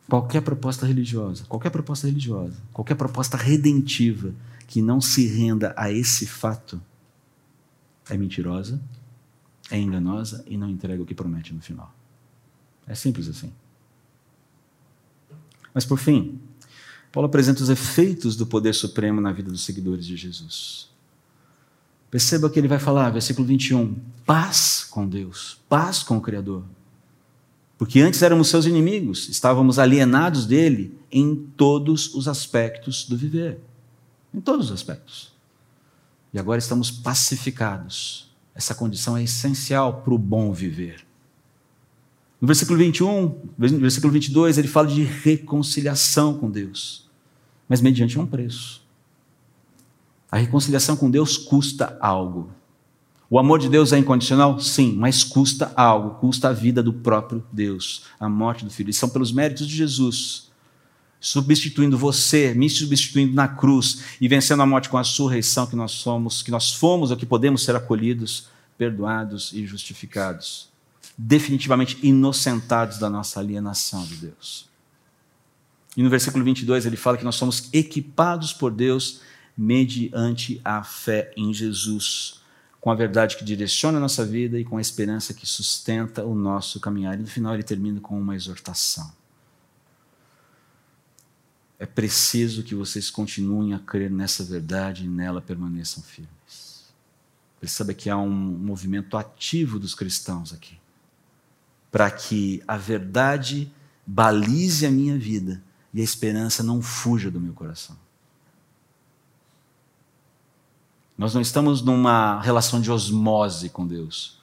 Qualquer 0.09 0.41
proposta 0.41 0.85
religiosa, 0.85 1.45
qualquer 1.45 1.71
proposta 1.71 2.09
religiosa, 2.09 2.57
qualquer 2.73 2.97
proposta 2.97 3.37
redentiva 3.37 4.35
que 4.67 4.83
não 4.83 5.01
se 5.01 5.27
renda 5.27 5.73
a 5.77 5.93
esse 5.93 6.27
fato 6.27 6.81
é 8.09 8.17
mentirosa 8.17 8.81
é 9.71 9.79
enganosa 9.79 10.45
e 10.47 10.57
não 10.57 10.69
entrega 10.69 11.03
o 11.03 11.07
que 11.07 11.15
promete 11.15 11.53
no 11.53 11.61
final. 11.61 11.95
É 12.87 12.95
simples 12.95 13.29
assim. 13.29 13.53
Mas 15.75 15.85
por 15.85 15.99
fim, 15.99 16.41
Paulo 17.13 17.27
apresenta 17.27 17.63
os 17.63 17.69
efeitos 17.69 18.37
do 18.37 18.47
poder 18.47 18.75
supremo 18.75 19.21
na 19.21 19.33
vida 19.33 19.51
dos 19.51 19.65
seguidores 19.65 20.07
de 20.07 20.17
Jesus. 20.17 20.89
Perceba 22.11 22.49
que 22.49 22.59
ele 22.59 22.69
vai 22.69 22.79
falar, 22.79 23.11
versículo 23.11 23.47
21, 23.47 23.95
paz 24.25 24.87
com 24.91 25.07
Deus, 25.07 25.61
paz 25.69 26.03
com 26.03 26.17
o 26.17 26.21
Criador. 26.21 26.65
Porque 27.77 28.01
antes 28.01 28.23
éramos 28.23 28.49
seus 28.49 28.67
inimigos, 28.67 29.29
estávamos 29.29 29.79
alienados 29.79 30.47
dele 30.47 30.99
em 31.13 31.37
todos 31.57 32.15
os 32.15 32.27
aspectos 32.27 33.05
do 33.07 33.17
viver. 33.17 33.61
Em 34.33 34.41
todos 34.41 34.67
os 34.67 34.73
aspectos. 34.73 35.33
E 36.33 36.39
agora 36.39 36.59
estamos 36.59 36.91
pacificados 36.91 38.28
essa 38.59 38.75
condição 38.75 39.17
é 39.17 39.23
essencial 39.23 40.03
para 40.03 40.13
o 40.13 40.19
bom 40.19 40.53
viver. 40.53 41.07
No 42.41 42.49
versículo 42.49 42.77
21, 42.77 43.41
no 43.57 43.79
versículo 43.79 44.13
22, 44.13 44.59
ele 44.59 44.67
fala 44.67 44.89
de 44.89 45.05
reconciliação 45.05 46.37
com 46.37 46.51
Deus, 46.51 47.09
mas 47.69 47.81
mediante 47.81 48.19
um 48.19 48.27
preço. 48.27 48.83
A 50.29 50.37
reconciliação 50.37 50.97
com 50.97 51.09
Deus 51.09 51.37
custa 51.37 51.97
algo. 52.01 52.51
O 53.31 53.39
amor 53.39 53.61
de 53.61 53.69
Deus 53.69 53.93
é 53.93 53.99
incondicional? 53.99 54.59
Sim, 54.59 54.93
mas 54.97 55.23
custa 55.23 55.73
algo, 55.77 56.17
custa 56.17 56.49
a 56.49 56.53
vida 56.53 56.83
do 56.83 56.93
próprio 56.93 57.45
Deus, 57.53 58.07
a 58.19 58.29
morte 58.29 58.65
do 58.65 58.73
Filho. 58.73 58.91
E 58.91 58.95
são 58.95 59.09
pelos 59.09 59.31
méritos 59.31 59.69
de 59.69 59.77
Jesus, 59.77 60.48
substituindo 61.21 61.99
você, 61.99 62.55
me 62.55 62.71
substituindo 62.71 63.35
na 63.35 63.49
cruz 63.49 64.03
e 64.21 64.29
vencendo 64.29 64.63
a 64.63 64.67
morte 64.67 64.89
com 64.89 64.97
a 64.97 65.01
ressurreição 65.01 65.67
que 65.67 65.77
nós 65.77 65.93
somos, 65.93 66.43
que 66.43 66.51
nós 66.51 66.73
fomos 66.73 67.11
ou 67.11 67.17
que 67.17 67.27
podemos 67.27 67.65
ser 67.65 67.75
acolhidos 67.75 68.49
perdoados 68.77 69.53
e 69.53 69.67
justificados, 69.67 70.69
definitivamente 71.17 71.99
inocentados 72.03 72.99
da 72.99 73.11
nossa 73.11 73.41
alienação 73.41 74.05
de 74.05 74.17
Deus. 74.17 74.69
E 75.97 76.03
no 76.03 76.09
versículo 76.09 76.45
22 76.45 76.87
ele 76.87 76.97
fala 76.97 77.19
que 77.19 77.25
nós 77.25 77.35
somos 77.35 77.69
equipados 77.73 78.53
por 78.53 78.71
Deus 78.71 79.21
mediante 79.57 80.61
a 80.65 80.85
fé 80.85 81.33
em 81.37 81.53
Jesus, 81.53 82.41
com 82.81 82.93
a 82.93 82.95
verdade 82.95 83.37
que 83.37 83.45
direciona 83.45 83.99
a 83.99 84.01
nossa 84.01 84.25
vida 84.25 84.61
e 84.61 84.65
com 84.65 84.77
a 84.77 84.81
esperança 84.81 85.35
que 85.35 85.45
sustenta 85.45 86.25
o 86.25 86.37
nosso 86.37 86.79
caminhar. 86.79 87.19
E 87.19 87.23
no 87.23 87.27
final 87.27 87.55
ele 87.55 87.65
termina 87.65 88.01
com 88.01 88.17
uma 88.17 88.37
exortação. 88.37 89.18
É 91.79 91.87
preciso 91.87 92.65
que 92.65 92.75
vocês 92.75 93.09
continuem 93.09 93.73
a 93.73 93.79
crer 93.79 94.11
nessa 94.11 94.43
verdade 94.43 95.05
e 95.05 95.09
nela 95.09 95.41
permaneçam 95.41 96.03
firmes. 96.03 96.93
Perceba 97.61 97.95
que 97.95 98.11
há 98.11 98.17
um 98.17 98.31
movimento 98.31 99.17
ativo 99.17 99.79
dos 99.79 99.95
cristãos 99.95 100.53
aqui, 100.53 100.79
para 101.91 102.11
que 102.11 102.63
a 102.67 102.77
verdade 102.77 103.73
balize 104.05 104.85
a 104.85 104.91
minha 104.91 105.17
vida 105.17 105.63
e 105.95 106.01
a 106.01 106.05
esperança 106.05 106.63
não 106.63 106.83
fuja 106.83 107.31
do 107.31 107.41
meu 107.41 107.53
coração. 107.53 107.97
Nós 111.17 111.35
não 111.35 111.41
estamos 111.41 111.83
numa 111.83 112.41
relação 112.41 112.81
de 112.81 112.91
osmose 112.91 113.69
com 113.69 113.87
Deus, 113.87 114.41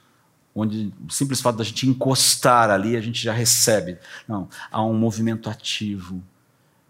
onde 0.54 0.94
o 1.06 1.12
simples 1.12 1.42
fato 1.42 1.58
da 1.58 1.64
gente 1.64 1.88
encostar 1.88 2.70
ali 2.70 2.96
a 2.96 3.02
gente 3.02 3.22
já 3.22 3.34
recebe. 3.34 3.98
Não, 4.28 4.50
há 4.72 4.84
um 4.84 4.94
movimento 4.94 5.50
ativo 5.50 6.22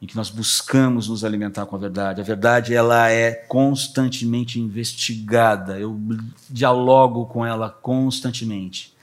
em 0.06 0.08
que 0.08 0.16
nós 0.16 0.30
buscamos 0.30 1.10
nos 1.10 1.24
alimentar 1.24 1.66
com 1.66 1.76
a 1.76 1.80
verdade. 1.80 2.22
A 2.22 2.24
verdade 2.24 2.76
ela 2.76 3.10
é 3.10 3.32
constantemente 3.32 4.60
investigada. 4.60 5.80
Eu 5.80 6.00
dialogo 6.48 7.26
com 7.26 7.44
ela 7.44 7.72
constantemente 7.72 8.96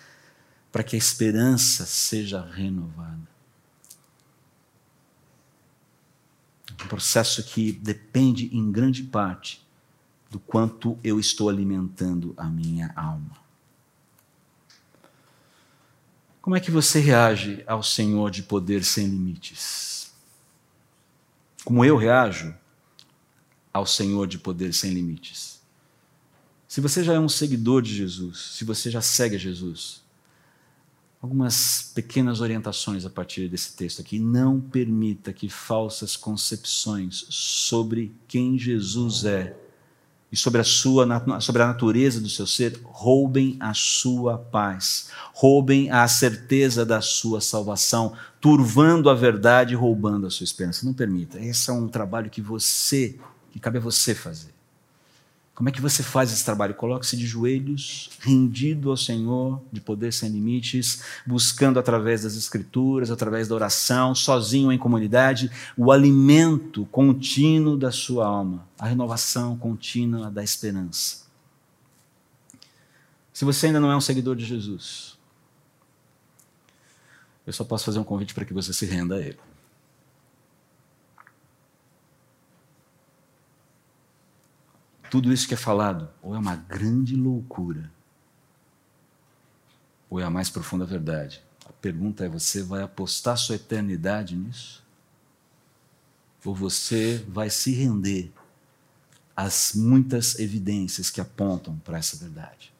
para 0.70 0.84
que 0.84 0.94
a 0.94 0.98
esperança 0.98 1.84
seja 1.84 2.40
renovada. 2.40 3.18
Um 6.84 6.86
processo 6.86 7.42
que 7.42 7.72
depende 7.72 8.57
em 8.57 8.70
grande 8.70 9.03
parte 9.03 9.61
do 10.30 10.38
quanto 10.38 10.96
eu 11.03 11.18
estou 11.18 11.48
alimentando 11.48 12.32
a 12.36 12.44
minha 12.44 12.92
alma. 12.94 13.42
Como 16.40 16.55
é 16.55 16.61
que 16.61 16.70
você 16.70 17.00
reage 17.00 17.64
ao 17.66 17.82
Senhor 17.82 18.30
de 18.30 18.44
poder 18.44 18.84
sem 18.84 19.07
limites? 19.07 20.01
Como 21.65 21.85
eu 21.85 21.97
reajo 21.97 22.55
ao 23.73 23.87
Senhor 23.87 24.27
de 24.27 24.39
poder 24.39 24.73
sem 24.73 24.93
limites. 24.93 25.61
Se 26.69 26.81
você 26.81 27.05
já 27.05 27.15
é 27.15 27.21
um 27.21 27.29
seguidor 27.29 27.83
de 27.83 27.95
Jesus, 27.95 28.39
se 28.57 28.65
você 28.65 28.91
já 28.91 29.01
segue 29.01 29.39
Jesus, 29.39 30.03
algumas 31.23 31.93
pequenas 31.95 32.41
orientações 32.41 33.07
a 33.07 33.11
partir 33.11 33.49
desse 33.49 33.77
texto 33.77 34.01
aqui. 34.01 34.19
Não 34.19 34.61
permita 34.61 35.33
que 35.33 35.49
falsas 35.49 36.17
concepções 36.17 37.25
sobre 37.31 38.13
quem 38.27 38.59
Jesus 38.59 39.25
é 39.25 39.57
e 40.33 40.37
sobre 40.37 40.62
a 40.62 40.64
sua 40.64 41.07
sobre 41.41 41.62
a 41.62 41.66
natureza 41.66 42.18
do 42.18 42.28
seu 42.28 42.47
ser 42.47 42.80
roubem 42.85 43.59
a 43.61 43.74
sua 43.74 44.39
paz, 44.39 45.11
roubem 45.35 45.91
a 45.91 46.09
certeza 46.09 46.87
da 46.87 47.03
sua 47.03 47.43
salvação, 47.43 48.14
turvando 48.41 49.11
a 49.11 49.14
verdade 49.14 49.74
e 49.74 49.76
roubando 49.76 50.26
a 50.26 50.30
sua 50.30 50.45
esperança. 50.45 50.87
Não 50.87 50.95
permita. 50.95 51.39
Esse 51.39 51.68
é 51.68 51.72
um 51.74 51.87
trabalho 51.87 52.30
que 52.30 52.41
você, 52.41 53.18
que 53.51 53.61
cabe 53.61 53.76
a 53.76 53.80
você 53.83 54.14
fazer. 54.14 54.51
Como 55.55 55.68
é 55.68 55.72
que 55.72 55.82
você 55.82 56.03
faz 56.03 56.32
esse 56.32 56.44
trabalho? 56.44 56.74
Coloque-se 56.74 57.16
de 57.16 57.26
joelhos, 57.26 58.11
rendido 58.20 58.90
ao 58.90 58.96
Senhor, 58.96 59.61
de 59.70 59.80
poder 59.80 60.12
sem 60.12 60.30
limites, 60.30 61.03
buscando 61.26 61.78
através 61.78 62.22
das 62.22 62.34
Escrituras, 62.36 63.11
através 63.11 63.48
da 63.48 63.55
oração, 63.55 64.14
sozinho 64.14 64.72
em 64.72 64.78
comunidade, 64.78 65.50
o 65.76 65.92
alimento 65.92 66.86
contínuo 66.86 67.76
da 67.76 67.92
sua 67.92 68.26
alma, 68.26 68.66
a 68.78 68.86
renovação 68.86 69.57
contínua 69.59 70.30
da 70.30 70.42
esperança. 70.42 71.26
Se 73.32 73.44
você 73.44 73.66
ainda 73.66 73.80
não 73.80 73.92
é 73.92 73.96
um 73.96 74.00
seguidor 74.00 74.34
de 74.34 74.46
Jesus, 74.46 75.18
eu 77.46 77.53
só 77.53 77.64
posso 77.64 77.84
fazer 77.84 77.98
um 77.98 78.05
convite 78.05 78.34
para 78.34 78.44
que 78.44 78.55
você 78.55 78.72
se 78.72 78.86
renda 78.86 79.16
a 79.16 79.20
Ele. 79.20 79.38
Tudo 85.13 85.31
isso 85.31 85.47
que 85.47 85.53
é 85.53 85.59
falado, 85.59 86.09
ou 86.23 86.35
é 86.35 86.39
uma 86.39 86.57
grande 86.57 87.15
loucura, 87.15 87.93
ou 90.09 90.19
é 90.19 90.25
a 90.25 90.31
mais 90.31 90.49
profunda 90.49 90.87
verdade. 90.87 91.45
A 91.67 91.73
pergunta 91.83 92.25
é: 92.25 92.31
você 92.31 92.63
vai 92.63 92.83
apostar 92.83 93.37
sua 93.37 93.57
eternidade 93.57 94.35
nisso? 94.35 94.83
Ou 96.43 96.55
você 96.55 97.23
vai 97.29 97.51
se 97.51 97.75
render 97.75 98.33
às 99.37 99.75
muitas 99.75 100.39
evidências 100.39 101.11
que 101.11 101.21
apontam 101.21 101.77
para 101.85 101.99
essa 101.99 102.17
verdade? 102.17 102.73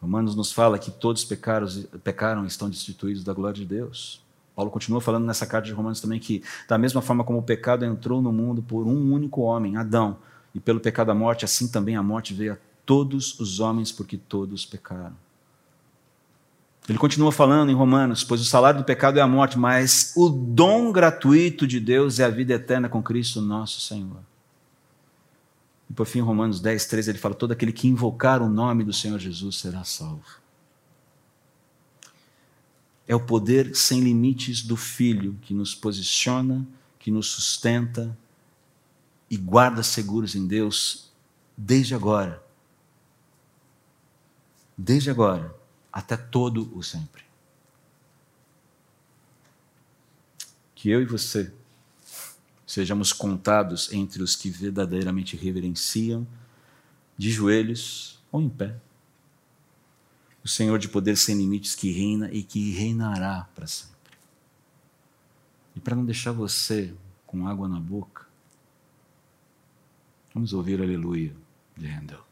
Romanos 0.00 0.36
nos 0.36 0.52
fala 0.52 0.78
que 0.78 0.92
todos 0.92 1.24
pecaram, 1.24 1.66
pecaram 2.04 2.44
e 2.44 2.46
estão 2.46 2.70
destituídos 2.70 3.24
da 3.24 3.32
glória 3.32 3.56
de 3.56 3.66
Deus. 3.66 4.22
Paulo 4.54 4.70
continua 4.70 5.00
falando 5.00 5.26
nessa 5.26 5.48
carta 5.48 5.66
de 5.66 5.72
Romanos 5.72 6.00
também 6.00 6.20
que, 6.20 6.44
da 6.68 6.78
mesma 6.78 7.02
forma 7.02 7.24
como 7.24 7.40
o 7.40 7.42
pecado 7.42 7.84
entrou 7.84 8.22
no 8.22 8.32
mundo 8.32 8.62
por 8.62 8.86
um 8.86 9.12
único 9.12 9.40
homem, 9.40 9.76
Adão, 9.76 10.18
e 10.54 10.60
pelo 10.60 10.80
pecado 10.80 11.08
da 11.08 11.14
morte, 11.14 11.44
assim 11.44 11.68
também 11.68 11.96
a 11.96 12.02
morte 12.02 12.34
veio 12.34 12.54
a 12.54 12.58
todos 12.84 13.38
os 13.38 13.60
homens, 13.60 13.92
porque 13.92 14.16
todos 14.16 14.64
pecaram. 14.64 15.16
Ele 16.88 16.98
continua 16.98 17.30
falando 17.30 17.70
em 17.70 17.74
Romanos: 17.74 18.24
Pois 18.24 18.40
o 18.40 18.44
salário 18.44 18.80
do 18.80 18.84
pecado 18.84 19.18
é 19.18 19.20
a 19.20 19.26
morte, 19.26 19.58
mas 19.58 20.12
o 20.16 20.28
dom 20.28 20.90
gratuito 20.90 21.66
de 21.66 21.78
Deus 21.78 22.18
é 22.18 22.24
a 22.24 22.30
vida 22.30 22.54
eterna 22.54 22.88
com 22.88 23.02
Cristo 23.02 23.42
nosso 23.42 23.80
Senhor. 23.80 24.22
E 25.90 25.92
por 25.92 26.06
fim, 26.06 26.20
Romanos 26.20 26.60
10, 26.60 26.86
13, 26.86 27.10
ele 27.10 27.18
fala: 27.18 27.34
Todo 27.34 27.52
aquele 27.52 27.72
que 27.72 27.88
invocar 27.88 28.40
o 28.40 28.48
nome 28.48 28.84
do 28.84 28.92
Senhor 28.92 29.18
Jesus 29.18 29.56
será 29.56 29.84
salvo. 29.84 30.24
É 33.06 33.14
o 33.14 33.20
poder 33.20 33.74
sem 33.74 34.00
limites 34.00 34.62
do 34.62 34.76
Filho 34.76 35.38
que 35.42 35.54
nos 35.54 35.74
posiciona, 35.74 36.66
que 36.98 37.10
nos 37.10 37.28
sustenta, 37.28 38.16
e 39.30 39.36
guarda 39.36 39.82
seguros 39.82 40.34
em 40.34 40.46
Deus 40.46 41.12
desde 41.56 41.94
agora. 41.94 42.42
Desde 44.76 45.10
agora 45.10 45.54
até 45.92 46.16
todo 46.16 46.76
o 46.76 46.82
sempre. 46.82 47.24
Que 50.74 50.90
eu 50.90 51.02
e 51.02 51.04
você 51.04 51.52
sejamos 52.68 53.14
contados 53.14 53.90
entre 53.92 54.22
os 54.22 54.36
que 54.36 54.50
verdadeiramente 54.50 55.36
reverenciam, 55.36 56.26
de 57.16 57.30
joelhos 57.30 58.22
ou 58.30 58.42
em 58.42 58.48
pé. 58.48 58.76
O 60.44 60.48
Senhor 60.48 60.78
de 60.78 60.88
poder 60.88 61.16
sem 61.16 61.36
limites 61.36 61.74
que 61.74 61.90
reina 61.90 62.30
e 62.30 62.42
que 62.42 62.70
reinará 62.70 63.48
para 63.54 63.66
sempre. 63.66 63.96
E 65.74 65.80
para 65.80 65.96
não 65.96 66.04
deixar 66.04 66.32
você 66.32 66.94
com 67.26 67.48
água 67.48 67.66
na 67.66 67.80
boca, 67.80 68.17
Vamos 70.38 70.52
ouvir 70.52 70.80
Aleluia 70.80 71.34
de 71.76 71.88
Handel. 71.88 72.24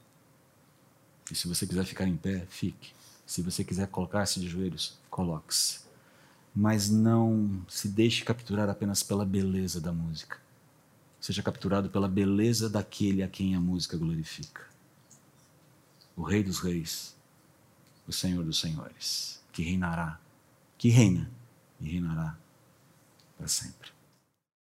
E 1.29 1.35
se 1.35 1.49
você 1.49 1.67
quiser 1.67 1.85
ficar 1.85 2.07
em 2.07 2.17
pé, 2.17 2.47
fique. 2.49 2.93
Se 3.27 3.43
você 3.43 3.65
quiser 3.65 3.89
colocar-se 3.89 4.39
de 4.39 4.47
joelhos, 4.47 4.97
coloque-se. 5.11 5.81
Mas 6.55 6.89
não 6.89 7.67
se 7.69 7.89
deixe 7.89 8.25
capturar 8.25 8.71
apenas 8.71 9.03
pela 9.03 9.27
beleza 9.27 9.81
da 9.81 9.93
música. 9.93 10.39
Seja 11.21 11.43
capturado 11.43 11.91
pela 11.91 12.07
beleza 12.07 12.71
daquele 12.71 13.25
a 13.25 13.29
quem 13.29 13.57
a 13.57 13.61
música 13.61 13.97
glorifica. 13.97 14.65
O 16.15 16.23
Rei 16.23 16.45
dos 16.45 16.61
Reis, 16.61 17.17
o 18.07 18.13
Senhor 18.13 18.45
dos 18.45 18.61
Senhores, 18.61 19.43
que 19.53 19.65
reinará, 19.65 20.21
que 20.79 20.91
reina 20.91 21.29
e 21.81 21.89
reinará 21.89 22.39
para 23.37 23.49
sempre. 23.49 23.96